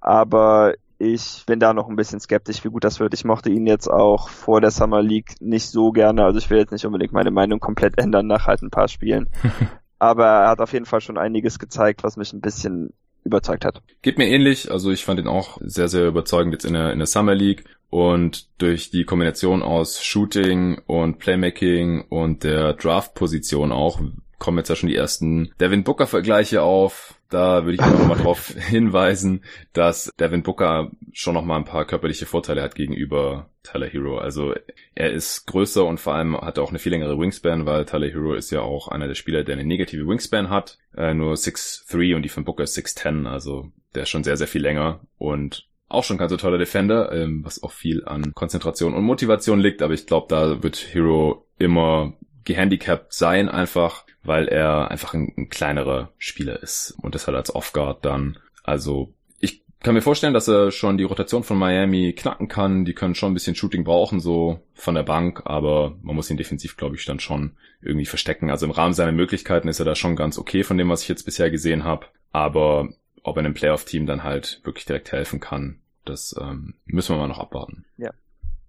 Aber 0.00 0.74
ich 0.98 1.44
bin 1.46 1.58
da 1.58 1.72
noch 1.74 1.88
ein 1.88 1.96
bisschen 1.96 2.20
skeptisch, 2.20 2.62
wie 2.64 2.68
gut 2.68 2.84
das 2.84 3.00
wird. 3.00 3.14
Ich 3.14 3.24
mochte 3.24 3.50
ihn 3.50 3.66
jetzt 3.66 3.88
auch 3.88 4.28
vor 4.28 4.60
der 4.60 4.70
Summer 4.70 5.02
League 5.02 5.34
nicht 5.40 5.68
so 5.68 5.90
gerne. 5.90 6.24
Also 6.24 6.38
ich 6.38 6.48
will 6.50 6.58
jetzt 6.58 6.72
nicht 6.72 6.86
unbedingt 6.86 7.12
meine 7.12 7.30
Meinung 7.30 7.58
komplett 7.58 7.98
ändern 7.98 8.26
nach 8.26 8.46
halt 8.46 8.62
ein 8.62 8.70
paar 8.70 8.88
Spielen. 8.88 9.28
Aber 9.98 10.26
er 10.26 10.48
hat 10.48 10.60
auf 10.60 10.72
jeden 10.72 10.86
Fall 10.86 11.00
schon 11.00 11.18
einiges 11.18 11.58
gezeigt, 11.58 12.04
was 12.04 12.16
mich 12.16 12.32
ein 12.32 12.40
bisschen 12.40 12.92
überzeugt 13.24 13.64
hat. 13.64 13.82
Geht 14.02 14.18
mir 14.18 14.28
ähnlich. 14.28 14.70
Also 14.70 14.90
ich 14.90 15.04
fand 15.04 15.20
ihn 15.20 15.28
auch 15.28 15.58
sehr, 15.60 15.88
sehr 15.88 16.06
überzeugend 16.06 16.52
jetzt 16.52 16.64
in 16.64 16.74
der, 16.74 16.92
in 16.92 16.98
der 16.98 17.06
Summer 17.06 17.34
League. 17.34 17.64
Und 17.92 18.48
durch 18.56 18.88
die 18.88 19.04
Kombination 19.04 19.62
aus 19.62 20.02
Shooting 20.02 20.80
und 20.86 21.18
Playmaking 21.18 22.06
und 22.08 22.42
der 22.42 22.72
Draft-Position 22.72 23.70
auch 23.70 24.00
kommen 24.38 24.56
jetzt 24.56 24.70
ja 24.70 24.76
schon 24.76 24.88
die 24.88 24.96
ersten 24.96 25.52
Devin 25.60 25.84
Booker-Vergleiche 25.84 26.62
auf. 26.62 27.20
Da 27.28 27.66
würde 27.66 27.74
ich 27.74 27.82
auch 27.82 27.90
nochmal 27.90 28.16
darauf 28.16 28.46
hinweisen, 28.48 29.44
dass 29.74 30.10
Devin 30.18 30.42
Booker 30.42 30.90
schon 31.12 31.34
nochmal 31.34 31.58
ein 31.58 31.66
paar 31.66 31.84
körperliche 31.84 32.24
Vorteile 32.24 32.62
hat 32.62 32.76
gegenüber 32.76 33.50
Tyler 33.62 33.88
Hero. 33.88 34.16
Also 34.16 34.54
er 34.94 35.12
ist 35.12 35.46
größer 35.46 35.84
und 35.84 36.00
vor 36.00 36.14
allem 36.14 36.34
hat 36.34 36.56
er 36.56 36.64
auch 36.64 36.70
eine 36.70 36.78
viel 36.78 36.92
längere 36.92 37.18
Wingspan, 37.18 37.66
weil 37.66 37.84
Tyler 37.84 38.08
Hero 38.08 38.32
ist 38.32 38.50
ja 38.50 38.62
auch 38.62 38.88
einer 38.88 39.06
der 39.06 39.16
Spieler, 39.16 39.44
der 39.44 39.56
eine 39.56 39.66
negative 39.66 40.08
Wingspan 40.08 40.48
hat. 40.48 40.78
Äh, 40.96 41.12
nur 41.12 41.34
6'3 41.34 42.16
und 42.16 42.22
die 42.22 42.30
von 42.30 42.44
Booker 42.44 42.64
ist 42.64 42.78
6'10, 42.78 43.28
also 43.28 43.70
der 43.94 44.04
ist 44.04 44.08
schon 44.08 44.24
sehr, 44.24 44.38
sehr 44.38 44.48
viel 44.48 44.62
länger 44.62 45.00
und 45.18 45.68
auch 45.92 46.04
schon 46.04 46.18
ganz 46.18 46.30
so 46.30 46.36
toller 46.36 46.58
Defender, 46.58 47.12
ähm, 47.12 47.44
was 47.44 47.62
auch 47.62 47.72
viel 47.72 48.04
an 48.04 48.34
Konzentration 48.34 48.94
und 48.94 49.04
Motivation 49.04 49.60
liegt, 49.60 49.82
aber 49.82 49.94
ich 49.94 50.06
glaube, 50.06 50.26
da 50.28 50.62
wird 50.62 50.76
Hero 50.76 51.46
immer 51.58 52.14
gehandicapt 52.44 53.12
sein, 53.12 53.48
einfach 53.48 54.04
weil 54.22 54.48
er 54.48 54.90
einfach 54.90 55.14
ein, 55.14 55.32
ein 55.36 55.48
kleinerer 55.48 56.12
Spieler 56.18 56.62
ist 56.62 56.96
und 57.02 57.14
das 57.14 57.26
halt 57.26 57.36
als 57.36 57.54
Off-Guard 57.54 58.04
dann. 58.04 58.38
Also 58.62 59.12
ich 59.40 59.62
kann 59.80 59.94
mir 59.94 60.02
vorstellen, 60.02 60.34
dass 60.34 60.48
er 60.48 60.70
schon 60.70 60.96
die 60.96 61.04
Rotation 61.04 61.42
von 61.42 61.58
Miami 61.58 62.14
knacken 62.16 62.48
kann. 62.48 62.84
Die 62.84 62.94
können 62.94 63.14
schon 63.16 63.32
ein 63.32 63.34
bisschen 63.34 63.56
Shooting 63.56 63.84
brauchen, 63.84 64.20
so 64.20 64.60
von 64.74 64.94
der 64.94 65.02
Bank, 65.02 65.42
aber 65.44 65.96
man 66.02 66.14
muss 66.14 66.30
ihn 66.30 66.36
defensiv, 66.36 66.76
glaube 66.76 66.96
ich, 66.96 67.04
dann 67.04 67.18
schon 67.18 67.56
irgendwie 67.80 68.06
verstecken. 68.06 68.50
Also 68.50 68.64
im 68.64 68.72
Rahmen 68.72 68.94
seiner 68.94 69.12
Möglichkeiten 69.12 69.68
ist 69.68 69.80
er 69.80 69.84
da 69.84 69.96
schon 69.96 70.14
ganz 70.14 70.38
okay 70.38 70.62
von 70.62 70.78
dem, 70.78 70.88
was 70.88 71.02
ich 71.02 71.08
jetzt 71.08 71.24
bisher 71.24 71.50
gesehen 71.50 71.82
habe. 71.82 72.06
Aber 72.30 72.88
ob 73.24 73.36
er 73.36 73.40
einem 73.40 73.54
Playoff-Team 73.54 74.06
dann 74.06 74.22
halt 74.22 74.60
wirklich 74.64 74.84
direkt 74.84 75.10
helfen 75.10 75.40
kann, 75.40 75.78
das 76.04 76.34
ähm, 76.40 76.74
müssen 76.84 77.14
wir 77.14 77.20
mal 77.20 77.28
noch 77.28 77.38
abwarten. 77.38 77.84
Ja. 77.96 78.10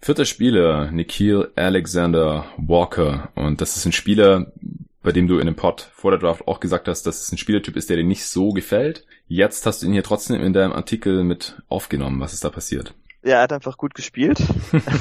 Vierter 0.02 0.26
Spieler, 0.26 0.92
Nikhil 0.92 1.52
Alexander 1.56 2.46
Walker. 2.58 3.30
Und 3.36 3.62
das 3.62 3.78
ist 3.78 3.86
ein 3.86 3.94
Spieler, 3.94 4.52
bei 5.02 5.12
dem 5.12 5.28
du 5.28 5.40
in 5.40 5.46
dem 5.46 5.56
Pod 5.56 5.90
vor 5.94 6.12
der 6.12 6.20
Draft 6.20 6.48
auch 6.48 6.60
gesagt 6.60 6.88
hast, 6.88 7.04
dass 7.04 7.22
es 7.22 7.32
ein 7.32 7.38
Spielertyp 7.38 7.76
ist, 7.78 7.90
der 7.90 7.98
dir 7.98 8.04
nicht 8.04 8.26
so 8.26 8.52
gefällt. 8.52 9.06
Jetzt 9.28 9.66
hast 9.66 9.82
du 9.82 9.86
ihn 9.86 9.94
hier 9.94 10.04
trotzdem 10.04 10.42
in 10.42 10.54
deinem 10.54 10.74
Artikel 10.74 11.24
mit 11.24 11.62
aufgenommen. 11.70 12.20
Was 12.20 12.34
ist 12.34 12.44
da 12.44 12.50
passiert? 12.50 12.94
Ja, 13.24 13.38
er 13.38 13.44
hat 13.44 13.54
einfach 13.54 13.78
gut 13.78 13.94
gespielt. 13.94 14.42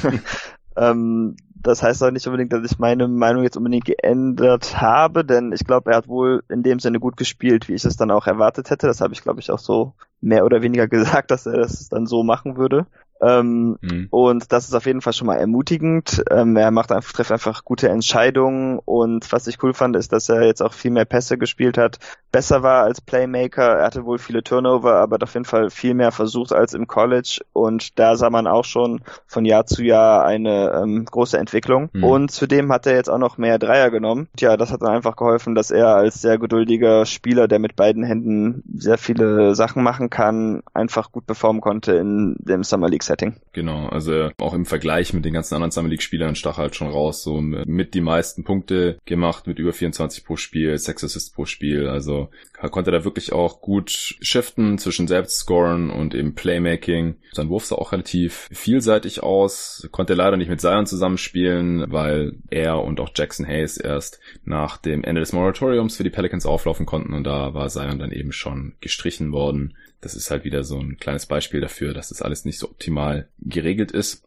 ähm, 0.77 1.35
das 1.55 1.81
heißt 1.81 2.03
auch 2.03 2.11
nicht 2.11 2.27
unbedingt, 2.27 2.51
dass 2.51 2.69
ich 2.69 2.79
meine 2.79 3.07
Meinung 3.07 3.43
jetzt 3.43 3.57
unbedingt 3.57 3.85
geändert 3.85 4.81
habe, 4.81 5.23
denn 5.23 5.53
ich 5.53 5.65
glaube, 5.65 5.91
er 5.91 5.97
hat 5.97 6.07
wohl 6.07 6.43
in 6.49 6.63
dem 6.63 6.79
Sinne 6.79 6.99
gut 6.99 7.15
gespielt, 7.15 7.67
wie 7.67 7.73
ich 7.73 7.85
es 7.85 7.97
dann 7.97 8.11
auch 8.11 8.27
erwartet 8.27 8.69
hätte. 8.69 8.87
Das 8.87 9.01
habe 9.01 9.13
ich, 9.13 9.21
glaube 9.21 9.39
ich, 9.39 9.49
auch 9.49 9.59
so 9.59 9.93
mehr 10.23 10.45
oder 10.45 10.61
weniger 10.61 10.87
gesagt, 10.89 11.31
dass 11.31 11.45
er 11.45 11.57
das 11.57 11.89
dann 11.89 12.05
so 12.07 12.23
machen 12.23 12.57
würde. 12.57 12.87
Ähm, 13.23 13.77
mhm. 13.81 14.07
Und 14.09 14.51
das 14.51 14.65
ist 14.65 14.73
auf 14.73 14.85
jeden 14.85 15.01
Fall 15.01 15.13
schon 15.13 15.27
mal 15.27 15.37
ermutigend. 15.37 16.23
Ähm, 16.29 16.55
er 16.55 16.71
macht 16.71 16.91
einfach, 16.91 17.13
trifft 17.13 17.31
einfach 17.31 17.63
gute 17.63 17.89
Entscheidungen 17.89 18.79
und 18.83 19.31
was 19.31 19.47
ich 19.47 19.61
cool 19.63 19.73
fand, 19.73 19.95
ist, 19.95 20.11
dass 20.11 20.29
er 20.29 20.43
jetzt 20.43 20.61
auch 20.61 20.73
viel 20.73 20.91
mehr 20.91 21.05
Pässe 21.05 21.37
gespielt 21.37 21.77
hat, 21.77 21.99
besser 22.31 22.63
war 22.63 22.83
als 22.83 22.99
Playmaker. 23.01 23.77
Er 23.77 23.85
hatte 23.85 24.05
wohl 24.05 24.17
viele 24.17 24.43
Turnover, 24.43 24.95
aber 24.95 25.17
auf 25.21 25.33
jeden 25.33 25.45
Fall 25.45 25.69
viel 25.69 25.93
mehr 25.93 26.11
versucht 26.11 26.51
als 26.51 26.73
im 26.73 26.87
College 26.87 27.39
und 27.53 27.97
da 27.99 28.15
sah 28.15 28.29
man 28.29 28.47
auch 28.47 28.65
schon 28.65 29.01
von 29.27 29.45
Jahr 29.45 29.65
zu 29.65 29.83
Jahr 29.83 30.25
eine 30.25 30.81
ähm, 30.81 31.05
große 31.05 31.37
Entwicklung. 31.37 31.89
Mhm. 31.93 32.03
Und 32.03 32.31
zudem 32.31 32.71
hat 32.71 32.85
er 32.85 32.95
jetzt 32.95 33.09
auch 33.09 33.17
noch 33.17 33.37
mehr 33.37 33.59
Dreier 33.59 33.89
genommen. 33.89 34.27
Tja, 34.35 34.57
das 34.57 34.71
hat 34.71 34.81
dann 34.81 34.89
einfach 34.89 35.15
geholfen, 35.15 35.55
dass 35.55 35.71
er 35.71 35.95
als 35.95 36.21
sehr 36.21 36.37
geduldiger 36.37 37.05
Spieler, 37.05 37.47
der 37.47 37.59
mit 37.59 37.75
beiden 37.75 38.03
Händen 38.03 38.63
sehr 38.75 38.97
viele 38.97 39.55
Sachen 39.55 39.83
machen 39.83 40.09
kann, 40.09 40.63
einfach 40.73 41.11
gut 41.11 41.25
performen 41.25 41.61
konnte 41.61 41.93
in 41.93 42.35
dem 42.39 42.63
Summer 42.63 42.89
League 42.89 43.03
Setting. 43.13 43.35
Genau, 43.51 43.87
also 43.87 44.31
auch 44.39 44.55
im 44.55 44.65
Vergleich 44.65 45.13
mit 45.13 45.23
den 45.23 45.33
ganzen 45.33 45.53
anderen 45.53 45.69
Summer 45.69 45.89
League 45.89 46.01
Spielern 46.01 46.33
stach 46.33 46.57
halt 46.57 46.75
schon 46.75 46.87
raus, 46.87 47.21
so 47.21 47.39
mit 47.41 47.93
die 47.93 48.01
meisten 48.01 48.43
Punkte 48.43 48.97
gemacht, 49.05 49.45
mit 49.45 49.59
über 49.59 49.71
24 49.71 50.25
pro 50.25 50.35
Spiel, 50.35 50.75
6 50.75 51.03
Assists 51.03 51.31
pro 51.31 51.45
Spiel, 51.45 51.87
also 51.87 52.29
konnte 52.71 52.91
da 52.91 53.03
wirklich 53.03 53.33
auch 53.33 53.61
gut 53.61 53.91
shiften 53.91 54.77
zwischen 54.77 55.07
Selbstscoren 55.07 55.91
und 55.91 56.15
eben 56.15 56.33
Playmaking. 56.33 57.17
Sein 57.33 57.49
Wurf 57.49 57.65
sah 57.65 57.75
auch 57.75 57.91
relativ 57.91 58.49
vielseitig 58.51 59.21
aus, 59.21 59.87
konnte 59.91 60.13
leider 60.15 60.37
nicht 60.37 60.49
mit 60.49 60.61
Zion 60.61 60.87
zusammenspielen, 60.87 61.91
weil 61.91 62.37
er 62.49 62.81
und 62.81 62.99
auch 62.99 63.11
Jackson 63.13 63.45
Hayes 63.45 63.77
erst 63.77 64.19
nach 64.45 64.77
dem 64.77 65.03
Ende 65.03 65.21
des 65.21 65.33
Moratoriums 65.33 65.97
für 65.97 66.03
die 66.03 66.09
Pelicans 66.09 66.45
auflaufen 66.47 66.87
konnten 66.87 67.13
und 67.13 67.25
da 67.25 67.53
war 67.53 67.69
Zion 67.69 67.99
dann 67.99 68.11
eben 68.11 68.31
schon 68.31 68.73
gestrichen 68.79 69.31
worden 69.31 69.75
das 70.03 70.15
ist 70.15 70.29
halt 70.31 70.43
wieder 70.43 70.63
so 70.63 70.79
ein 70.79 70.97
kleines 70.97 71.25
Beispiel 71.25 71.61
dafür, 71.61 71.93
dass 71.93 72.09
das 72.09 72.21
alles 72.21 72.45
nicht 72.45 72.59
so 72.59 72.69
optimal 72.69 73.29
geregelt 73.39 73.91
ist. 73.91 74.23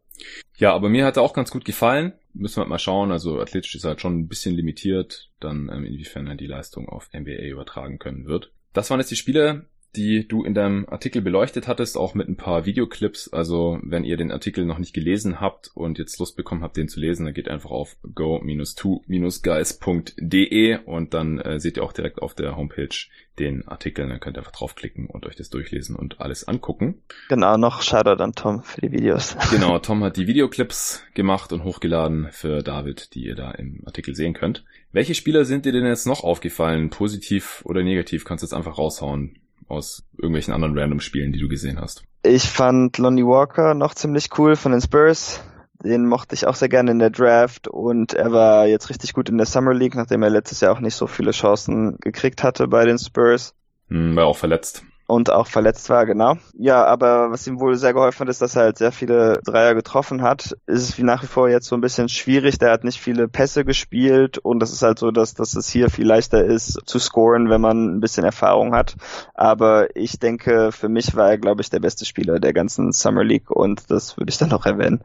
Ja, 0.57 0.75
aber 0.75 0.89
mir 0.89 1.05
hat 1.05 1.17
er 1.17 1.23
auch 1.23 1.35
ganz 1.35 1.51
gut 1.51 1.65
gefallen. 1.65 2.15
Müssen 2.33 2.57
wir 2.57 2.61
halt 2.63 2.71
mal 2.71 2.79
schauen. 2.79 3.13
Also 3.13 3.39
athletisch 3.41 3.75
ist 3.75 3.85
er 3.85 3.91
halt 3.91 4.01
schon 4.01 4.19
ein 4.19 4.29
bisschen 4.29 4.55
limitiert, 4.55 5.31
dann 5.41 5.71
ähm, 5.73 5.85
inwiefern 5.85 6.27
er 6.27 6.35
die 6.35 6.47
Leistung 6.47 6.89
auf 6.89 7.11
NBA 7.13 7.45
übertragen 7.45 7.99
können 7.99 8.27
wird. 8.27 8.53
Das 8.73 8.91
waren 8.91 9.01
jetzt 9.01 9.11
die 9.11 9.17
Spiele, 9.17 9.67
die 9.97 10.29
du 10.29 10.45
in 10.45 10.55
deinem 10.55 10.87
Artikel 10.89 11.23
beleuchtet 11.23 11.67
hattest, 11.67 11.97
auch 11.97 12.15
mit 12.15 12.29
ein 12.29 12.37
paar 12.37 12.67
Videoclips. 12.67 13.33
Also 13.33 13.81
wenn 13.83 14.05
ihr 14.05 14.17
den 14.17 14.31
Artikel 14.31 14.65
noch 14.65 14.79
nicht 14.79 14.93
gelesen 14.93 15.41
habt 15.41 15.73
und 15.75 15.99
jetzt 15.99 16.19
Lust 16.19 16.37
bekommen 16.37 16.63
habt, 16.63 16.77
den 16.77 16.89
zu 16.89 17.01
lesen, 17.01 17.25
dann 17.25 17.35
geht 17.35 17.49
einfach 17.49 17.71
auf 17.71 17.97
go-to-guys.de 18.15 20.79
und 20.85 21.15
dann 21.15 21.39
äh, 21.39 21.59
seht 21.59 21.79
ihr 21.79 21.83
auch 21.83 21.93
direkt 21.93 22.21
auf 22.21 22.35
der 22.35 22.57
Homepage 22.57 22.95
den 23.39 23.67
Artikel. 23.67 24.07
Dann 24.09 24.21
könnt 24.21 24.37
ihr 24.37 24.41
einfach 24.41 24.53
draufklicken 24.53 25.07
und 25.07 25.25
euch 25.27 25.37
das 25.37 25.49
durchlesen 25.51 25.97
und 25.97 26.21
alles 26.21 26.47
angucken. 26.47 27.03
Genau, 27.29 27.57
noch 27.57 27.83
Shoutout 27.83 28.23
an 28.23 28.35
Tom 28.35 28.63
für 28.63 28.83
die 28.83 28.93
Videos. 28.93 29.37
Genau, 29.57 29.79
Tom 29.79 30.05
hat 30.05 30.19
die 30.19 30.27
Videoclips 30.27 31.03
gemacht 31.15 31.53
und 31.53 31.65
hochgeladen 31.65 32.29
für 32.31 32.63
David, 32.63 33.15
die 33.15 33.25
ihr 33.25 33.37
da 33.37 33.53
im 33.53 33.83
Artikel 33.87 34.15
sehen 34.15 34.35
könnt. 34.35 34.65
Welche 34.93 35.15
Spieler 35.15 35.45
sind 35.45 35.65
dir 35.65 35.73
denn 35.73 35.87
jetzt 35.87 36.07
noch 36.07 36.25
aufgefallen? 36.25 36.91
Positiv 36.91 37.63
oder 37.65 37.83
negativ? 37.83 38.25
Kannst 38.25 38.43
du 38.43 38.47
jetzt 38.47 38.55
einfach 38.55 38.77
raushauen 38.77 39.39
aus 39.69 40.05
irgendwelchen 40.17 40.55
anderen 40.55 40.79
random 40.79 41.01
Spielen, 41.01 41.33
die 41.33 41.39
du 41.39 41.49
gesehen 41.49 41.81
hast? 41.81 42.05
Ich 42.23 42.45
fand 42.45 42.99
Lonnie 42.99 43.25
Walker 43.25 43.75
noch 43.75 43.95
ziemlich 43.95 44.31
cool 44.39 44.57
von 44.57 44.73
den 44.73 44.81
Spurs. 44.81 45.43
Den 45.85 46.07
mochte 46.07 46.35
ich 46.35 46.47
auch 46.47 46.55
sehr 46.55 46.69
gerne 46.69 46.91
in 46.91 46.99
der 46.99 47.11
Draft 47.11 47.69
und 47.69 48.15
er 48.15 48.33
war 48.33 48.67
jetzt 48.67 48.89
richtig 48.89 49.13
gut 49.13 49.29
in 49.29 49.37
der 49.37 49.47
Summer 49.47 49.75
League, 49.75 49.95
nachdem 49.95 50.23
er 50.23 50.31
letztes 50.31 50.61
Jahr 50.61 50.73
auch 50.73 50.81
nicht 50.81 50.95
so 50.95 51.07
viele 51.07 51.33
Chancen 51.33 51.99
gekriegt 52.01 52.43
hatte 52.43 52.67
bei 52.67 52.85
den 52.85 52.99
Spurs. 52.99 53.55
Hm, 53.89 54.17
war 54.17 54.27
auch 54.27 54.39
verletzt 54.39 54.86
und 55.07 55.31
auch 55.31 55.47
verletzt 55.47 55.89
war, 55.89 56.05
genau. 56.07 56.37
Ja, 56.59 56.85
aber 56.85 57.31
was 57.31 57.47
ihm 57.47 57.61
wohl 57.61 57.77
sehr 57.77 57.93
geholfen 57.93 58.21
hat, 58.21 58.29
ist, 58.29 58.43
dass 58.43 58.57
er 58.57 58.63
halt 58.63 58.79
sehr 58.79 58.93
viele 58.93 59.41
Dreier 59.45 59.75
getroffen 59.75 60.23
hat. 60.23 60.57
Ist 60.67 60.83
es 60.83 60.99
wie 60.99 61.03
nach 61.03 61.23
wie 61.23 61.29
vor 61.29 61.49
jetzt 61.49 61.67
so 61.67 61.77
ein 61.77 61.81
bisschen 61.81 62.09
schwierig. 62.09 62.59
Der 62.59 62.73
hat 62.73 62.85
nicht 62.85 63.01
viele 63.01 63.29
Pässe 63.29 63.65
gespielt 63.65 64.39
und 64.39 64.61
das 64.61 64.73
ist 64.73 64.83
halt 64.83 64.99
so, 64.99 65.11
dass, 65.11 65.35
dass 65.35 65.55
es 65.55 65.69
hier 65.69 65.91
viel 65.91 66.07
leichter 66.07 66.45
ist 66.45 66.81
zu 66.87 66.99
scoren, 66.99 67.51
wenn 67.51 67.61
man 67.61 67.97
ein 67.97 68.01
bisschen 68.01 68.25
Erfahrung 68.25 68.75
hat. 68.75 68.97
Aber 69.35 69.95
ich 69.95 70.19
denke, 70.19 70.73
für 70.73 70.89
mich 70.89 71.15
war 71.15 71.31
er, 71.31 71.39
glaube 71.39 71.63
ich, 71.63 71.71
der 71.71 71.81
beste 71.81 72.05
Spieler 72.05 72.41
der 72.41 72.53
ganzen 72.53 72.93
Summer 72.93 73.25
League 73.25 73.51
und 73.51 73.91
das 73.91 74.17
würde 74.17 74.31
ich 74.31 74.39
dann 74.39 74.51
noch 74.51 74.67
erwähnen. 74.67 75.01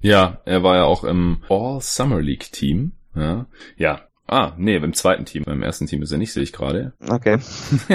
Ja, 0.00 0.38
er 0.44 0.62
war 0.62 0.76
ja 0.76 0.84
auch 0.84 1.04
im 1.04 1.42
All 1.48 1.80
Summer 1.80 2.20
League 2.20 2.52
Team. 2.52 2.92
Ja, 3.14 3.46
ja 3.76 4.00
Ah, 4.26 4.54
nee, 4.58 4.78
beim 4.78 4.92
zweiten 4.92 5.24
Team. 5.24 5.44
Beim 5.44 5.62
ersten 5.62 5.86
Team 5.86 6.02
ist 6.02 6.12
er 6.12 6.18
nicht, 6.18 6.32
sehe 6.32 6.42
ich 6.42 6.52
gerade. 6.52 6.92
Okay. 7.08 7.38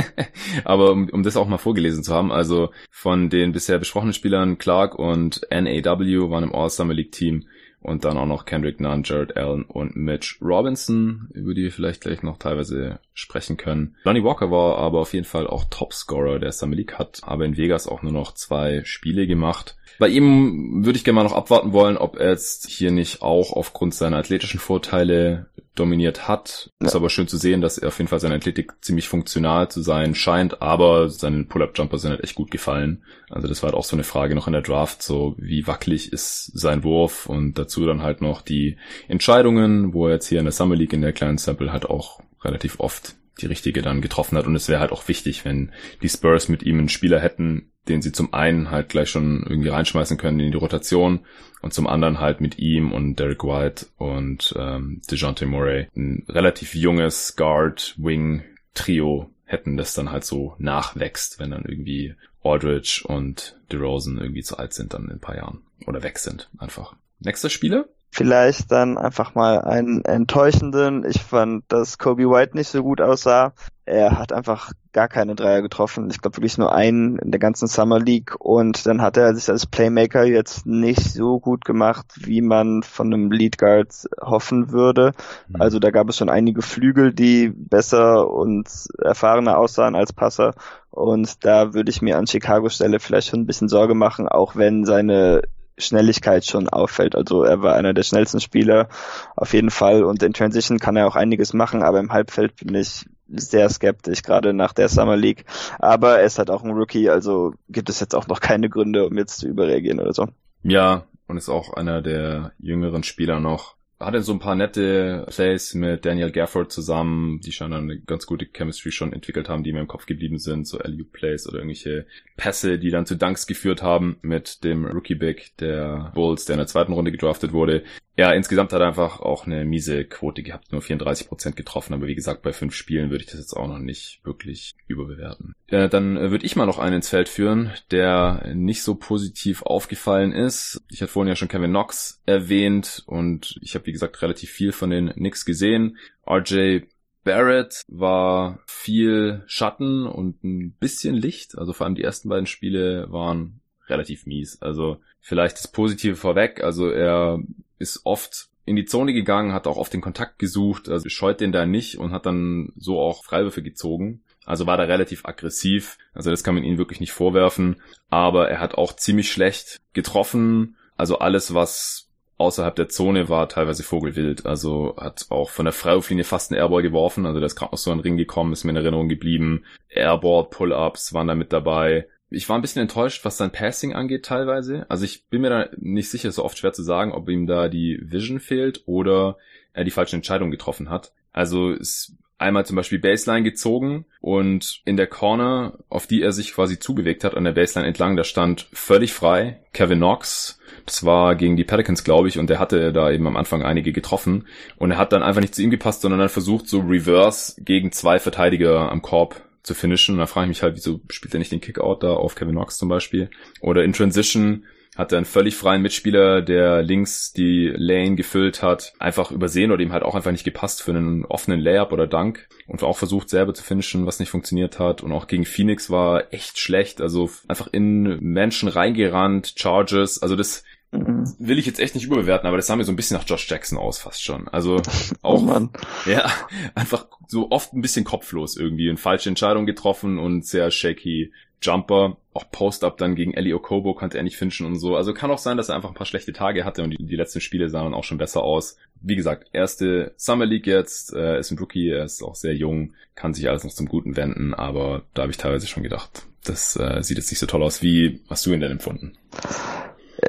Aber 0.63 0.91
um, 0.91 1.09
um 1.09 1.23
das 1.23 1.37
auch 1.37 1.47
mal 1.47 1.57
vorgelesen 1.57 2.03
zu 2.03 2.13
haben, 2.13 2.31
also 2.31 2.71
von 2.89 3.29
den 3.29 3.51
bisher 3.51 3.79
besprochenen 3.79 4.13
Spielern 4.13 4.57
Clark 4.57 4.95
und 4.95 5.41
NAW 5.51 6.29
waren 6.29 6.43
im 6.43 6.55
All-Summer 6.55 6.93
League 6.93 7.11
Team 7.11 7.45
und 7.81 8.05
dann 8.05 8.17
auch 8.17 8.27
noch 8.27 8.45
Kendrick 8.45 8.79
Nunn, 8.79 9.03
Jared 9.03 9.35
Allen 9.35 9.63
und 9.63 9.95
Mitch 9.95 10.37
Robinson, 10.41 11.29
über 11.33 11.53
die 11.53 11.63
wir 11.63 11.71
vielleicht 11.71 12.01
gleich 12.01 12.21
noch 12.21 12.37
teilweise 12.37 12.99
sprechen 13.13 13.57
können. 13.57 13.95
Lonnie 14.03 14.23
Walker 14.23 14.51
war 14.51 14.77
aber 14.77 14.99
auf 14.99 15.13
jeden 15.13 15.25
Fall 15.25 15.47
auch 15.47 15.65
Topscorer 15.69 16.39
der 16.39 16.51
Summer 16.51 16.75
League, 16.75 16.99
hat 16.99 17.21
aber 17.23 17.45
in 17.45 17.57
Vegas 17.57 17.87
auch 17.87 18.03
nur 18.03 18.13
noch 18.13 18.33
zwei 18.33 18.83
Spiele 18.85 19.25
gemacht. 19.25 19.77
Bei 19.99 20.07
ihm 20.07 20.85
würde 20.85 20.97
ich 20.97 21.03
gerne 21.03 21.15
mal 21.15 21.23
noch 21.23 21.35
abwarten 21.35 21.73
wollen, 21.73 21.97
ob 21.97 22.17
er 22.17 22.29
jetzt 22.29 22.67
hier 22.67 22.91
nicht 22.91 23.21
auch 23.21 23.51
aufgrund 23.51 23.93
seiner 23.93 24.17
athletischen 24.17 24.59
Vorteile 24.59 25.49
dominiert 25.75 26.27
hat. 26.27 26.71
Ja. 26.79 26.87
Ist 26.87 26.95
aber 26.95 27.09
schön 27.09 27.27
zu 27.27 27.37
sehen, 27.37 27.61
dass 27.61 27.77
er 27.77 27.89
auf 27.89 27.97
jeden 27.97 28.09
Fall 28.09 28.19
seine 28.19 28.35
Athletik 28.35 28.73
ziemlich 28.81 29.07
funktional 29.07 29.69
zu 29.69 29.81
sein 29.81 30.15
scheint, 30.15 30.61
aber 30.61 31.09
seine 31.09 31.45
Pull-Up-Jumper 31.45 31.97
sind 31.97 32.11
halt 32.11 32.23
echt 32.23 32.35
gut 32.35 32.51
gefallen. 32.51 33.03
Also 33.29 33.47
das 33.47 33.63
war 33.63 33.69
halt 33.69 33.77
auch 33.77 33.85
so 33.85 33.95
eine 33.95 34.03
Frage 34.03 34.35
noch 34.35 34.47
in 34.47 34.53
der 34.53 34.61
Draft, 34.61 35.01
so 35.01 35.35
wie 35.37 35.67
wackelig 35.67 36.11
ist 36.11 36.51
sein 36.53 36.83
Wurf 36.83 37.27
und 37.27 37.57
dazu 37.57 37.85
dann 37.85 38.01
halt 38.01 38.21
noch 38.21 38.41
die 38.41 38.77
Entscheidungen, 39.07 39.93
wo 39.93 40.07
er 40.07 40.13
jetzt 40.13 40.27
hier 40.27 40.39
in 40.39 40.45
der 40.45 40.51
Summer 40.51 40.75
League 40.75 40.93
in 40.93 41.01
der 41.01 41.13
kleinen 41.13 41.37
Sample 41.37 41.71
halt 41.71 41.85
auch 41.85 42.21
relativ 42.43 42.79
oft 42.79 43.15
die 43.39 43.45
richtige 43.45 43.81
dann 43.81 44.01
getroffen 44.01 44.37
hat 44.37 44.45
und 44.45 44.55
es 44.55 44.67
wäre 44.67 44.81
halt 44.81 44.91
auch 44.91 45.07
wichtig, 45.07 45.45
wenn 45.45 45.71
die 46.01 46.09
Spurs 46.09 46.49
mit 46.49 46.63
ihm 46.63 46.79
einen 46.79 46.89
Spieler 46.89 47.19
hätten, 47.19 47.70
den 47.87 48.01
sie 48.01 48.11
zum 48.11 48.33
einen 48.33 48.71
halt 48.71 48.89
gleich 48.89 49.09
schon 49.09 49.45
irgendwie 49.47 49.69
reinschmeißen 49.69 50.17
können 50.17 50.39
in 50.39 50.51
die 50.51 50.57
Rotation 50.57 51.21
und 51.61 51.73
zum 51.73 51.87
anderen 51.87 52.19
halt 52.19 52.41
mit 52.41 52.59
ihm 52.59 52.91
und 52.91 53.17
Derek 53.19 53.43
White 53.43 53.87
und 53.97 54.53
ähm, 54.57 55.01
DeJounte 55.09 55.45
Murray 55.45 55.87
ein 55.95 56.25
relativ 56.29 56.75
junges 56.75 57.35
Guard-Wing-Trio 57.35 59.29
hätten, 59.45 59.77
das 59.77 59.93
dann 59.93 60.11
halt 60.11 60.23
so 60.23 60.55
nachwächst, 60.59 61.39
wenn 61.39 61.51
dann 61.51 61.65
irgendwie 61.65 62.15
Aldridge 62.43 63.03
und 63.05 63.59
DeRozan 63.71 64.17
irgendwie 64.17 64.43
zu 64.43 64.57
alt 64.57 64.73
sind 64.73 64.93
dann 64.93 65.05
in 65.05 65.11
ein 65.11 65.19
paar 65.19 65.35
Jahren 65.35 65.61
oder 65.85 66.03
weg 66.03 66.19
sind 66.19 66.49
einfach. 66.57 66.95
Nächster 67.19 67.49
Spieler? 67.49 67.85
Vielleicht 68.09 68.71
dann 68.71 68.97
einfach 68.97 69.35
mal 69.35 69.61
einen 69.61 70.03
enttäuschenden. 70.03 71.05
Ich 71.05 71.21
fand, 71.21 71.63
dass 71.69 71.97
Kobe 71.97 72.29
White 72.29 72.57
nicht 72.57 72.67
so 72.67 72.83
gut 72.83 72.99
aussah. 72.99 73.53
Er 73.91 74.17
hat 74.17 74.31
einfach 74.31 74.71
gar 74.93 75.09
keine 75.09 75.35
Dreier 75.35 75.61
getroffen. 75.61 76.09
Ich 76.09 76.21
glaube 76.21 76.37
wirklich 76.37 76.57
nur 76.57 76.73
einen 76.73 77.19
in 77.19 77.29
der 77.29 77.41
ganzen 77.41 77.67
Summer 77.67 77.99
League. 77.99 78.37
Und 78.39 78.85
dann 78.85 79.01
hat 79.01 79.17
er 79.17 79.35
sich 79.35 79.49
als 79.49 79.65
Playmaker 79.65 80.23
jetzt 80.23 80.65
nicht 80.65 81.03
so 81.03 81.41
gut 81.41 81.65
gemacht, 81.65 82.05
wie 82.15 82.39
man 82.39 82.83
von 82.83 83.13
einem 83.13 83.31
Lead 83.31 83.57
Guard 83.57 84.07
hoffen 84.21 84.71
würde. 84.71 85.11
Mhm. 85.49 85.61
Also 85.61 85.79
da 85.79 85.91
gab 85.91 86.07
es 86.07 86.15
schon 86.15 86.29
einige 86.29 86.61
Flügel, 86.61 87.13
die 87.13 87.49
besser 87.49 88.31
und 88.31 88.69
erfahrener 88.97 89.57
aussahen 89.57 89.97
als 89.97 90.13
Passer. 90.13 90.53
Und 90.89 91.43
da 91.43 91.73
würde 91.73 91.89
ich 91.89 92.01
mir 92.01 92.17
an 92.17 92.27
Chicago 92.27 92.69
Stelle 92.69 93.01
vielleicht 93.01 93.27
schon 93.27 93.41
ein 93.41 93.45
bisschen 93.45 93.67
Sorge 93.67 93.93
machen, 93.93 94.29
auch 94.29 94.55
wenn 94.55 94.85
seine 94.85 95.41
Schnelligkeit 95.77 96.45
schon 96.45 96.69
auffällt. 96.69 97.13
Also 97.15 97.43
er 97.43 97.61
war 97.61 97.75
einer 97.75 97.93
der 97.93 98.03
schnellsten 98.03 98.39
Spieler 98.39 98.87
auf 99.35 99.53
jeden 99.53 99.71
Fall 99.71 100.05
und 100.05 100.23
in 100.23 100.31
Transition 100.31 100.79
kann 100.79 100.95
er 100.95 101.07
auch 101.07 101.17
einiges 101.17 101.53
machen, 101.53 101.83
aber 101.83 101.99
im 101.99 102.13
Halbfeld 102.13 102.55
bin 102.55 102.75
ich 102.75 103.05
sehr 103.33 103.69
skeptisch, 103.69 104.23
gerade 104.23 104.53
nach 104.53 104.73
der 104.73 104.89
Summer 104.89 105.17
League. 105.17 105.45
Aber 105.79 106.19
er 106.19 106.25
ist 106.25 106.39
halt 106.39 106.49
auch 106.49 106.63
ein 106.63 106.71
Rookie, 106.71 107.09
also 107.09 107.53
gibt 107.69 107.89
es 107.89 107.99
jetzt 107.99 108.15
auch 108.15 108.27
noch 108.27 108.39
keine 108.39 108.69
Gründe, 108.69 109.07
um 109.07 109.17
jetzt 109.17 109.39
zu 109.39 109.47
überreagieren 109.47 109.99
oder 109.99 110.13
so. 110.13 110.27
Ja, 110.63 111.05
und 111.27 111.37
ist 111.37 111.49
auch 111.49 111.73
einer 111.73 112.01
der 112.01 112.51
jüngeren 112.59 113.03
Spieler 113.03 113.39
noch 113.39 113.75
hatte 114.05 114.21
so 114.21 114.33
ein 114.33 114.39
paar 114.39 114.55
nette 114.55 115.25
Plays 115.29 115.73
mit 115.73 116.05
Daniel 116.05 116.31
Gafford 116.31 116.71
zusammen, 116.71 117.39
die 117.41 117.51
schon 117.51 117.73
eine 117.73 117.99
ganz 117.99 118.25
gute 118.25 118.45
Chemistry 118.45 118.91
schon 118.91 119.13
entwickelt 119.13 119.49
haben, 119.49 119.63
die 119.63 119.73
mir 119.73 119.79
im 119.79 119.87
Kopf 119.87 120.05
geblieben 120.05 120.39
sind, 120.39 120.67
so 120.67 120.79
LU 120.79 121.05
Plays 121.05 121.47
oder 121.47 121.57
irgendwelche 121.57 122.05
Pässe, 122.35 122.79
die 122.79 122.89
dann 122.89 123.05
zu 123.05 123.15
Dunks 123.15 123.47
geführt 123.47 123.81
haben 123.81 124.17
mit 124.21 124.63
dem 124.63 124.85
Rookie 124.85 125.15
Big 125.15 125.55
der 125.57 126.11
Bulls, 126.15 126.45
der 126.45 126.55
in 126.55 126.59
der 126.59 126.67
zweiten 126.67 126.93
Runde 126.93 127.11
gedraftet 127.11 127.53
wurde. 127.53 127.83
Ja, 128.21 128.33
insgesamt 128.33 128.71
hat 128.71 128.81
er 128.81 128.87
einfach 128.87 129.19
auch 129.19 129.47
eine 129.47 129.65
miese 129.65 130.05
Quote 130.05 130.43
gehabt, 130.43 130.71
nur 130.71 130.83
34 130.83 131.27
Prozent 131.27 131.55
getroffen, 131.55 131.95
aber 131.95 132.05
wie 132.05 132.13
gesagt, 132.13 132.43
bei 132.43 132.53
fünf 132.53 132.75
Spielen 132.75 133.09
würde 133.09 133.23
ich 133.23 133.31
das 133.31 133.39
jetzt 133.39 133.57
auch 133.57 133.67
noch 133.67 133.79
nicht 133.79 134.19
wirklich 134.23 134.75
überbewerten. 134.85 135.55
Äh, 135.65 135.89
dann 135.89 136.29
würde 136.29 136.45
ich 136.45 136.55
mal 136.55 136.67
noch 136.67 136.77
einen 136.77 136.97
ins 136.97 137.09
Feld 137.09 137.29
führen, 137.29 137.71
der 137.89 138.51
nicht 138.53 138.83
so 138.83 138.93
positiv 138.93 139.63
aufgefallen 139.63 140.33
ist. 140.33 140.83
Ich 140.91 141.01
hatte 141.01 141.11
vorhin 141.11 141.29
ja 141.29 141.35
schon 141.35 141.47
Kevin 141.47 141.71
Knox 141.71 142.21
erwähnt 142.27 143.01
und 143.07 143.57
ich 143.63 143.73
habe 143.73 143.87
wie 143.87 143.91
gesagt 143.91 144.21
relativ 144.21 144.51
viel 144.51 144.71
von 144.71 144.91
den 144.91 145.09
Knicks 145.13 145.43
gesehen. 145.43 145.97
RJ 146.29 146.81
Barrett 147.23 147.81
war 147.87 148.59
viel 148.67 149.41
Schatten 149.47 150.05
und 150.05 150.43
ein 150.43 150.73
bisschen 150.73 151.15
Licht. 151.15 151.57
Also 151.57 151.73
vor 151.73 151.87
allem 151.87 151.95
die 151.95 152.03
ersten 152.03 152.29
beiden 152.29 152.45
Spiele 152.45 153.11
waren 153.11 153.61
relativ 153.87 154.27
mies. 154.27 154.61
Also 154.61 154.99
vielleicht 155.21 155.57
das 155.57 155.67
Positive 155.67 156.15
vorweg. 156.15 156.63
Also 156.63 156.89
er 156.89 157.39
ist 157.79 158.01
oft 158.03 158.49
in 158.65 158.75
die 158.75 158.85
Zone 158.85 159.13
gegangen, 159.13 159.53
hat 159.53 159.67
auch 159.67 159.77
oft 159.77 159.93
den 159.93 160.01
Kontakt 160.01 160.39
gesucht, 160.39 160.87
also 160.87 161.09
scheut 161.09 161.41
den 161.41 161.51
da 161.51 161.65
nicht 161.65 161.97
und 161.97 162.11
hat 162.11 162.25
dann 162.25 162.73
so 162.77 162.99
auch 162.99 163.23
Freiwürfe 163.23 163.63
gezogen. 163.63 164.23
Also 164.45 164.65
war 164.65 164.77
da 164.77 164.83
relativ 164.83 165.25
aggressiv. 165.25 165.97
Also 166.13 166.31
das 166.31 166.43
kann 166.43 166.55
man 166.55 166.63
ihm 166.63 166.77
wirklich 166.77 166.99
nicht 166.99 167.11
vorwerfen. 167.11 167.81
Aber 168.09 168.49
er 168.49 168.59
hat 168.59 168.75
auch 168.75 168.93
ziemlich 168.93 169.31
schlecht 169.31 169.79
getroffen. 169.93 170.75
Also 170.97 171.19
alles, 171.19 171.53
was 171.53 172.09
außerhalb 172.37 172.75
der 172.75 172.89
Zone 172.89 173.29
war, 173.29 173.47
teilweise 173.49 173.83
vogelwild. 173.83 174.45
Also 174.45 174.95
hat 174.97 175.27
auch 175.29 175.51
von 175.51 175.65
der 175.65 175.73
Freiwurflinie 175.73 176.23
fast 176.23 176.51
einen 176.51 176.59
Airball 176.59 176.81
geworfen. 176.81 177.25
Also 177.25 177.39
der 177.39 177.47
ist 177.47 177.55
gerade 177.55 177.71
noch 177.71 177.77
so 177.77 177.91
ein 177.91 177.99
Ring 177.99 178.17
gekommen, 178.17 178.51
ist 178.51 178.63
mir 178.63 178.71
in 178.71 178.77
Erinnerung 178.77 179.09
geblieben. 179.09 179.63
Airball, 179.89 180.49
Pull-Ups 180.49 181.13
waren 181.13 181.27
da 181.27 181.35
mit 181.35 181.53
dabei 181.53 182.07
ich 182.31 182.47
war 182.47 182.57
ein 182.57 182.61
bisschen 182.61 182.81
enttäuscht, 182.81 183.25
was 183.25 183.37
sein 183.37 183.51
Passing 183.51 183.93
angeht 183.93 184.25
teilweise. 184.25 184.85
Also 184.89 185.03
ich 185.03 185.25
bin 185.25 185.41
mir 185.41 185.49
da 185.49 185.69
nicht 185.77 186.09
sicher, 186.09 186.31
so 186.31 186.45
oft 186.45 186.57
schwer 186.57 186.71
zu 186.71 186.81
sagen, 186.81 187.11
ob 187.11 187.29
ihm 187.29 187.45
da 187.45 187.67
die 187.67 187.99
Vision 188.01 188.39
fehlt 188.39 188.83
oder 188.85 189.37
er 189.73 189.83
die 189.83 189.91
falsche 189.91 190.15
Entscheidung 190.15 190.49
getroffen 190.49 190.89
hat. 190.89 191.11
Also 191.33 191.71
ist 191.71 192.15
einmal 192.37 192.65
zum 192.65 192.77
Beispiel 192.77 192.99
Baseline 192.99 193.43
gezogen 193.43 194.05
und 194.21 194.81
in 194.85 194.97
der 194.97 195.07
Corner, 195.07 195.77
auf 195.89 196.07
die 196.07 196.21
er 196.21 196.31
sich 196.31 196.53
quasi 196.53 196.79
zubewegt 196.79 197.23
hat, 197.23 197.35
an 197.35 197.43
der 197.43 197.51
Baseline 197.51 197.87
entlang, 197.87 198.15
da 198.15 198.23
stand 198.23 198.67
völlig 198.73 199.13
frei 199.13 199.59
Kevin 199.73 199.99
Knox. 199.99 200.59
Das 200.85 201.05
war 201.05 201.35
gegen 201.35 201.57
die 201.57 201.65
Pelicans, 201.65 202.03
glaube 202.03 202.29
ich, 202.29 202.39
und 202.39 202.49
der 202.49 202.59
hatte 202.59 202.93
da 202.93 203.11
eben 203.11 203.27
am 203.27 203.37
Anfang 203.37 203.61
einige 203.61 203.91
getroffen. 203.91 204.47
Und 204.77 204.91
er 204.91 204.97
hat 204.97 205.11
dann 205.11 205.21
einfach 205.21 205.41
nicht 205.41 205.53
zu 205.53 205.61
ihm 205.61 205.69
gepasst, 205.69 206.01
sondern 206.01 206.19
dann 206.19 206.29
versucht, 206.29 206.67
so 206.67 206.79
Reverse 206.79 207.61
gegen 207.61 207.91
zwei 207.91 208.19
Verteidiger 208.19 208.91
am 208.91 209.01
Korb 209.01 209.41
zu 209.63 209.73
finishen. 209.73 210.15
Und 210.15 210.19
da 210.19 210.27
frage 210.27 210.45
ich 210.45 210.49
mich 210.49 210.63
halt, 210.63 210.75
wieso 210.75 211.01
spielt 211.09 211.33
er 211.33 211.39
nicht 211.39 211.51
den 211.51 211.61
Kickout 211.61 212.03
da 212.03 212.13
auf 212.13 212.35
Kevin 212.35 212.55
Knox 212.55 212.77
zum 212.77 212.89
Beispiel? 212.89 213.29
Oder 213.61 213.83
in 213.83 213.93
Transition 213.93 214.65
hat 214.97 215.13
er 215.13 215.19
einen 215.19 215.25
völlig 215.25 215.55
freien 215.55 215.81
Mitspieler, 215.81 216.41
der 216.41 216.83
links 216.83 217.31
die 217.31 217.71
Lane 217.73 218.15
gefüllt 218.15 218.61
hat, 218.61 218.93
einfach 218.99 219.31
übersehen 219.31 219.71
oder 219.71 219.81
ihm 219.81 219.93
halt 219.93 220.03
auch 220.03 220.15
einfach 220.15 220.31
nicht 220.31 220.43
gepasst 220.43 220.83
für 220.83 220.91
einen 220.91 221.23
offenen 221.25 221.61
Layup 221.61 221.93
oder 221.93 222.07
Dunk 222.07 222.47
und 222.67 222.83
auch 222.83 222.97
versucht 222.97 223.29
selber 223.29 223.53
zu 223.53 223.63
finishen, 223.63 224.05
was 224.05 224.19
nicht 224.19 224.29
funktioniert 224.29 224.79
hat 224.79 225.01
und 225.01 225.13
auch 225.13 225.27
gegen 225.27 225.45
Phoenix 225.45 225.89
war 225.89 226.33
echt 226.33 226.59
schlecht, 226.59 226.99
also 226.99 227.29
einfach 227.47 227.67
in 227.71 228.19
Menschen 228.19 228.67
reingerannt, 228.67 229.53
Charges, 229.57 230.21
also 230.21 230.35
das. 230.35 230.63
Will 230.91 231.57
ich 231.57 231.65
jetzt 231.65 231.79
echt 231.79 231.95
nicht 231.95 232.05
überbewerten, 232.05 232.47
aber 232.47 232.57
das 232.57 232.67
sah 232.67 232.75
mir 232.75 232.83
so 232.83 232.91
ein 232.91 232.95
bisschen 232.95 233.17
nach 233.17 233.27
Josh 233.27 233.49
Jackson 233.49 233.77
aus, 233.77 233.99
fast 233.99 234.23
schon. 234.23 234.47
Also 234.49 234.81
auch, 235.21 235.41
oh 235.41 235.69
ja, 236.09 236.29
einfach 236.75 237.07
so 237.27 237.49
oft 237.51 237.73
ein 237.73 237.81
bisschen 237.81 238.03
kopflos 238.03 238.57
irgendwie 238.57 238.89
und 238.89 238.99
falsche 238.99 239.29
Entscheidung 239.29 239.65
getroffen 239.65 240.19
und 240.19 240.45
sehr 240.45 240.69
shaky 240.71 241.31
Jumper. 241.61 242.17
Auch 242.33 242.49
Post-Up 242.49 242.97
dann 242.97 243.15
gegen 243.15 243.33
Ellie 243.33 243.53
Okobo 243.53 243.93
konnte 243.93 244.17
er 244.17 244.23
nicht 244.23 244.37
finishen 244.37 244.65
und 244.65 244.79
so. 244.79 244.95
Also 244.95 245.13
kann 245.13 245.31
auch 245.31 245.37
sein, 245.37 245.57
dass 245.57 245.69
er 245.69 245.75
einfach 245.75 245.89
ein 245.89 245.95
paar 245.95 246.07
schlechte 246.07 246.33
Tage 246.33 246.65
hatte 246.65 246.81
und 246.83 246.91
die, 246.91 247.05
die 247.05 247.15
letzten 247.15 247.41
Spiele 247.41 247.69
sahen 247.69 247.85
dann 247.85 247.93
auch 247.93 248.03
schon 248.03 248.17
besser 248.17 248.41
aus. 248.41 248.77
wie 249.01 249.15
gesagt, 249.15 249.49
erste 249.53 250.13
Summer 250.17 250.45
League 250.45 250.67
jetzt, 250.67 251.13
äh, 251.13 251.39
ist 251.39 251.51
ein 251.51 251.59
Rookie, 251.59 251.89
er 251.89 252.05
ist 252.05 252.23
auch 252.23 252.35
sehr 252.35 252.55
jung, 252.55 252.93
kann 253.15 253.33
sich 253.33 253.49
alles 253.49 253.63
noch 253.63 253.71
zum 253.71 253.87
Guten 253.87 254.15
wenden, 254.15 254.53
aber 254.53 255.03
da 255.13 255.23
habe 255.23 255.31
ich 255.31 255.37
teilweise 255.37 255.67
schon 255.67 255.83
gedacht, 255.83 256.23
das 256.43 256.75
äh, 256.77 257.03
sieht 257.03 257.17
jetzt 257.17 257.31
nicht 257.31 257.39
so 257.39 257.45
toll 257.45 257.63
aus. 257.63 257.81
Wie 257.81 258.21
hast 258.29 258.45
du 258.45 258.53
ihn 258.53 258.61
denn 258.61 258.71
empfunden? 258.71 259.17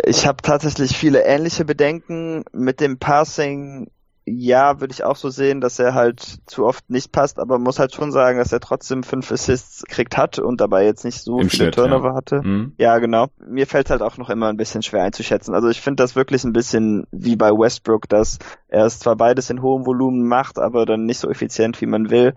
Ich 0.04 0.26
habe 0.26 0.42
tatsächlich 0.42 0.96
viele 0.96 1.24
ähnliche 1.24 1.64
Bedenken. 1.64 2.44
Mit 2.52 2.80
dem 2.80 2.98
Passing 2.98 3.88
ja, 4.24 4.80
würde 4.80 4.92
ich 4.92 5.02
auch 5.02 5.16
so 5.16 5.30
sehen, 5.30 5.60
dass 5.60 5.78
er 5.78 5.94
halt 5.94 6.20
zu 6.46 6.64
oft 6.64 6.88
nicht 6.88 7.10
passt, 7.10 7.40
aber 7.40 7.58
muss 7.58 7.80
halt 7.80 7.92
schon 7.92 8.12
sagen, 8.12 8.38
dass 8.38 8.52
er 8.52 8.60
trotzdem 8.60 9.02
fünf 9.02 9.32
Assists 9.32 9.84
kriegt 9.88 10.16
hat 10.16 10.38
und 10.38 10.60
dabei 10.60 10.84
jetzt 10.84 11.04
nicht 11.04 11.20
so 11.20 11.40
Im 11.40 11.50
viele 11.50 11.64
Schnitt, 11.64 11.74
Turnover 11.74 12.10
ja. 12.10 12.14
hatte. 12.14 12.40
Mhm. 12.42 12.72
Ja, 12.78 12.98
genau. 12.98 13.28
Mir 13.44 13.66
fällt 13.66 13.90
halt 13.90 14.00
auch 14.00 14.18
noch 14.18 14.30
immer 14.30 14.48
ein 14.48 14.56
bisschen 14.56 14.82
schwer 14.82 15.02
einzuschätzen. 15.02 15.54
Also 15.54 15.68
ich 15.68 15.80
finde 15.80 16.02
das 16.02 16.14
wirklich 16.14 16.44
ein 16.44 16.52
bisschen 16.52 17.06
wie 17.10 17.34
bei 17.34 17.50
Westbrook, 17.50 18.08
dass 18.08 18.38
er 18.68 18.86
es 18.86 19.00
zwar 19.00 19.16
beides 19.16 19.50
in 19.50 19.60
hohem 19.60 19.86
Volumen 19.86 20.26
macht, 20.26 20.58
aber 20.58 20.86
dann 20.86 21.04
nicht 21.04 21.18
so 21.18 21.28
effizient, 21.28 21.80
wie 21.80 21.86
man 21.86 22.10
will. 22.10 22.34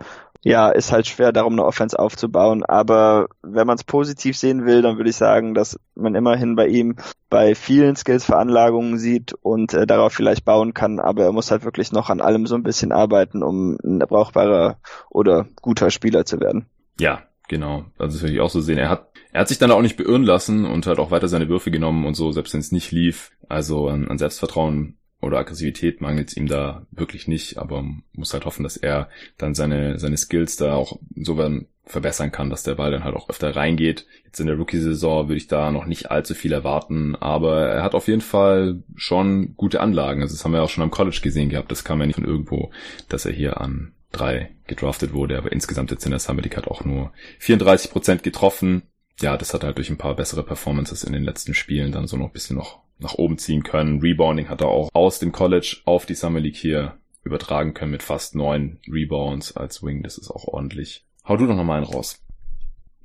Ja, 0.48 0.70
ist 0.70 0.92
halt 0.92 1.08
schwer, 1.08 1.32
darum 1.32 1.54
eine 1.54 1.66
Offense 1.66 1.98
aufzubauen. 1.98 2.64
Aber 2.64 3.30
wenn 3.42 3.66
man 3.66 3.78
es 3.78 3.84
positiv 3.84 4.38
sehen 4.38 4.64
will, 4.64 4.84
dann 4.84 4.98
würde 4.98 5.10
ich 5.10 5.16
sagen, 5.16 5.56
dass 5.56 5.80
man 5.96 6.14
immerhin 6.14 6.56
bei 6.56 6.68
ihm 6.68 6.98
bei 7.32 7.56
vielen 7.56 7.96
Skills-Veranlagungen 7.96 9.00
sieht 9.00 9.34
und 9.34 9.74
äh, 9.74 9.88
darauf 9.88 10.14
vielleicht 10.14 10.46
bauen 10.46 10.76
kann. 10.76 11.00
Aber 11.00 11.24
er 11.24 11.32
muss 11.32 11.50
halt 11.50 11.66
wirklich 11.66 11.92
noch 11.92 12.12
an 12.12 12.22
allem 12.22 12.46
so 12.46 12.54
ein 12.54 12.62
bisschen 12.62 12.92
arbeiten, 12.92 13.42
um 13.42 13.80
ein 13.84 13.98
brauchbarer 13.98 14.78
oder 15.10 15.48
guter 15.64 15.90
Spieler 15.90 16.26
zu 16.26 16.40
werden. 16.40 16.68
Ja, 17.00 17.24
genau. 17.48 17.86
Das 17.98 18.22
würde 18.22 18.36
ich 18.36 18.40
auch 18.40 18.52
so 18.52 18.62
sehen. 18.62 18.78
Er 18.78 18.90
hat, 18.90 19.08
er 19.32 19.42
hat 19.42 19.48
sich 19.48 19.58
dann 19.58 19.72
auch 19.72 19.82
nicht 19.82 19.98
beirren 19.98 20.22
lassen 20.22 20.66
und 20.66 20.86
hat 20.86 21.00
auch 21.00 21.10
weiter 21.10 21.28
seine 21.28 21.50
Würfe 21.50 21.72
genommen 21.72 22.06
und 22.06 22.14
so, 22.14 22.32
selbst 22.32 22.54
wenn 22.54 22.60
es 22.60 22.72
nicht 22.72 22.92
lief. 22.92 23.32
Also 23.50 23.88
an, 23.88 24.08
an 24.08 24.20
Selbstvertrauen 24.20 25.00
oder 25.22 25.40
Aggressivität 25.40 26.02
mangelt 26.02 26.36
ihm 26.38 26.48
da 26.48 26.86
wirklich 26.92 27.28
nicht, 27.28 27.58
aber 27.58 27.84
muss 28.14 28.34
halt 28.34 28.46
hoffen, 28.46 28.64
dass 28.64 28.78
er 28.78 29.10
dann 29.38 29.56
seine, 29.56 29.98
seine 30.00 30.18
Skills 30.18 30.58
da 30.58 30.76
auch 30.76 31.00
insofern 31.16 31.68
verbessern 31.86 32.32
kann, 32.32 32.50
dass 32.50 32.64
der 32.64 32.76
Ball 32.76 32.92
dann 32.92 33.04
halt 33.04 33.16
auch 33.16 33.30
öfter 33.30 33.56
reingeht. 33.56 34.06
Jetzt 34.26 34.40
in 34.40 34.48
der 34.48 34.56
Rookie-Saison 34.58 35.28
würde 35.28 35.38
ich 35.38 35.48
da 35.48 35.72
noch 35.72 35.86
nicht 35.86 36.12
allzu 36.12 36.34
viel 36.34 36.52
erwarten, 36.52 37.16
aber 37.16 37.68
er 37.68 37.84
hat 37.84 37.94
auf 37.96 38.08
jeden 38.08 38.22
Fall 38.22 38.84
schon 38.96 39.56
gute 39.56 39.82
Anlagen. 39.82 40.22
Also 40.22 40.34
das 40.34 40.44
haben 40.44 40.54
wir 40.54 40.64
auch 40.64 40.70
schon 40.70 40.84
am 40.84 40.92
College 40.92 41.20
gesehen 41.22 41.50
gehabt. 41.50 41.72
Das 41.72 41.84
kam 41.84 42.00
ja 42.00 42.08
nicht 42.08 42.16
von 42.16 42.26
irgendwo, 42.26 42.72
dass 43.08 43.26
er 43.26 43.32
hier 43.32 43.62
an 43.62 43.94
drei 44.12 44.52
gedraftet 44.68 45.14
wurde, 45.14 45.38
aber 45.38 45.52
insgesamt 45.52 45.92
jetzt 45.92 46.06
in 46.06 46.12
der 46.12 46.20
Summer 46.20 46.42
League 46.42 46.58
hat 46.58 46.68
auch 46.68 46.84
nur 46.86 47.12
34 47.40 47.92
Prozent 47.92 48.24
getroffen. 48.24 48.84
Ja, 49.22 49.38
das 49.38 49.54
hat 49.54 49.64
halt 49.64 49.78
durch 49.78 49.90
ein 49.90 49.98
paar 49.98 50.16
bessere 50.16 50.44
Performances 50.44 51.04
in 51.04 51.14
den 51.14 51.24
letzten 51.24 51.54
Spielen 51.54 51.92
dann 51.92 52.08
so 52.08 52.18
noch 52.18 52.28
ein 52.28 52.34
bisschen 52.34 52.58
noch 52.58 52.80
nach 53.00 53.14
oben 53.16 53.38
ziehen 53.38 53.64
können. 53.64 54.02
Rebounding 54.02 54.50
hat 54.50 54.62
er 54.62 54.68
auch 54.68 54.90
aus 54.94 55.20
dem 55.20 55.32
College 55.32 55.78
auf 55.86 56.06
die 56.06 56.16
Summer 56.16 56.40
League 56.40 56.58
hier 56.58 56.98
übertragen 57.24 57.74
können 57.74 57.92
mit 57.92 58.04
fast 58.04 58.36
neun 58.36 58.80
Rebounds 58.88 59.56
als 59.58 59.84
Wing. 59.84 60.04
Das 60.04 60.18
ist 60.18 60.30
auch 60.30 60.46
ordentlich. 60.46 61.06
Hau 61.28 61.38
du 61.38 61.48
doch 61.48 61.56
noch 61.56 61.64
mal 61.64 61.78
einen 61.78 61.86
raus. 61.86 62.22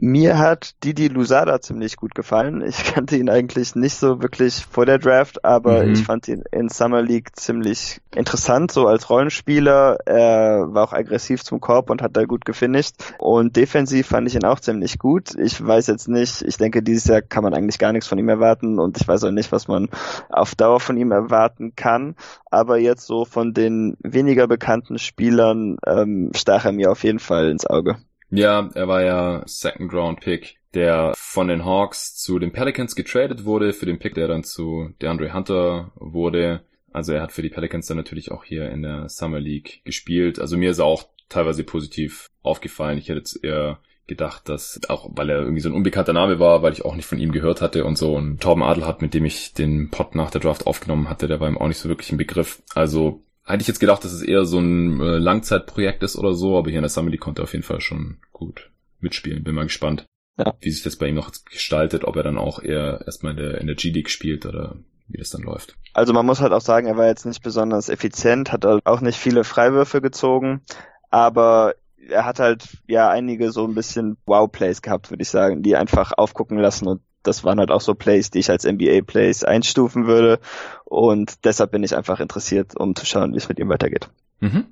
Mir 0.03 0.39
hat 0.39 0.83
Didi 0.83 1.09
Lusada 1.09 1.61
ziemlich 1.61 1.97
gut 1.97 2.15
gefallen. 2.15 2.63
Ich 2.63 2.85
kannte 2.95 3.17
ihn 3.19 3.29
eigentlich 3.29 3.75
nicht 3.75 3.97
so 3.97 4.23
wirklich 4.23 4.65
vor 4.65 4.87
der 4.87 4.99
Draft, 4.99 5.45
aber 5.45 5.87
Mhm. 5.87 5.93
ich 5.93 6.03
fand 6.03 6.27
ihn 6.27 6.43
in 6.51 6.71
Summer 6.71 7.03
League 7.03 7.37
ziemlich 7.37 8.01
interessant, 8.15 8.73
so 8.73 8.87
als 8.87 9.11
Rollenspieler. 9.11 9.99
Er 10.07 10.73
war 10.73 10.85
auch 10.85 10.93
aggressiv 10.95 11.45
zum 11.45 11.61
Korb 11.61 11.91
und 11.91 12.01
hat 12.01 12.17
da 12.17 12.25
gut 12.25 12.47
gefinisht. 12.47 12.95
Und 13.19 13.57
defensiv 13.57 14.07
fand 14.07 14.27
ich 14.27 14.35
ihn 14.37 14.45
auch 14.47 14.61
ziemlich 14.61 14.99
gut. 14.99 15.35
Ich 15.39 15.63
weiß 15.65 15.87
jetzt 15.89 16.09
nicht, 16.09 16.41
ich 16.43 16.57
denke, 16.57 16.83
dieses 16.83 17.05
Jahr 17.05 17.21
kann 17.21 17.45
man 17.45 17.53
eigentlich 17.53 17.79
gar 17.79 17.93
nichts 17.93 18.09
von 18.09 18.19
ihm 18.19 18.31
erwarten 18.31 18.79
und 18.79 18.99
ich 18.99 19.07
weiß 19.07 19.25
auch 19.25 19.31
nicht, 19.33 19.53
was 19.53 19.69
man 19.69 19.91
auf 20.31 20.55
Dauer 20.55 20.81
von 20.81 20.97
ihm 20.97 21.13
erwarten 21.13 21.75
kann. 21.77 22.17
Aber 22.51 22.79
jetzt 22.79 23.07
so 23.07 23.27
von 23.27 23.53
den 23.53 23.99
weniger 24.03 24.47
bekannten 24.49 24.99
Spielern 24.99 25.77
ähm, 25.87 26.31
stach 26.35 26.65
er 26.65 26.73
mir 26.73 26.91
auf 26.91 27.05
jeden 27.05 27.19
Fall 27.19 27.51
ins 27.51 27.67
Auge. 27.67 27.99
Ja, 28.31 28.71
er 28.75 28.89
war 28.89 29.03
ja 29.03 29.43
Second 29.47 29.93
Round 29.93 30.21
Pick, 30.21 30.59
der 30.75 31.15
von 31.17 31.49
den 31.49 31.65
Hawks 31.65 32.15
zu 32.15 32.39
den 32.39 32.53
Pelicans 32.53 32.95
getradet 32.95 33.45
wurde, 33.45 33.73
für 33.73 33.87
den 33.87 33.99
Pick, 33.99 34.15
der 34.15 34.29
dann 34.29 34.45
zu 34.45 34.91
DeAndre 35.03 35.35
Hunter 35.35 35.93
wurde. 35.97 36.63
Also 36.93 37.13
er 37.13 37.23
hat 37.23 37.33
für 37.33 37.43
die 37.43 37.49
Pelicans 37.49 37.87
dann 37.87 37.97
natürlich 37.97 38.31
auch 38.31 38.45
hier 38.45 38.71
in 38.71 38.83
der 38.83 39.09
Summer 39.09 39.41
League 39.41 39.83
gespielt. 39.85 40.39
Also 40.39 40.57
mir 40.57 40.71
ist 40.71 40.79
er 40.79 40.85
auch 40.85 41.05
teilweise 41.29 41.65
positiv 41.65 42.31
aufgefallen. 42.43 42.99
Ich 42.99 43.09
hätte 43.09 43.19
jetzt 43.19 43.45
eher 43.45 43.81
gedacht, 44.07 44.49
dass 44.49 44.81
auch 44.89 45.09
weil 45.13 45.31
er 45.31 45.41
irgendwie 45.41 45.61
so 45.61 45.69
ein 45.69 45.75
unbekannter 45.75 46.13
Name 46.13 46.41
war, 46.41 46.63
weil 46.63 46.73
ich 46.73 46.85
auch 46.85 46.97
nicht 46.97 47.07
von 47.07 47.19
ihm 47.19 47.33
gehört 47.33 47.61
hatte 47.61 47.85
und 47.85 47.97
so. 47.97 48.15
Und 48.15 48.41
Torben 48.41 48.63
Adelhardt, 48.63 49.03
mit 49.03 49.15
dem 49.15 49.25
ich 49.25 49.55
den 49.55 49.91
Pod 49.91 50.15
nach 50.15 50.31
der 50.31 50.41
Draft 50.41 50.67
aufgenommen 50.67 51.09
hatte, 51.09 51.29
der 51.29 51.41
war 51.41 51.49
ihm 51.49 51.59
auch 51.59 51.69
nicht 51.69 51.79
so 51.79 51.89
wirklich 51.89 52.11
im 52.11 52.19
Begriff. 52.19 52.63
Also 52.75 53.23
hätte 53.51 53.63
ich 53.63 53.69
jetzt 53.69 53.81
gedacht, 53.81 54.05
dass 54.05 54.13
es 54.13 54.23
eher 54.23 54.45
so 54.45 54.59
ein 54.59 55.01
äh, 55.01 55.19
Langzeitprojekt 55.19 56.03
ist 56.03 56.17
oder 56.17 56.35
so, 56.35 56.59
aber 56.59 56.71
hier 56.71 56.79
in 56.79 56.83
der 56.85 56.91
Summer 56.91 57.11
League 57.11 57.21
konnte 57.21 57.43
er 57.43 57.45
auf 57.45 57.53
jeden 57.53 57.65
Fall 57.65 57.81
schon 57.81 58.19
gut 58.33 58.71
mitspielen. 59.01 59.45
Bin 59.45 59.55
mal 59.55 59.65
gespannt, 59.65 60.07
Ja. 60.39 60.55
wie 60.61 60.71
sich 60.71 60.83
das 60.83 60.97
bei 60.97 61.09
ihm 61.09 61.15
noch 61.15 61.31
gestaltet, 61.51 62.05
ob 62.05 62.17
er 62.17 62.23
dann 62.23 62.39
auch 62.39 62.63
eher 62.63 63.03
erstmal 63.07 63.33
in 63.33 63.39
der, 63.39 63.61
in 63.61 63.67
der 63.67 63.77
G-League 63.77 64.11
spielt 64.11 64.47
oder 64.47 64.77
wie 65.09 65.19
das 65.19 65.31
dann 65.31 65.43
läuft. 65.43 65.77
Also 65.93 66.13
man 66.13 66.25
muss 66.27 66.41
halt 66.41 66.53
auch 66.53 66.61
sagen, 66.61 66.87
er 66.87 66.97
war 66.97 67.07
jetzt 67.07 67.27
nicht 67.27 67.43
besonders 67.43 67.89
effizient, 67.89 68.53
hat 68.53 68.65
halt 68.65 68.87
auch 68.87 69.01
nicht 69.01 69.19
viele 69.19 69.43
Freiwürfe 69.45 70.01
gezogen, 70.01 70.63
aber 71.11 71.75
er 72.09 72.25
hat 72.25 72.39
halt 72.39 72.65
ja 72.89 73.11
einige 73.11 73.51
so 73.53 73.67
ein 73.67 73.75
bisschen 73.75 74.17
Wow-Plays 74.27 74.83
gehabt, 74.83 75.11
würde 75.11 75.23
ich 75.23 75.29
sagen, 75.29 75.63
die 75.63 75.77
einfach 75.77 76.13
aufgucken 76.17 76.59
lassen 76.59 76.87
und 76.89 77.01
das 77.23 77.45
waren 77.45 77.59
halt 77.59 77.71
auch 77.71 77.81
so 77.81 77.95
Plays, 77.95 78.31
die 78.31 78.39
ich 78.39 78.51
als 78.51 78.65
NBA-Plays 78.65 79.45
einstufen 79.45 80.07
würde 80.07 80.41
und 80.85 81.45
deshalb 81.45 81.73
bin 81.73 81.83
ich 81.83 81.97
einfach 81.97 82.21
interessiert, 82.21 82.77
um 82.77 82.95
zu 82.95 83.07
schauen, 83.07 83.33
wie 83.33 83.39
es 83.39 83.49
mit 83.49 83.59
ihm 83.59 83.69
weitergeht. 83.69 84.09
Mhm. 84.41 84.67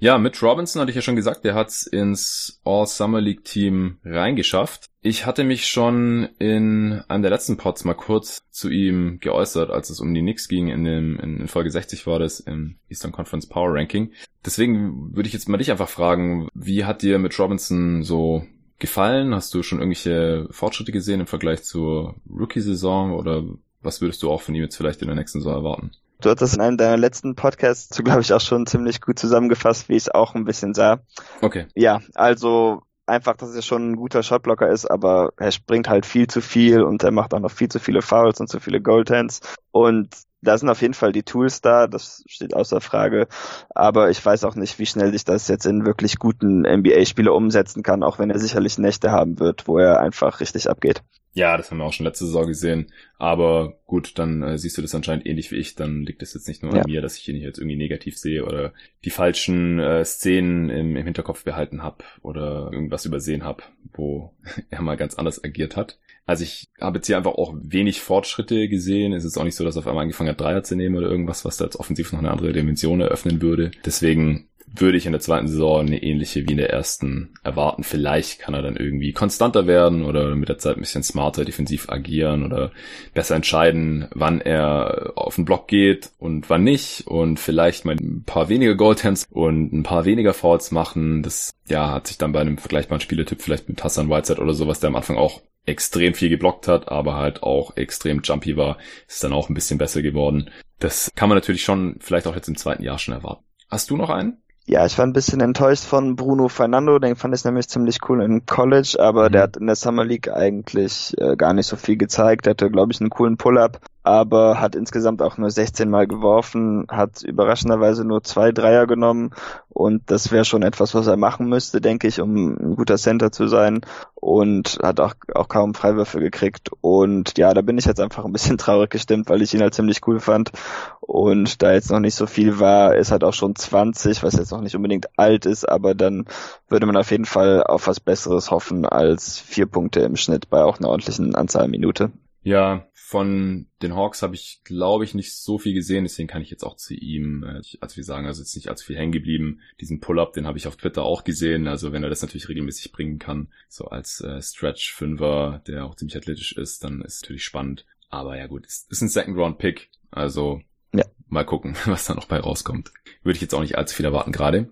Ja, 0.00 0.16
Mitch 0.16 0.46
Robinson 0.46 0.80
hatte 0.80 0.90
ich 0.90 0.96
ja 0.96 1.02
schon 1.02 1.16
gesagt, 1.16 1.44
der 1.44 1.56
hat's 1.56 1.84
ins 1.84 2.60
All-Summer 2.64 3.20
League 3.20 3.44
Team 3.44 3.98
reingeschafft. 4.04 4.86
Ich 5.00 5.26
hatte 5.26 5.42
mich 5.42 5.66
schon 5.66 6.28
in 6.38 7.02
einem 7.08 7.22
der 7.22 7.32
letzten 7.32 7.56
Pods 7.56 7.84
mal 7.84 7.94
kurz 7.94 8.42
zu 8.50 8.68
ihm 8.68 9.18
geäußert, 9.18 9.70
als 9.70 9.90
es 9.90 9.98
um 9.98 10.14
die 10.14 10.20
Knicks 10.20 10.46
ging, 10.46 10.68
in, 10.68 10.84
dem, 10.84 11.18
in 11.18 11.48
Folge 11.48 11.70
60 11.70 12.06
war 12.06 12.20
das 12.20 12.38
im 12.38 12.78
Eastern 12.88 13.10
Conference 13.10 13.48
Power 13.48 13.74
Ranking. 13.74 14.12
Deswegen 14.46 15.16
würde 15.16 15.26
ich 15.26 15.32
jetzt 15.32 15.48
mal 15.48 15.58
dich 15.58 15.72
einfach 15.72 15.88
fragen, 15.88 16.48
wie 16.54 16.84
hat 16.84 17.02
dir 17.02 17.18
Mitch 17.18 17.42
Robinson 17.42 18.04
so 18.04 18.46
gefallen? 18.78 19.34
Hast 19.34 19.52
du 19.54 19.62
schon 19.62 19.78
irgendwelche 19.80 20.46
Fortschritte 20.50 20.92
gesehen 20.92 21.20
im 21.20 21.26
Vergleich 21.26 21.64
zur 21.64 22.16
Rookie-Saison 22.30 23.12
oder 23.12 23.44
was 23.82 24.00
würdest 24.00 24.22
du 24.22 24.30
auch 24.30 24.42
von 24.42 24.54
ihm 24.54 24.62
jetzt 24.62 24.76
vielleicht 24.76 25.02
in 25.02 25.08
der 25.08 25.16
nächsten 25.16 25.40
Saison 25.40 25.54
erwarten? 25.54 25.92
Du 26.20 26.30
hattest 26.30 26.56
in 26.56 26.60
einem 26.60 26.76
deiner 26.76 26.96
letzten 26.96 27.34
Podcasts, 27.36 27.96
glaube 28.04 28.20
ich, 28.20 28.32
auch 28.32 28.40
schon 28.40 28.66
ziemlich 28.66 29.00
gut 29.00 29.18
zusammengefasst, 29.18 29.88
wie 29.88 29.96
ich 29.96 30.04
es 30.04 30.10
auch 30.10 30.34
ein 30.34 30.44
bisschen 30.44 30.74
sah. 30.74 31.00
Okay. 31.40 31.66
Ja, 31.74 32.00
also 32.14 32.82
einfach, 33.06 33.36
dass 33.36 33.54
er 33.54 33.62
schon 33.62 33.92
ein 33.92 33.96
guter 33.96 34.22
Shotblocker 34.22 34.68
ist, 34.68 34.86
aber 34.86 35.30
er 35.36 35.50
springt 35.50 35.88
halt 35.88 36.04
viel 36.04 36.26
zu 36.26 36.40
viel 36.40 36.82
und 36.82 37.02
er 37.02 37.10
macht 37.10 37.34
auch 37.34 37.40
noch 37.40 37.50
viel 37.50 37.68
zu 37.68 37.80
viele 37.80 38.02
Fouls 38.02 38.40
und 38.40 38.48
zu 38.48 38.60
viele 38.60 38.80
Goaltends. 38.80 39.40
Und 39.70 40.08
da 40.42 40.56
sind 40.56 40.68
auf 40.68 40.82
jeden 40.82 40.94
Fall 40.94 41.12
die 41.12 41.22
Tools 41.24 41.60
da, 41.60 41.86
das 41.86 42.22
steht 42.26 42.54
außer 42.54 42.80
Frage. 42.80 43.26
Aber 43.70 44.10
ich 44.10 44.24
weiß 44.24 44.44
auch 44.44 44.54
nicht, 44.54 44.78
wie 44.78 44.86
schnell 44.86 45.12
sich 45.12 45.24
das 45.24 45.48
jetzt 45.48 45.66
in 45.66 45.84
wirklich 45.84 46.18
guten 46.18 46.62
NBA-Spieler 46.62 47.34
umsetzen 47.34 47.82
kann, 47.82 48.02
auch 48.02 48.18
wenn 48.18 48.30
er 48.30 48.38
sicherlich 48.38 48.78
Nächte 48.78 49.10
haben 49.10 49.40
wird, 49.40 49.66
wo 49.68 49.78
er 49.78 50.00
einfach 50.00 50.40
richtig 50.40 50.70
abgeht. 50.70 51.02
Ja, 51.34 51.56
das 51.56 51.70
haben 51.70 51.78
wir 51.78 51.84
auch 51.84 51.92
schon 51.92 52.06
letzte 52.06 52.26
Saison 52.26 52.46
gesehen. 52.46 52.90
Aber 53.18 53.74
gut, 53.86 54.18
dann 54.18 54.42
äh, 54.42 54.58
siehst 54.58 54.76
du 54.78 54.82
das 54.82 54.94
anscheinend 54.94 55.26
ähnlich 55.26 55.52
wie 55.52 55.56
ich. 55.56 55.74
Dann 55.76 56.02
liegt 56.02 56.22
es 56.22 56.34
jetzt 56.34 56.48
nicht 56.48 56.62
nur 56.62 56.74
Ja. 56.74 56.82
an 56.82 56.90
mir, 56.90 57.00
dass 57.00 57.16
ich 57.16 57.28
ihn 57.28 57.36
jetzt 57.36 57.58
irgendwie 57.58 57.76
negativ 57.76 58.18
sehe 58.18 58.44
oder 58.44 58.72
die 59.04 59.10
falschen 59.10 59.78
äh, 59.78 60.04
Szenen 60.04 60.68
im, 60.70 60.96
im 60.96 61.04
Hinterkopf 61.04 61.44
behalten 61.44 61.82
habe 61.82 62.02
oder 62.22 62.70
irgendwas 62.72 63.04
übersehen 63.04 63.44
habe, 63.44 63.62
wo 63.92 64.32
er 64.70 64.82
mal 64.82 64.96
ganz 64.96 65.14
anders 65.14 65.42
agiert 65.44 65.76
hat. 65.76 65.98
Also 66.28 66.44
ich 66.44 66.68
habe 66.78 66.98
jetzt 66.98 67.06
hier 67.06 67.16
einfach 67.16 67.36
auch 67.36 67.54
wenig 67.58 68.02
Fortschritte 68.02 68.68
gesehen. 68.68 69.14
Es 69.14 69.24
ist 69.24 69.38
auch 69.38 69.44
nicht 69.44 69.54
so, 69.54 69.64
dass 69.64 69.76
er 69.76 69.78
auf 69.78 69.86
einmal 69.86 70.02
angefangen 70.02 70.28
hat, 70.28 70.38
Dreier 70.38 70.62
zu 70.62 70.76
nehmen 70.76 70.94
oder 70.94 71.08
irgendwas, 71.08 71.46
was 71.46 71.56
da 71.56 71.64
jetzt 71.64 71.76
offensiv 71.76 72.12
noch 72.12 72.18
eine 72.18 72.30
andere 72.30 72.52
Dimension 72.52 73.00
eröffnen 73.00 73.40
würde. 73.40 73.70
Deswegen 73.86 74.46
würde 74.74 74.98
ich 74.98 75.06
in 75.06 75.12
der 75.12 75.20
zweiten 75.20 75.48
Saison 75.48 75.86
eine 75.86 76.02
ähnliche 76.02 76.46
wie 76.46 76.52
in 76.52 76.58
der 76.58 76.70
ersten 76.70 77.34
erwarten. 77.42 77.82
Vielleicht 77.84 78.38
kann 78.38 78.54
er 78.54 78.62
dann 78.62 78.76
irgendwie 78.76 79.12
konstanter 79.12 79.66
werden 79.66 80.04
oder 80.04 80.34
mit 80.34 80.48
der 80.48 80.58
Zeit 80.58 80.76
ein 80.76 80.80
bisschen 80.80 81.02
smarter 81.02 81.44
defensiv 81.44 81.88
agieren 81.88 82.44
oder 82.44 82.72
besser 83.14 83.36
entscheiden, 83.36 84.08
wann 84.14 84.40
er 84.40 85.12
auf 85.16 85.36
den 85.36 85.44
Block 85.44 85.68
geht 85.68 86.10
und 86.18 86.50
wann 86.50 86.64
nicht 86.64 87.06
und 87.06 87.40
vielleicht 87.40 87.84
mal 87.84 87.96
ein 87.96 88.24
paar 88.24 88.48
weniger 88.48 88.74
Goaltends 88.74 89.26
und 89.30 89.72
ein 89.72 89.82
paar 89.82 90.04
weniger 90.04 90.34
Fouls 90.34 90.70
machen. 90.70 91.22
Das 91.22 91.52
ja 91.68 91.90
hat 91.90 92.06
sich 92.06 92.18
dann 92.18 92.32
bei 92.32 92.40
einem 92.40 92.58
vergleichbaren 92.58 93.00
Spielertyp 93.00 93.42
vielleicht 93.42 93.68
mit 93.68 93.82
Hassan 93.82 94.10
Whiteside 94.10 94.40
oder 94.40 94.54
sowas, 94.54 94.80
der 94.80 94.88
am 94.88 94.96
Anfang 94.96 95.16
auch 95.16 95.42
extrem 95.68 96.14
viel 96.14 96.30
geblockt 96.30 96.66
hat, 96.66 96.88
aber 96.88 97.14
halt 97.16 97.42
auch 97.42 97.76
extrem 97.76 98.22
jumpy 98.24 98.56
war, 98.56 98.78
ist 99.06 99.22
dann 99.22 99.32
auch 99.32 99.48
ein 99.48 99.54
bisschen 99.54 99.78
besser 99.78 100.02
geworden. 100.02 100.50
Das 100.78 101.10
kann 101.14 101.28
man 101.28 101.36
natürlich 101.36 101.62
schon 101.62 101.96
vielleicht 102.00 102.26
auch 102.26 102.34
jetzt 102.34 102.48
im 102.48 102.56
zweiten 102.56 102.82
Jahr 102.82 102.98
schon 102.98 103.14
erwarten. 103.14 103.44
Hast 103.68 103.90
du 103.90 103.96
noch 103.96 104.10
einen? 104.10 104.38
Ja, 104.70 104.84
ich 104.84 104.98
war 104.98 105.06
ein 105.06 105.14
bisschen 105.14 105.40
enttäuscht 105.40 105.84
von 105.84 106.14
Bruno 106.14 106.48
Fernando, 106.48 106.98
den 106.98 107.16
fand 107.16 107.34
ich 107.34 107.42
nämlich 107.42 107.68
ziemlich 107.68 108.00
cool 108.06 108.22
in 108.22 108.44
College, 108.44 108.96
aber 109.00 109.28
Mhm. 109.28 109.32
der 109.32 109.42
hat 109.44 109.56
in 109.56 109.66
der 109.66 109.76
Summer 109.76 110.04
League 110.04 110.28
eigentlich 110.30 111.14
äh, 111.18 111.36
gar 111.36 111.54
nicht 111.54 111.66
so 111.66 111.76
viel 111.76 111.96
gezeigt. 111.96 112.44
Der 112.44 112.50
hatte, 112.50 112.70
glaube 112.70 112.92
ich, 112.92 113.00
einen 113.00 113.08
coolen 113.08 113.38
Pull-up, 113.38 113.80
aber 114.02 114.60
hat 114.60 114.74
insgesamt 114.74 115.22
auch 115.22 115.36
nur 115.36 115.50
16 115.50 115.90
Mal 115.90 116.06
geworfen, 116.06 116.86
hat 116.88 117.22
überraschenderweise 117.22 118.04
nur 118.04 118.22
zwei 118.22 118.52
Dreier 118.52 118.86
genommen 118.86 119.30
und 119.68 120.10
das 120.10 120.32
wäre 120.32 120.44
schon 120.44 120.62
etwas, 120.62 120.94
was 120.94 121.06
er 121.06 121.16
machen 121.16 121.48
müsste, 121.48 121.80
denke 121.80 122.08
ich, 122.08 122.20
um 122.20 122.34
ein 122.34 122.76
guter 122.76 122.96
Center 122.96 123.32
zu 123.32 123.48
sein 123.48 123.80
und 124.14 124.78
hat 124.82 125.00
auch, 125.00 125.14
auch 125.34 125.48
kaum 125.48 125.74
Freiwürfe 125.74 126.20
gekriegt 126.20 126.70
und 126.80 127.36
ja, 127.36 127.52
da 127.52 127.60
bin 127.60 127.78
ich 127.78 127.84
jetzt 127.84 128.00
einfach 128.00 128.24
ein 128.24 128.32
bisschen 128.32 128.58
traurig 128.58 128.90
gestimmt, 128.90 129.28
weil 129.28 129.42
ich 129.42 129.52
ihn 129.52 129.60
halt 129.60 129.74
ziemlich 129.74 130.00
cool 130.06 130.20
fand 130.20 130.52
und 131.00 131.62
da 131.62 131.72
jetzt 131.72 131.90
noch 131.90 132.00
nicht 132.00 132.14
so 132.14 132.26
viel 132.26 132.60
war, 132.60 132.94
ist 132.94 133.10
halt 133.10 133.24
auch 133.24 133.34
schon 133.34 133.56
20, 133.56 134.22
was 134.22 134.34
jetzt 134.34 134.52
noch 134.52 134.60
nicht 134.60 134.76
unbedingt 134.76 135.06
alt 135.18 135.44
ist, 135.46 135.68
aber 135.68 135.94
dann 135.94 136.26
würde 136.68 136.86
man 136.86 136.96
auf 136.96 137.10
jeden 137.10 137.24
Fall 137.24 137.62
auf 137.62 137.86
was 137.86 138.00
Besseres 138.00 138.50
hoffen 138.50 138.86
als 138.86 139.38
vier 139.38 139.66
Punkte 139.66 140.00
im 140.00 140.16
Schnitt 140.16 140.48
bei 140.48 140.62
auch 140.62 140.78
einer 140.78 140.88
ordentlichen 140.88 141.34
Anzahl 141.34 141.68
Minute. 141.68 142.10
Ja, 142.42 142.84
von 143.08 143.68
den 143.80 143.96
Hawks 143.96 144.20
habe 144.20 144.34
ich, 144.34 144.60
glaube 144.64 145.02
ich, 145.02 145.14
nicht 145.14 145.32
so 145.32 145.56
viel 145.56 145.72
gesehen, 145.72 146.04
deswegen 146.04 146.28
kann 146.28 146.42
ich 146.42 146.50
jetzt 146.50 146.62
auch 146.62 146.76
zu 146.76 146.92
ihm, 146.92 147.42
äh, 147.42 147.62
als 147.80 147.96
wir 147.96 148.04
sagen, 148.04 148.26
also 148.26 148.42
jetzt 148.42 148.54
nicht 148.54 148.68
allzu 148.68 148.84
viel 148.84 148.98
hängen 148.98 149.12
geblieben. 149.12 149.60
Diesen 149.80 150.00
Pull-Up, 150.00 150.34
den 150.34 150.46
habe 150.46 150.58
ich 150.58 150.66
auf 150.66 150.76
Twitter 150.76 151.04
auch 151.04 151.24
gesehen, 151.24 151.68
also 151.68 151.90
wenn 151.90 152.02
er 152.02 152.10
das 152.10 152.20
natürlich 152.20 152.50
regelmäßig 152.50 152.92
bringen 152.92 153.18
kann, 153.18 153.48
so 153.66 153.86
als 153.86 154.20
äh, 154.20 154.42
Stretch-Fünfer, 154.42 155.62
der 155.66 155.86
auch 155.86 155.94
ziemlich 155.94 156.18
athletisch 156.18 156.52
ist, 156.52 156.84
dann 156.84 157.00
ist 157.00 157.14
es 157.14 157.22
natürlich 157.22 157.44
spannend. 157.46 157.86
Aber 158.10 158.36
ja 158.36 158.46
gut, 158.46 158.66
es 158.66 158.86
ist 158.90 159.00
ein 159.00 159.08
Second-Round-Pick, 159.08 159.88
also 160.10 160.60
ja. 160.92 161.06
mal 161.28 161.46
gucken, 161.46 161.76
was 161.86 162.04
da 162.04 162.14
noch 162.14 162.26
bei 162.26 162.38
rauskommt. 162.38 162.92
Würde 163.22 163.36
ich 163.36 163.42
jetzt 163.42 163.54
auch 163.54 163.62
nicht 163.62 163.78
allzu 163.78 163.96
viel 163.96 164.04
erwarten 164.04 164.32
gerade. 164.32 164.68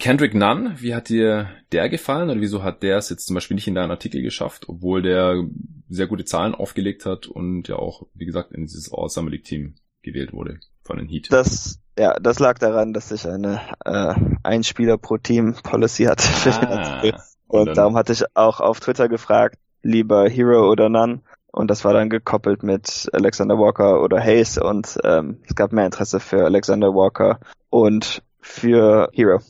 Kendrick 0.00 0.34
Nunn, 0.34 0.74
wie 0.78 0.94
hat 0.94 1.10
dir 1.10 1.50
der 1.72 1.88
gefallen 1.90 2.30
oder 2.30 2.40
wieso 2.40 2.62
hat 2.62 2.82
der 2.82 2.96
es 2.96 3.10
jetzt 3.10 3.26
zum 3.26 3.34
Beispiel 3.34 3.54
nicht 3.54 3.68
in 3.68 3.74
deinen 3.74 3.90
Artikel 3.90 4.22
geschafft, 4.22 4.68
obwohl 4.68 5.02
der 5.02 5.44
sehr 5.90 6.06
gute 6.06 6.24
Zahlen 6.24 6.54
aufgelegt 6.54 7.04
hat 7.04 7.26
und 7.26 7.68
ja 7.68 7.76
auch, 7.76 8.06
wie 8.14 8.24
gesagt, 8.24 8.52
in 8.52 8.62
dieses 8.62 8.92
All-Summer 8.92 9.30
League 9.30 9.44
Team 9.44 9.74
gewählt 10.02 10.32
wurde 10.32 10.58
von 10.82 10.96
den 10.96 11.06
Heat? 11.06 11.28
Das, 11.30 11.78
ja, 11.98 12.18
das 12.18 12.38
lag 12.38 12.58
daran, 12.58 12.94
dass 12.94 13.12
ich 13.12 13.28
eine 13.28 13.60
äh, 13.84 14.14
ein 14.42 14.64
Spieler 14.64 14.96
pro 14.96 15.18
Team 15.18 15.54
Policy 15.62 16.04
hatte 16.04 16.26
für 16.26 16.54
ah, 16.54 16.58
den 16.60 16.68
Artikel. 16.68 17.20
Und, 17.46 17.68
und 17.68 17.76
darum 17.76 17.96
hatte 17.96 18.14
ich 18.14 18.24
auch 18.34 18.60
auf 18.60 18.80
Twitter 18.80 19.08
gefragt, 19.08 19.58
lieber 19.82 20.28
Hero 20.28 20.70
oder 20.70 20.88
None. 20.88 21.20
Und 21.52 21.68
das 21.68 21.84
war 21.84 21.92
dann 21.92 22.08
gekoppelt 22.08 22.62
mit 22.62 23.10
Alexander 23.12 23.58
Walker 23.58 24.02
oder 24.02 24.20
Hayes 24.20 24.56
und 24.56 24.98
ähm, 25.04 25.42
es 25.46 25.54
gab 25.56 25.72
mehr 25.72 25.84
Interesse 25.84 26.20
für 26.20 26.44
Alexander 26.44 26.94
Walker 26.94 27.40
und 27.68 28.22
für 28.40 29.10
Hero. 29.12 29.40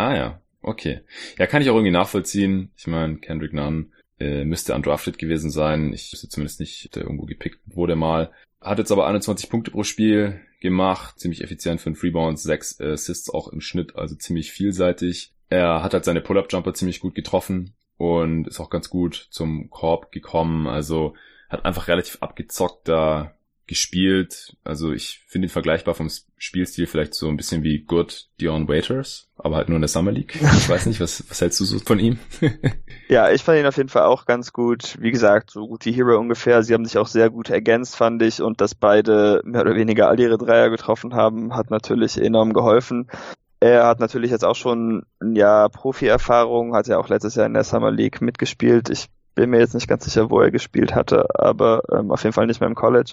Ah 0.00 0.16
ja, 0.16 0.40
okay. 0.62 1.02
Ja, 1.36 1.46
kann 1.46 1.60
ich 1.60 1.68
auch 1.68 1.74
irgendwie 1.74 1.90
nachvollziehen. 1.90 2.70
Ich 2.74 2.86
meine, 2.86 3.18
Kendrick 3.18 3.52
Nunn 3.52 3.92
äh, 4.18 4.46
müsste 4.46 4.74
undrafted 4.74 5.18
gewesen 5.18 5.50
sein. 5.50 5.92
Ich 5.92 6.10
wüsste 6.10 6.30
zumindest 6.30 6.58
nicht, 6.58 6.96
der 6.96 7.02
irgendwo 7.02 7.26
gepickt 7.26 7.60
wurde 7.66 7.96
mal. 7.96 8.32
Hat 8.62 8.78
jetzt 8.78 8.92
aber 8.92 9.06
21 9.06 9.50
Punkte 9.50 9.72
pro 9.72 9.82
Spiel 9.82 10.40
gemacht, 10.62 11.20
ziemlich 11.20 11.44
effizient 11.44 11.82
für 11.82 11.90
5 11.90 12.02
Rebounds, 12.02 12.42
6 12.44 12.80
Assists 12.80 13.28
auch 13.28 13.48
im 13.48 13.60
Schnitt, 13.60 13.94
also 13.94 14.14
ziemlich 14.14 14.52
vielseitig. 14.52 15.34
Er 15.50 15.82
hat 15.82 15.92
halt 15.92 16.06
seine 16.06 16.22
Pull-Up-Jumper 16.22 16.72
ziemlich 16.72 17.00
gut 17.00 17.14
getroffen 17.14 17.74
und 17.98 18.48
ist 18.48 18.58
auch 18.58 18.70
ganz 18.70 18.88
gut 18.88 19.28
zum 19.30 19.68
Korb 19.68 20.12
gekommen. 20.12 20.66
Also 20.66 21.14
hat 21.50 21.66
einfach 21.66 21.88
relativ 21.88 22.22
abgezockt 22.22 22.88
da 22.88 23.34
gespielt. 23.70 24.56
Also 24.64 24.92
ich 24.92 25.22
finde 25.28 25.46
ihn 25.46 25.50
vergleichbar 25.50 25.94
vom 25.94 26.10
Spielstil 26.36 26.88
vielleicht 26.88 27.14
so 27.14 27.28
ein 27.28 27.36
bisschen 27.36 27.62
wie 27.62 27.84
Good 27.84 28.26
Dion 28.40 28.66
Waiters, 28.66 29.28
aber 29.36 29.54
halt 29.54 29.68
nur 29.68 29.76
in 29.76 29.82
der 29.82 29.88
Summer 29.88 30.10
League. 30.10 30.34
Ich 30.34 30.68
weiß 30.68 30.86
nicht, 30.86 30.98
was, 30.98 31.24
was 31.30 31.40
hältst 31.40 31.60
du 31.60 31.64
so 31.64 31.78
von 31.78 32.00
ihm? 32.00 32.18
ja, 33.08 33.30
ich 33.30 33.44
fand 33.44 33.60
ihn 33.60 33.66
auf 33.66 33.76
jeden 33.76 33.88
Fall 33.88 34.06
auch 34.06 34.26
ganz 34.26 34.52
gut. 34.52 34.96
Wie 35.00 35.12
gesagt, 35.12 35.52
so 35.52 35.68
gut 35.68 35.86
wie 35.86 35.92
Hero 35.92 36.18
ungefähr. 36.18 36.64
Sie 36.64 36.74
haben 36.74 36.84
sich 36.84 36.98
auch 36.98 37.06
sehr 37.06 37.30
gut 37.30 37.48
ergänzt, 37.48 37.94
fand 37.94 38.20
ich. 38.22 38.42
Und 38.42 38.60
dass 38.60 38.74
beide 38.74 39.40
mehr 39.44 39.60
oder 39.60 39.76
weniger 39.76 40.08
all 40.08 40.18
ihre 40.18 40.36
Dreier 40.36 40.68
getroffen 40.68 41.14
haben, 41.14 41.54
hat 41.54 41.70
natürlich 41.70 42.20
enorm 42.20 42.52
geholfen. 42.52 43.08
Er 43.60 43.86
hat 43.86 44.00
natürlich 44.00 44.32
jetzt 44.32 44.44
auch 44.44 44.56
schon 44.56 45.04
ein 45.20 45.36
Jahr 45.36 45.68
Profi-Erfahrung, 45.68 46.74
hat 46.74 46.88
ja 46.88 46.98
auch 46.98 47.08
letztes 47.08 47.36
Jahr 47.36 47.46
in 47.46 47.54
der 47.54 47.62
Summer 47.62 47.92
League 47.92 48.20
mitgespielt. 48.20 48.90
Ich 48.90 49.06
bin 49.36 49.50
mir 49.50 49.60
jetzt 49.60 49.74
nicht 49.74 49.86
ganz 49.86 50.06
sicher, 50.06 50.28
wo 50.28 50.40
er 50.40 50.50
gespielt 50.50 50.92
hatte, 50.96 51.26
aber 51.38 51.82
ähm, 51.92 52.10
auf 52.10 52.24
jeden 52.24 52.32
Fall 52.32 52.48
nicht 52.48 52.60
mehr 52.60 52.68
im 52.68 52.74
College. 52.74 53.12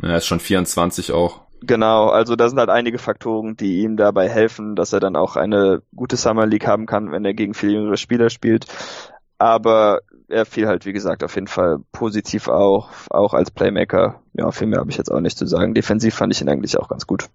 Er 0.00 0.16
ist 0.16 0.26
schon 0.26 0.40
24 0.40 1.12
auch. 1.12 1.40
Genau, 1.64 2.08
also 2.08 2.34
da 2.34 2.48
sind 2.48 2.58
halt 2.58 2.70
einige 2.70 2.98
Faktoren, 2.98 3.56
die 3.56 3.82
ihm 3.82 3.96
dabei 3.96 4.28
helfen, 4.28 4.74
dass 4.74 4.92
er 4.92 4.98
dann 4.98 5.14
auch 5.14 5.36
eine 5.36 5.82
gute 5.94 6.16
Summer 6.16 6.46
League 6.46 6.66
haben 6.66 6.86
kann, 6.86 7.12
wenn 7.12 7.24
er 7.24 7.34
gegen 7.34 7.54
viel 7.54 7.70
jüngere 7.70 7.96
Spieler 7.96 8.30
spielt. 8.30 8.66
Aber 9.38 10.00
er 10.28 10.44
fiel 10.44 10.66
halt, 10.66 10.86
wie 10.86 10.92
gesagt, 10.92 11.22
auf 11.22 11.34
jeden 11.36 11.46
Fall 11.46 11.78
positiv 11.92 12.48
auch, 12.48 12.90
auch 13.10 13.34
als 13.34 13.50
Playmaker. 13.50 14.22
Ja, 14.34 14.50
viel 14.50 14.66
mehr 14.66 14.80
habe 14.80 14.90
ich 14.90 14.96
jetzt 14.96 15.10
auch 15.10 15.20
nicht 15.20 15.38
zu 15.38 15.46
sagen. 15.46 15.74
Defensiv 15.74 16.14
fand 16.14 16.32
ich 16.32 16.40
ihn 16.40 16.48
eigentlich 16.48 16.78
auch 16.78 16.88
ganz 16.88 17.06
gut. 17.06 17.28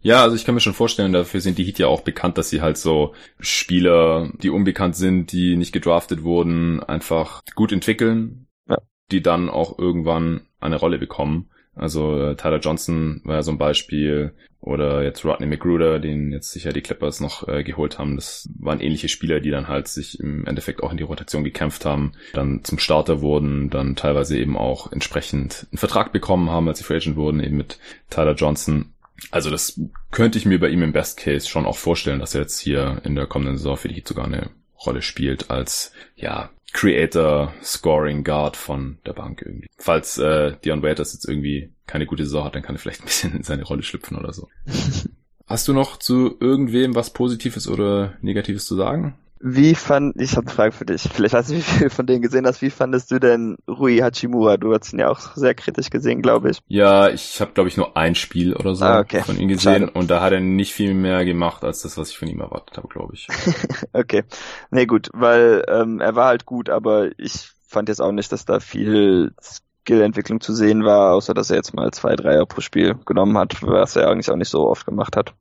Ja, 0.00 0.22
also 0.22 0.34
ich 0.34 0.44
kann 0.44 0.54
mir 0.54 0.60
schon 0.60 0.74
vorstellen, 0.74 1.12
dafür 1.12 1.40
sind 1.40 1.58
die 1.58 1.64
Heat 1.64 1.78
ja 1.78 1.86
auch 1.86 2.00
bekannt, 2.00 2.38
dass 2.38 2.50
sie 2.50 2.62
halt 2.62 2.78
so 2.78 3.14
Spieler, 3.38 4.30
die 4.42 4.50
unbekannt 4.50 4.96
sind, 4.96 5.32
die 5.32 5.56
nicht 5.56 5.72
gedraftet 5.72 6.22
wurden, 6.22 6.82
einfach 6.82 7.42
gut 7.54 7.70
entwickeln, 7.70 8.46
ja. 8.68 8.78
die 9.12 9.22
dann 9.22 9.50
auch 9.50 9.78
irgendwann 9.78 10.46
eine 10.58 10.76
Rolle 10.76 10.98
bekommen. 10.98 11.50
Also 11.80 12.20
äh, 12.22 12.36
Tyler 12.36 12.58
Johnson 12.58 13.22
war 13.24 13.36
ja 13.36 13.42
so 13.42 13.50
ein 13.50 13.58
Beispiel 13.58 14.34
oder 14.60 15.02
jetzt 15.02 15.24
Rodney 15.24 15.46
McGruder, 15.46 15.98
den 15.98 16.32
jetzt 16.32 16.50
sicher 16.50 16.74
die 16.74 16.82
Clippers 16.82 17.20
noch 17.20 17.48
äh, 17.48 17.64
geholt 17.64 17.98
haben. 17.98 18.16
Das 18.16 18.50
waren 18.58 18.80
ähnliche 18.80 19.08
Spieler, 19.08 19.40
die 19.40 19.50
dann 19.50 19.68
halt 19.68 19.88
sich 19.88 20.20
im 20.20 20.46
Endeffekt 20.46 20.82
auch 20.82 20.90
in 20.90 20.98
die 20.98 21.04
Rotation 21.04 21.42
gekämpft 21.42 21.86
haben, 21.86 22.12
dann 22.34 22.62
zum 22.64 22.78
Starter 22.78 23.22
wurden, 23.22 23.70
dann 23.70 23.96
teilweise 23.96 24.36
eben 24.36 24.58
auch 24.58 24.92
entsprechend 24.92 25.66
einen 25.72 25.78
Vertrag 25.78 26.12
bekommen 26.12 26.50
haben, 26.50 26.68
als 26.68 26.78
sie 26.78 26.84
Free 26.84 26.96
Agent 26.96 27.16
wurden, 27.16 27.40
eben 27.40 27.56
mit 27.56 27.78
Tyler 28.10 28.34
Johnson. 28.34 28.92
Also 29.30 29.48
das 29.48 29.80
könnte 30.10 30.36
ich 30.36 30.44
mir 30.44 30.60
bei 30.60 30.68
ihm 30.68 30.82
im 30.82 30.92
Best 30.92 31.18
Case 31.18 31.48
schon 31.48 31.64
auch 31.64 31.78
vorstellen, 31.78 32.20
dass 32.20 32.34
er 32.34 32.42
jetzt 32.42 32.60
hier 32.60 33.00
in 33.04 33.14
der 33.14 33.26
kommenden 33.26 33.56
Saison 33.56 33.78
für 33.78 33.88
die 33.88 33.94
Heat 33.94 34.08
sogar 34.08 34.26
eine 34.26 34.50
Rolle 34.84 35.02
spielt 35.02 35.50
als, 35.50 35.92
ja, 36.16 36.50
Creator 36.72 37.52
Scoring 37.62 38.24
Guard 38.24 38.56
von 38.56 38.98
der 39.06 39.12
Bank 39.12 39.42
irgendwie. 39.44 39.68
Falls 39.78 40.18
äh, 40.18 40.56
Dion 40.64 40.82
Waiters 40.82 41.12
jetzt 41.12 41.28
irgendwie 41.28 41.70
keine 41.86 42.06
gute 42.06 42.24
Saison 42.24 42.44
hat, 42.44 42.54
dann 42.54 42.62
kann 42.62 42.76
er 42.76 42.78
vielleicht 42.78 43.02
ein 43.02 43.06
bisschen 43.06 43.36
in 43.36 43.42
seine 43.42 43.64
Rolle 43.64 43.82
schlüpfen 43.82 44.16
oder 44.16 44.32
so. 44.32 44.48
Hast 45.46 45.66
du 45.66 45.72
noch 45.72 45.96
zu 45.96 46.36
irgendwem 46.38 46.94
was 46.94 47.12
Positives 47.12 47.66
oder 47.66 48.16
Negatives 48.20 48.66
zu 48.66 48.76
sagen? 48.76 49.18
Wie 49.42 49.74
fand, 49.74 50.20
ich 50.20 50.32
habe 50.36 50.46
eine 50.46 50.54
Frage 50.54 50.72
für 50.72 50.84
dich, 50.84 51.08
vielleicht 51.10 51.32
weiß 51.32 51.48
ich, 51.48 51.56
wie 51.56 51.78
viel 51.78 51.90
von 51.90 52.06
denen 52.06 52.20
gesehen 52.20 52.46
hast, 52.46 52.60
wie 52.60 52.68
fandest 52.68 53.10
du 53.10 53.18
denn 53.18 53.56
Rui 53.66 53.96
Hachimura? 53.96 54.58
Du 54.58 54.74
hast 54.74 54.92
ihn 54.92 54.98
ja 54.98 55.08
auch 55.08 55.18
sehr 55.34 55.54
kritisch 55.54 55.88
gesehen, 55.88 56.20
glaube 56.20 56.50
ich. 56.50 56.58
Ja, 56.68 57.08
ich 57.08 57.40
habe, 57.40 57.52
glaube 57.52 57.70
ich, 57.70 57.78
nur 57.78 57.96
ein 57.96 58.14
Spiel 58.14 58.54
oder 58.54 58.74
so 58.74 58.84
ah, 58.84 59.00
okay. 59.00 59.22
von 59.22 59.38
ihm 59.38 59.48
gesehen 59.48 59.86
Schade. 59.86 59.92
und 59.92 60.10
da 60.10 60.20
hat 60.20 60.34
er 60.34 60.40
nicht 60.40 60.74
viel 60.74 60.92
mehr 60.92 61.24
gemacht, 61.24 61.64
als 61.64 61.80
das, 61.80 61.96
was 61.96 62.10
ich 62.10 62.18
von 62.18 62.28
ihm 62.28 62.40
erwartet 62.40 62.76
habe, 62.76 62.88
glaube 62.88 63.14
ich. 63.14 63.28
okay, 63.94 64.24
nee 64.70 64.84
gut, 64.84 65.08
weil 65.14 65.64
ähm, 65.68 66.00
er 66.00 66.14
war 66.14 66.26
halt 66.26 66.44
gut, 66.44 66.68
aber 66.68 67.08
ich 67.16 67.48
fand 67.66 67.88
jetzt 67.88 68.02
auch 68.02 68.12
nicht, 68.12 68.30
dass 68.32 68.44
da 68.44 68.60
viel 68.60 69.32
Skillentwicklung 69.42 70.42
zu 70.42 70.52
sehen 70.52 70.84
war, 70.84 71.14
außer 71.14 71.32
dass 71.32 71.48
er 71.48 71.56
jetzt 71.56 71.72
mal 71.72 71.90
zwei 71.92 72.14
Dreier 72.14 72.44
pro 72.44 72.60
Spiel 72.60 72.96
genommen 73.06 73.38
hat, 73.38 73.62
was 73.62 73.96
er 73.96 74.10
eigentlich 74.10 74.30
auch 74.30 74.36
nicht 74.36 74.50
so 74.50 74.68
oft 74.68 74.84
gemacht 74.84 75.16
hat. 75.16 75.32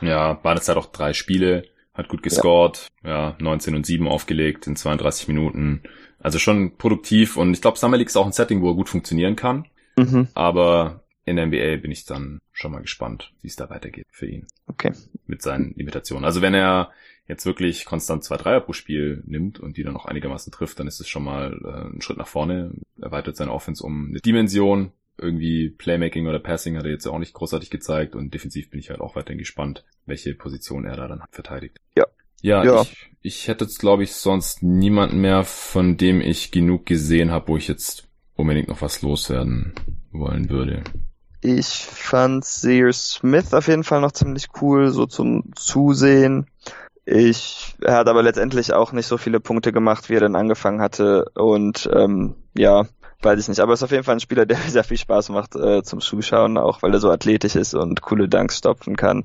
Ja, 0.00 0.42
waren 0.42 0.56
es 0.56 0.66
halt 0.66 0.78
auch 0.78 0.86
drei 0.86 1.12
Spiele 1.12 1.64
hat 1.94 2.08
gut 2.08 2.22
gescored, 2.22 2.88
ja. 3.04 3.30
ja, 3.30 3.36
19 3.38 3.74
und 3.74 3.86
7 3.86 4.06
aufgelegt 4.08 4.66
in 4.66 4.76
32 4.76 5.28
Minuten. 5.28 5.82
Also 6.18 6.38
schon 6.38 6.76
produktiv 6.76 7.36
und 7.36 7.52
ich 7.52 7.60
glaube, 7.60 7.78
Summer 7.78 7.96
League 7.96 8.08
ist 8.08 8.16
auch 8.16 8.26
ein 8.26 8.32
Setting, 8.32 8.62
wo 8.62 8.70
er 8.70 8.74
gut 8.74 8.88
funktionieren 8.88 9.36
kann. 9.36 9.66
Mhm. 9.96 10.28
Aber 10.34 11.04
in 11.24 11.36
der 11.36 11.46
NBA 11.46 11.76
bin 11.76 11.90
ich 11.90 12.04
dann 12.04 12.40
schon 12.52 12.72
mal 12.72 12.82
gespannt, 12.82 13.32
wie 13.42 13.48
es 13.48 13.56
da 13.56 13.70
weitergeht 13.70 14.06
für 14.10 14.26
ihn. 14.26 14.46
Okay. 14.66 14.92
Mit 15.26 15.42
seinen 15.42 15.74
Limitationen. 15.76 16.24
Also 16.24 16.42
wenn 16.42 16.54
er 16.54 16.90
jetzt 17.26 17.46
wirklich 17.46 17.84
konstant 17.84 18.24
zwei 18.24 18.36
Dreier 18.36 18.60
pro 18.60 18.72
Spiel 18.72 19.22
nimmt 19.24 19.58
und 19.58 19.76
die 19.76 19.82
dann 19.82 19.96
auch 19.96 20.04
einigermaßen 20.04 20.52
trifft, 20.52 20.78
dann 20.80 20.86
ist 20.86 21.00
es 21.00 21.08
schon 21.08 21.24
mal 21.24 21.58
äh, 21.64 21.94
ein 21.94 22.02
Schritt 22.02 22.18
nach 22.18 22.26
vorne, 22.26 22.72
erweitert 23.00 23.36
seine 23.36 23.52
Offense 23.52 23.82
um 23.82 24.08
eine 24.08 24.20
Dimension, 24.20 24.92
irgendwie 25.18 25.70
Playmaking 25.70 26.26
oder 26.26 26.38
Passing 26.38 26.76
hat 26.76 26.84
er 26.84 26.90
jetzt 26.90 27.06
auch 27.06 27.18
nicht 27.18 27.34
großartig 27.34 27.70
gezeigt 27.70 28.14
und 28.14 28.34
defensiv 28.34 28.70
bin 28.70 28.80
ich 28.80 28.90
halt 28.90 29.00
auch 29.00 29.16
weiterhin 29.16 29.38
gespannt, 29.38 29.84
welche 30.06 30.34
Position 30.34 30.84
er 30.84 30.96
da 30.96 31.08
dann 31.08 31.22
verteidigt. 31.30 31.78
Ja. 31.96 32.04
Ja, 32.42 32.62
ja. 32.62 32.82
Ich, 32.82 33.10
ich 33.22 33.48
hätte 33.48 33.64
jetzt, 33.64 33.78
glaube 33.78 34.02
ich, 34.02 34.14
sonst 34.14 34.62
niemanden 34.62 35.20
mehr, 35.22 35.44
von 35.44 35.96
dem 35.96 36.20
ich 36.20 36.50
genug 36.50 36.84
gesehen 36.84 37.30
habe, 37.30 37.48
wo 37.48 37.56
ich 37.56 37.68
jetzt 37.68 38.06
unbedingt 38.36 38.68
noch 38.68 38.82
was 38.82 39.00
loswerden 39.00 39.72
wollen 40.12 40.50
würde. 40.50 40.84
Ich 41.40 41.66
fand 41.66 42.44
Sear 42.44 42.92
Smith 42.92 43.54
auf 43.54 43.68
jeden 43.68 43.84
Fall 43.84 44.00
noch 44.00 44.12
ziemlich 44.12 44.48
cool, 44.60 44.90
so 44.90 45.06
zum 45.06 45.52
Zusehen. 45.54 46.46
Ich, 47.06 47.74
er 47.82 47.96
hat 47.96 48.08
aber 48.08 48.22
letztendlich 48.22 48.72
auch 48.72 48.92
nicht 48.92 49.06
so 49.06 49.18
viele 49.18 49.40
Punkte 49.40 49.72
gemacht, 49.72 50.08
wie 50.08 50.14
er 50.14 50.20
dann 50.20 50.36
angefangen 50.36 50.80
hatte. 50.80 51.30
Und 51.34 51.88
ähm, 51.92 52.34
ja, 52.56 52.86
weiß 53.24 53.40
ich 53.40 53.48
nicht. 53.48 53.60
Aber 53.60 53.72
es 53.72 53.80
ist 53.80 53.84
auf 53.84 53.90
jeden 53.90 54.04
Fall 54.04 54.16
ein 54.16 54.20
Spieler, 54.20 54.46
der 54.46 54.56
sehr 54.68 54.84
viel 54.84 54.96
Spaß 54.96 55.30
macht 55.30 55.56
äh, 55.56 55.82
zum 55.82 56.00
Zuschauen, 56.00 56.58
auch 56.58 56.82
weil 56.82 56.92
er 56.92 57.00
so 57.00 57.10
athletisch 57.10 57.56
ist 57.56 57.74
und 57.74 58.02
coole 58.02 58.28
Dunks 58.28 58.58
stopfen 58.58 58.96
kann. 58.96 59.24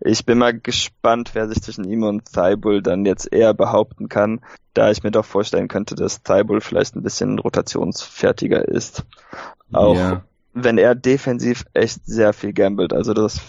Ich 0.00 0.24
bin 0.26 0.38
mal 0.38 0.58
gespannt, 0.58 1.30
wer 1.34 1.48
sich 1.48 1.62
zwischen 1.62 1.84
ihm 1.84 2.02
und 2.02 2.24
Thibault 2.32 2.86
dann 2.86 3.04
jetzt 3.04 3.32
eher 3.32 3.54
behaupten 3.54 4.08
kann, 4.08 4.40
da 4.74 4.90
ich 4.90 5.02
mir 5.02 5.10
doch 5.10 5.24
vorstellen 5.24 5.68
könnte, 5.68 5.94
dass 5.94 6.22
Thibault 6.22 6.62
vielleicht 6.62 6.96
ein 6.96 7.02
bisschen 7.02 7.38
rotationsfertiger 7.38 8.66
ist. 8.66 9.04
Auch 9.72 9.96
ja. 9.96 10.22
wenn 10.52 10.78
er 10.78 10.94
defensiv 10.94 11.64
echt 11.74 12.04
sehr 12.04 12.32
viel 12.32 12.52
gambelt. 12.52 12.92
Also 12.92 13.14
das 13.14 13.40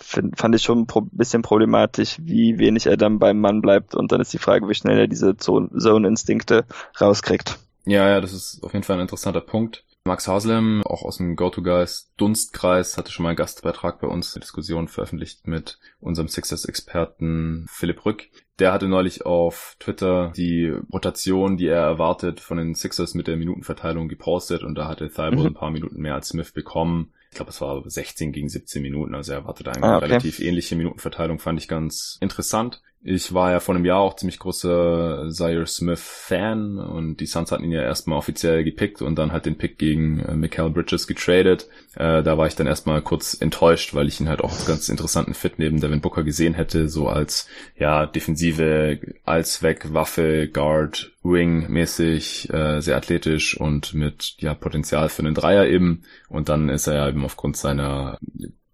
find, 0.00 0.38
fand 0.38 0.54
ich 0.54 0.62
schon 0.62 0.80
ein 0.80 0.86
pro 0.86 1.02
bisschen 1.02 1.42
problematisch, 1.42 2.16
wie 2.20 2.58
wenig 2.58 2.86
er 2.86 2.96
dann 2.96 3.18
beim 3.18 3.40
Mann 3.40 3.60
bleibt. 3.60 3.94
Und 3.94 4.12
dann 4.12 4.20
ist 4.20 4.32
die 4.32 4.38
Frage, 4.38 4.68
wie 4.68 4.74
schnell 4.74 4.98
er 4.98 5.06
diese 5.06 5.36
Zone-Instinkte 5.36 6.64
rauskriegt. 7.00 7.58
Ja, 7.84 8.08
ja, 8.08 8.20
das 8.20 8.32
ist 8.32 8.62
auf 8.62 8.72
jeden 8.72 8.84
Fall 8.84 8.96
ein 8.96 9.02
interessanter 9.02 9.40
Punkt. 9.40 9.84
Max 10.04 10.26
Haslem, 10.26 10.82
auch 10.84 11.02
aus 11.02 11.18
dem 11.18 11.36
Go-To-Guys 11.36 12.12
Dunstkreis, 12.16 12.96
hatte 12.96 13.12
schon 13.12 13.24
mal 13.24 13.30
einen 13.30 13.36
Gastbeitrag 13.36 14.00
bei 14.00 14.06
uns, 14.06 14.34
eine 14.34 14.40
Diskussion 14.40 14.88
veröffentlicht 14.88 15.46
mit 15.46 15.78
unserem 16.00 16.28
Sixers-Experten 16.28 17.66
Philipp 17.70 18.06
Rück. 18.06 18.28
Der 18.58 18.72
hatte 18.72 18.88
neulich 18.88 19.26
auf 19.26 19.76
Twitter 19.78 20.32
die 20.34 20.72
Rotation, 20.92 21.58
die 21.58 21.66
er 21.66 21.82
erwartet, 21.82 22.40
von 22.40 22.56
den 22.56 22.74
Sixers 22.74 23.14
mit 23.14 23.26
der 23.26 23.36
Minutenverteilung 23.36 24.08
gepostet 24.08 24.62
und 24.62 24.74
da 24.74 24.88
hatte 24.88 25.08
Thibault 25.08 25.38
mhm. 25.38 25.46
ein 25.46 25.54
paar 25.54 25.70
Minuten 25.70 26.00
mehr 26.00 26.14
als 26.14 26.28
Smith 26.28 26.52
bekommen. 26.52 27.12
Ich 27.30 27.36
glaube, 27.36 27.50
es 27.50 27.60
war 27.60 27.82
16 27.84 28.32
gegen 28.32 28.48
17 28.48 28.82
Minuten, 28.82 29.14
also 29.14 29.32
er 29.32 29.38
erwartet 29.38 29.68
eigentlich 29.68 29.84
ah, 29.84 29.96
okay. 29.96 30.04
eine 30.04 30.12
relativ 30.14 30.40
ähnliche 30.40 30.76
Minutenverteilung, 30.76 31.38
fand 31.38 31.60
ich 31.60 31.68
ganz 31.68 32.18
interessant. 32.20 32.82
Ich 33.02 33.32
war 33.32 33.50
ja 33.50 33.60
vor 33.60 33.74
einem 33.74 33.86
Jahr 33.86 34.00
auch 34.00 34.14
ziemlich 34.14 34.38
großer 34.38 35.30
Zaire 35.30 35.66
Smith 35.66 36.02
Fan 36.02 36.78
und 36.78 37.16
die 37.16 37.26
Suns 37.26 37.50
hatten 37.50 37.64
ihn 37.64 37.72
ja 37.72 37.80
erstmal 37.80 38.18
offiziell 38.18 38.62
gepickt 38.62 39.00
und 39.00 39.16
dann 39.16 39.32
halt 39.32 39.46
den 39.46 39.56
Pick 39.56 39.78
gegen 39.78 40.20
äh, 40.20 40.36
Mikael 40.36 40.68
Bridges 40.68 41.06
getradet. 41.06 41.66
Äh, 41.94 42.22
da 42.22 42.36
war 42.36 42.46
ich 42.46 42.56
dann 42.56 42.66
erstmal 42.66 43.00
kurz 43.00 43.32
enttäuscht, 43.40 43.94
weil 43.94 44.06
ich 44.06 44.20
ihn 44.20 44.28
halt 44.28 44.42
auch 44.42 44.52
als 44.52 44.66
ganz 44.66 44.90
interessanten 44.90 45.32
Fit 45.32 45.58
neben 45.58 45.80
Devin 45.80 46.02
Booker 46.02 46.24
gesehen 46.24 46.52
hätte, 46.52 46.90
so 46.90 47.08
als 47.08 47.48
ja 47.78 48.04
defensive 48.04 49.00
Allzweck 49.24 49.94
Waffe 49.94 50.48
Guard 50.48 51.12
Wing 51.22 51.70
mäßig, 51.70 52.52
äh, 52.52 52.82
sehr 52.82 52.98
athletisch 52.98 53.58
und 53.58 53.94
mit 53.94 54.34
ja 54.40 54.52
Potenzial 54.52 55.08
für 55.08 55.22
einen 55.22 55.34
Dreier 55.34 55.66
eben 55.66 56.02
und 56.28 56.50
dann 56.50 56.68
ist 56.68 56.86
er 56.86 56.96
ja 56.96 57.08
eben 57.08 57.24
aufgrund 57.24 57.56
seiner 57.56 58.18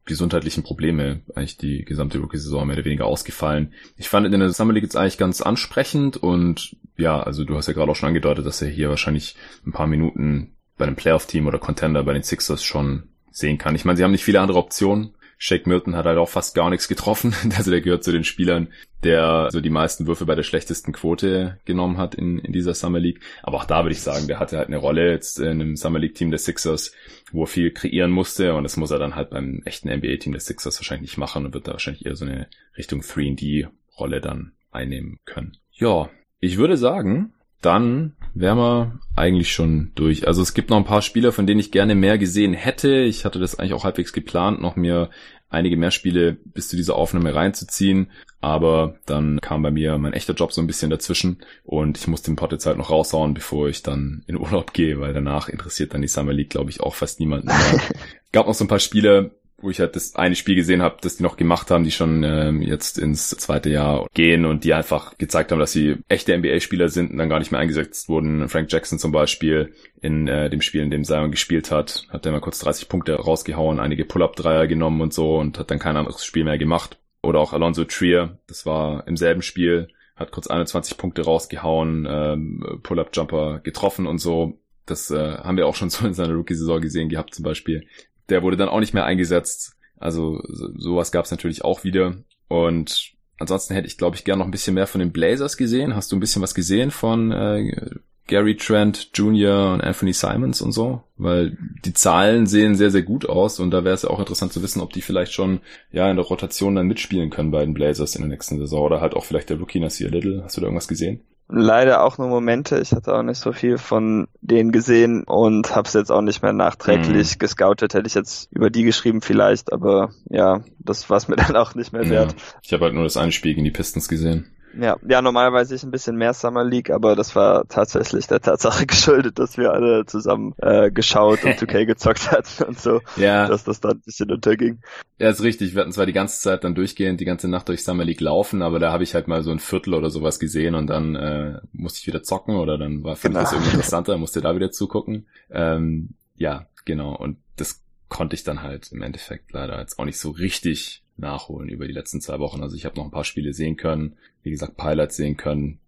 gesundheitlichen 0.07 0.63
Probleme 0.63 1.21
eigentlich 1.35 1.59
die 1.59 1.85
gesamte 1.85 2.19
Rookie-Saison 2.19 2.67
mehr 2.67 2.77
oder 2.77 2.85
weniger 2.85 3.07
ausgefallen. 3.07 3.75
Ich 3.97 4.09
fand 4.09 4.27
in 4.27 4.39
der 4.39 4.51
Summer 4.51 4.73
League 4.73 4.85
jetzt 4.85 4.97
eigentlich 4.97 5.19
ganz 5.19 5.41
ansprechend 5.43 6.17
und 6.17 6.77
ja, 6.97 7.21
also 7.21 7.45
du 7.45 7.57
hast 7.57 7.67
ja 7.67 7.75
gerade 7.75 7.91
auch 7.91 7.97
schon 7.97 8.09
angedeutet, 8.09 8.47
dass 8.47 8.63
er 8.63 8.69
hier 8.69 8.89
wahrscheinlich 8.89 9.37
ein 9.67 9.73
paar 9.73 9.87
Minuten 9.87 10.53
bei 10.79 10.87
einem 10.87 10.97
Playoff-Team 10.97 11.47
oder 11.47 11.59
Contender 11.59 12.05
bei 12.05 12.13
den 12.13 12.23
Sixers 12.23 12.63
schon 12.63 13.09
sehen 13.31 13.59
kann. 13.59 13.75
Ich 13.75 13.85
meine, 13.85 13.97
sie 13.97 14.05
haben 14.05 14.13
nicht 14.13 14.25
viele 14.25 14.41
andere 14.41 14.59
Optionen. 14.59 15.15
Shake 15.39 15.66
Milton 15.66 15.97
hat 15.97 16.07
halt 16.07 16.18
auch 16.18 16.28
fast 16.28 16.55
gar 16.55 16.70
nichts 16.70 16.89
getroffen. 16.89 17.34
Also 17.57 17.70
der 17.70 17.80
gehört 17.80 18.05
zu 18.05 18.12
den 18.12 18.24
Spielern, 18.24 18.68
der 19.03 19.49
so 19.51 19.61
die 19.61 19.70
meisten 19.70 20.07
Würfe 20.07 20.26
bei 20.26 20.34
der 20.34 20.43
schlechtesten 20.43 20.93
Quote 20.93 21.59
genommen 21.64 21.97
hat 21.97 22.14
in, 22.14 22.39
in 22.39 22.53
dieser 22.53 22.74
Summer 22.74 22.99
League. 22.99 23.20
Aber 23.43 23.57
auch 23.57 23.64
da 23.64 23.84
würde 23.84 23.93
ich 23.93 24.03
sagen, 24.03 24.26
der 24.26 24.39
hatte 24.39 24.59
halt 24.59 24.68
eine 24.68 24.76
Rolle 24.76 25.11
jetzt 25.11 25.39
in 25.39 25.49
einem 25.49 25.76
Summer 25.76 25.99
League 25.99 26.14
Team 26.14 26.30
der 26.30 26.39
Sixers, 26.39 26.93
wo 27.32 27.45
er 27.45 27.47
viel 27.47 27.70
kreieren 27.70 28.11
musste 28.11 28.55
und 28.55 28.62
das 28.62 28.76
muss 28.76 28.91
er 28.91 28.99
dann 28.99 29.16
halt 29.16 29.30
beim 29.30 29.62
echten 29.64 29.89
NBA 29.89 30.16
Team 30.16 30.32
der 30.32 30.41
Sixers 30.41 30.78
wahrscheinlich 30.78 31.11
nicht 31.11 31.18
machen 31.18 31.47
und 31.47 31.55
wird 31.55 31.66
da 31.66 31.72
wahrscheinlich 31.72 32.05
eher 32.05 32.16
so 32.16 32.24
eine 32.24 32.49
Richtung 32.76 33.01
3D 33.01 33.68
Rolle 33.99 34.20
dann 34.20 34.53
einnehmen 34.70 35.18
können. 35.24 35.57
Ja, 35.72 36.11
ich 36.41 36.59
würde 36.59 36.76
sagen, 36.76 37.32
dann 37.67 38.14
wären 38.33 38.59
wir 38.59 39.01
eigentlich 39.17 39.53
schon 39.53 39.91
durch. 39.97 40.29
Also 40.29 40.41
es 40.41 40.55
gibt 40.55 40.71
noch 40.71 40.77
ein 40.77 40.85
paar 40.85 41.03
Spieler, 41.03 41.33
von 41.33 41.47
denen 41.47 41.59
ich 41.59 41.73
gerne 41.73 41.97
mehr 41.97 42.17
gesehen 42.17 42.55
hätte. 42.55 43.01
Ich 43.01 43.25
hatte 43.25 43.41
das 43.41 43.59
eigentlich 43.59 43.75
auch 43.75 43.85
halbwegs 43.85 44.12
geplant, 44.12 44.62
noch 44.62 44.77
mir 44.77 45.11
einige 45.49 45.77
mehr 45.77 45.91
Spiele 45.91 46.35
bis 46.45 46.69
zu 46.69 46.77
dieser 46.77 46.95
Aufnahme 46.95 47.35
reinzuziehen. 47.35 48.11
Aber 48.41 48.97
dann 49.07 49.41
kam 49.41 49.62
bei 49.62 49.73
mir 49.73 49.99
mein 49.99 50.12
echter 50.12 50.35
Job 50.35 50.53
so 50.53 50.61
ein 50.61 50.69
bisschen 50.69 50.91
dazwischen 50.91 51.39
und 51.64 51.99
ich 51.99 52.07
musste 52.07 52.31
den 52.31 52.37
Pot 52.37 52.53
jetzt 52.53 52.67
halt 52.67 52.79
noch 52.79 52.91
raushauen, 52.91 53.35
bevor 53.35 53.69
ich 53.69 53.83
dann 53.83 54.23
in 54.29 54.39
Urlaub 54.39 54.73
gehe, 54.73 55.01
weil 55.01 55.12
danach 55.12 55.49
interessiert 55.49 55.93
dann 55.93 56.03
die 56.03 56.09
Summer 56.09 56.33
League, 56.33 56.51
glaube 56.51 56.71
ich, 56.71 56.81
auch 56.81 56.95
fast 56.95 57.19
niemanden 57.19 57.49
mehr. 57.49 57.81
Gab 58.33 58.47
noch 58.47 58.55
so 58.55 58.64
ein 58.64 58.69
paar 58.69 58.79
Spiele, 58.79 59.33
wo 59.59 59.71
ich 59.71 59.81
halt 59.81 59.97
das 59.97 60.15
eine 60.17 60.35
Spiel 60.35 60.55
gesehen 60.55 60.83
habe, 60.83 60.99
das 61.01 61.17
die 61.17 61.23
noch 61.23 61.37
gemacht 61.37 61.71
haben, 61.71 61.85
die 61.85 61.91
schon 61.91 62.23
ähm, 62.23 62.61
jetzt 62.61 62.99
ins 62.99 63.31
zweite 63.31 63.71
Jahr 63.71 64.07
gehen 64.13 64.45
und 64.45 64.65
die 64.65 64.75
einfach 64.75 65.17
gezeigt 65.17 65.51
haben, 65.51 65.59
dass 65.59 65.73
sie 65.73 65.97
echte 66.09 66.37
NBA-Spieler 66.37 66.89
sind 66.89 67.11
und 67.11 67.17
dann 67.17 67.31
gar 67.31 67.39
nicht 67.39 67.53
mehr 67.53 67.61
eingesetzt 67.61 68.09
wurden. 68.09 68.49
Frank 68.49 68.71
Jackson 68.71 68.99
zum 68.99 69.13
Beispiel 69.13 69.73
in 70.03 70.29
äh, 70.29 70.51
dem 70.51 70.61
Spiel, 70.61 70.83
in 70.83 70.91
dem 70.91 71.05
Zion 71.05 71.31
gespielt 71.31 71.71
hat, 71.71 72.07
hat 72.11 72.27
er 72.27 72.33
mal 72.33 72.41
kurz 72.41 72.59
30 72.59 72.89
Punkte 72.89 73.15
rausgehauen, 73.15 73.81
einige 73.81 74.05
Pull-Up-Dreier 74.05 74.67
genommen 74.67 75.01
und 75.01 75.15
so 75.15 75.39
und 75.39 75.59
hat 75.59 75.71
dann 75.71 75.79
kein 75.79 75.97
anderes 75.97 76.25
Spiel 76.25 76.45
mehr 76.45 76.59
gemacht. 76.59 76.99
Oder 77.23 77.41
auch 77.41 77.55
Alonso 77.55 77.85
Trier, 77.85 78.39
das 78.47 78.67
war 78.67 79.09
im 79.09 79.17
selben 79.17 79.43
Spiel, 79.43 79.89
hat 80.17 80.33
kurz 80.33 80.47
21 80.49 80.99
Punkte 80.99 81.23
rausgehauen, 81.23 82.07
ähm, 82.09 82.81
Pull-Up-Jumper 82.83 83.61
getroffen 83.61 84.07
und 84.07 84.19
so. 84.19 84.59
Das 84.85 85.11
äh, 85.11 85.39
haben 85.39 85.57
wir 85.57 85.67
auch 85.67 85.75
schon 85.75 85.91
so 85.91 86.07
in 86.07 86.15
seiner 86.15 86.35
Rookie-Saison 86.35 86.81
gesehen 86.81 87.09
gehabt 87.09 87.35
zum 87.35 87.43
Beispiel. 87.43 87.87
Der 88.29 88.43
wurde 88.43 88.57
dann 88.57 88.68
auch 88.68 88.81
nicht 88.81 88.95
mehr 88.95 89.05
eingesetzt. 89.05 89.77
Also 89.99 90.41
so, 90.49 90.68
sowas 90.77 91.12
gab 91.12 91.24
es 91.24 91.31
natürlich 91.31 91.64
auch 91.64 91.85
wieder. 91.85 92.16
Und 92.49 93.12
ansonsten 93.39 93.74
hätte 93.74 93.87
ich, 93.87 93.99
glaube 93.99 94.16
ich, 94.16 94.24
gern 94.24 94.39
noch 94.39 94.47
ein 94.47 94.51
bisschen 94.51 94.74
mehr 94.74 94.87
von 94.87 94.99
den 94.99 95.12
Blazers 95.12 95.57
gesehen. 95.57 95.95
Hast 95.95 96.12
du 96.12 96.16
ein 96.16 96.20
bisschen 96.20 96.43
was 96.43 96.55
gesehen 96.55 96.91
von 96.91 97.33
äh, 97.33 97.91
Gary 98.27 98.57
Trent 98.57 99.11
Jr. 99.14 99.72
und 99.72 99.81
Anthony 99.83 100.12
Simons 100.12 100.61
und 100.61 100.72
so? 100.72 101.03
Weil 101.16 101.57
die 101.85 101.93
Zahlen 101.93 102.47
sehen 102.47 102.74
sehr, 102.74 102.91
sehr 102.91 103.03
gut 103.03 103.29
aus 103.29 103.61
und 103.61 103.70
da 103.70 103.85
wäre 103.85 103.95
es 103.95 104.03
ja 104.03 104.11
auch 104.11 104.18
interessant 104.18 104.53
zu 104.53 104.62
wissen, 104.62 104.81
ob 104.81 104.93
die 104.93 105.03
vielleicht 105.03 105.33
schon 105.33 105.61
ja 105.93 106.11
in 106.11 106.16
der 106.16 106.27
Rotation 106.27 106.74
dann 106.74 106.89
mitspielen 106.89 107.31
können 107.31 107.51
bei 107.51 107.64
den 107.64 107.74
Blazers 107.74 108.16
in 108.16 108.22
der 108.22 108.31
nächsten 108.31 108.59
Saison 108.59 108.83
oder 108.83 109.01
halt 109.01 109.14
auch 109.14 109.24
vielleicht 109.24 109.51
der 109.51 109.59
Rookie 109.59 109.81
Nasir 109.81 110.11
Little. 110.11 110.43
Hast 110.45 110.57
du 110.57 110.61
da 110.61 110.66
irgendwas 110.66 110.89
gesehen? 110.89 111.20
Leider 111.49 112.03
auch 112.03 112.18
nur 112.18 112.28
Momente. 112.28 112.78
Ich 112.80 112.92
hatte 112.92 113.14
auch 113.14 113.22
nicht 113.22 113.38
so 113.38 113.53
viel 113.53 113.78
von 113.78 114.28
denen 114.40 114.72
gesehen 114.72 115.24
und 115.24 115.74
habe 115.74 115.86
es 115.86 115.94
jetzt 115.94 116.11
auch 116.11 116.22
nicht 116.22 116.42
mehr 116.42 116.53
nachträglich 116.53 117.34
mhm. 117.34 117.38
gescoutet. 117.38 117.94
Hätte 117.94 118.07
ich 118.07 118.14
jetzt 118.14 118.51
über 118.53 118.70
die 118.70 118.82
geschrieben 118.82 119.20
vielleicht, 119.20 119.72
aber 119.72 120.11
ja, 120.28 120.62
das 120.78 121.09
war 121.11 121.16
es 121.16 121.28
mir 121.28 121.36
dann 121.36 121.57
auch 121.57 121.74
nicht 121.74 121.92
mehr 121.92 122.09
wert. 122.09 122.32
Ja. 122.32 122.38
Ich 122.62 122.72
habe 122.72 122.84
halt 122.84 122.94
nur 122.94 123.05
das 123.05 123.16
eine 123.16 123.32
Spiel 123.32 123.55
gegen 123.55 123.64
die 123.64 123.70
Pistons 123.70 124.09
gesehen. 124.09 124.51
Ja, 124.79 124.97
ja, 125.09 125.22
normalerweise 125.22 125.74
ich 125.74 125.83
ein 125.83 125.91
bisschen 125.91 126.16
mehr 126.16 126.35
Summer 126.35 126.64
League, 126.64 126.91
aber 126.91 127.16
das 127.16 127.35
war 127.35 127.66
tatsächlich 127.68 128.27
der 128.27 128.41
Tatsache 128.41 128.87
geschuldet, 128.87 129.39
dass 129.39 129.57
wir 129.57 129.72
alle 129.72 130.07
zusammen 130.07 130.55
äh, 130.59 130.91
geschaut 130.91 131.45
und 131.45 131.53
2K 131.59 131.87
gezockt 131.87 132.31
hatten 132.31 132.64
und 132.64 132.79
so, 132.79 133.01
ja. 133.16 133.49
dass 133.49 133.64
das 133.64 133.81
dann 133.81 133.93
ein 133.93 134.01
bisschen 134.01 134.31
unterging. 134.31 134.81
Ja, 135.18 135.31
ist 135.31 135.43
richtig. 135.43 135.74
Wir 135.74 135.83
hatten 135.83 135.93
zwar 135.93 136.07
die 136.07 136.12
ganze 136.12 136.41
Zeit 136.41 136.64
dann 136.64 136.74
durchgehend 136.74 137.20
die 137.20 137.24
ganze 137.24 137.49
Nacht 137.49 137.68
durch 137.68 137.85
Summer 137.85 138.05
League 138.05 138.20
laufen, 138.20 138.62
aber 138.62 138.79
da 138.79 138.93
habe 138.93 139.03
ich 139.03 139.14
halt 139.14 139.29
mal 139.29 139.43
so 139.43 139.51
ein 139.51 139.59
Viertel 139.59 139.95
oder 139.95 140.11
sowas 140.11 140.39
gesehen 140.39 140.74
und 140.74 140.89
dann 140.89 141.14
äh, 141.14 141.61
musste 141.72 142.01
ich 142.01 142.07
wieder 142.07 142.22
zocken 142.22 142.57
oder 142.57 142.79
dann 142.79 143.03
war 143.03 143.16
für 143.16 143.29
genau. 143.29 143.41
das 143.41 143.53
irgendwie 143.53 143.70
interessanter, 143.74 144.18
musste 144.18 144.41
da 144.41 144.55
wieder 144.55 144.70
zugucken. 144.70 145.27
Ähm, 145.51 146.14
ja, 146.37 146.66
genau. 146.85 147.16
Und 147.16 147.39
das 147.57 147.83
konnte 148.09 148.37
ich 148.37 148.45
dann 148.45 148.62
halt 148.62 148.93
im 148.93 149.03
Endeffekt 149.03 149.53
leider 149.53 149.81
jetzt 149.81 149.99
auch 149.99 150.05
nicht 150.05 150.18
so 150.18 150.31
richtig 150.31 151.03
nachholen 151.17 151.69
über 151.69 151.87
die 151.87 151.93
letzten 151.93 152.21
zwei 152.21 152.39
Wochen. 152.39 152.62
Also 152.62 152.77
ich 152.77 152.85
habe 152.85 152.97
noch 152.97 153.05
ein 153.05 153.11
paar 153.11 153.25
Spiele 153.25 153.53
sehen 153.53 153.77
können, 153.77 154.17
wie 154.43 154.51
gesagt, 154.51 154.77
Pilots 154.77 155.17
sehen 155.17 155.37
können. 155.37 155.79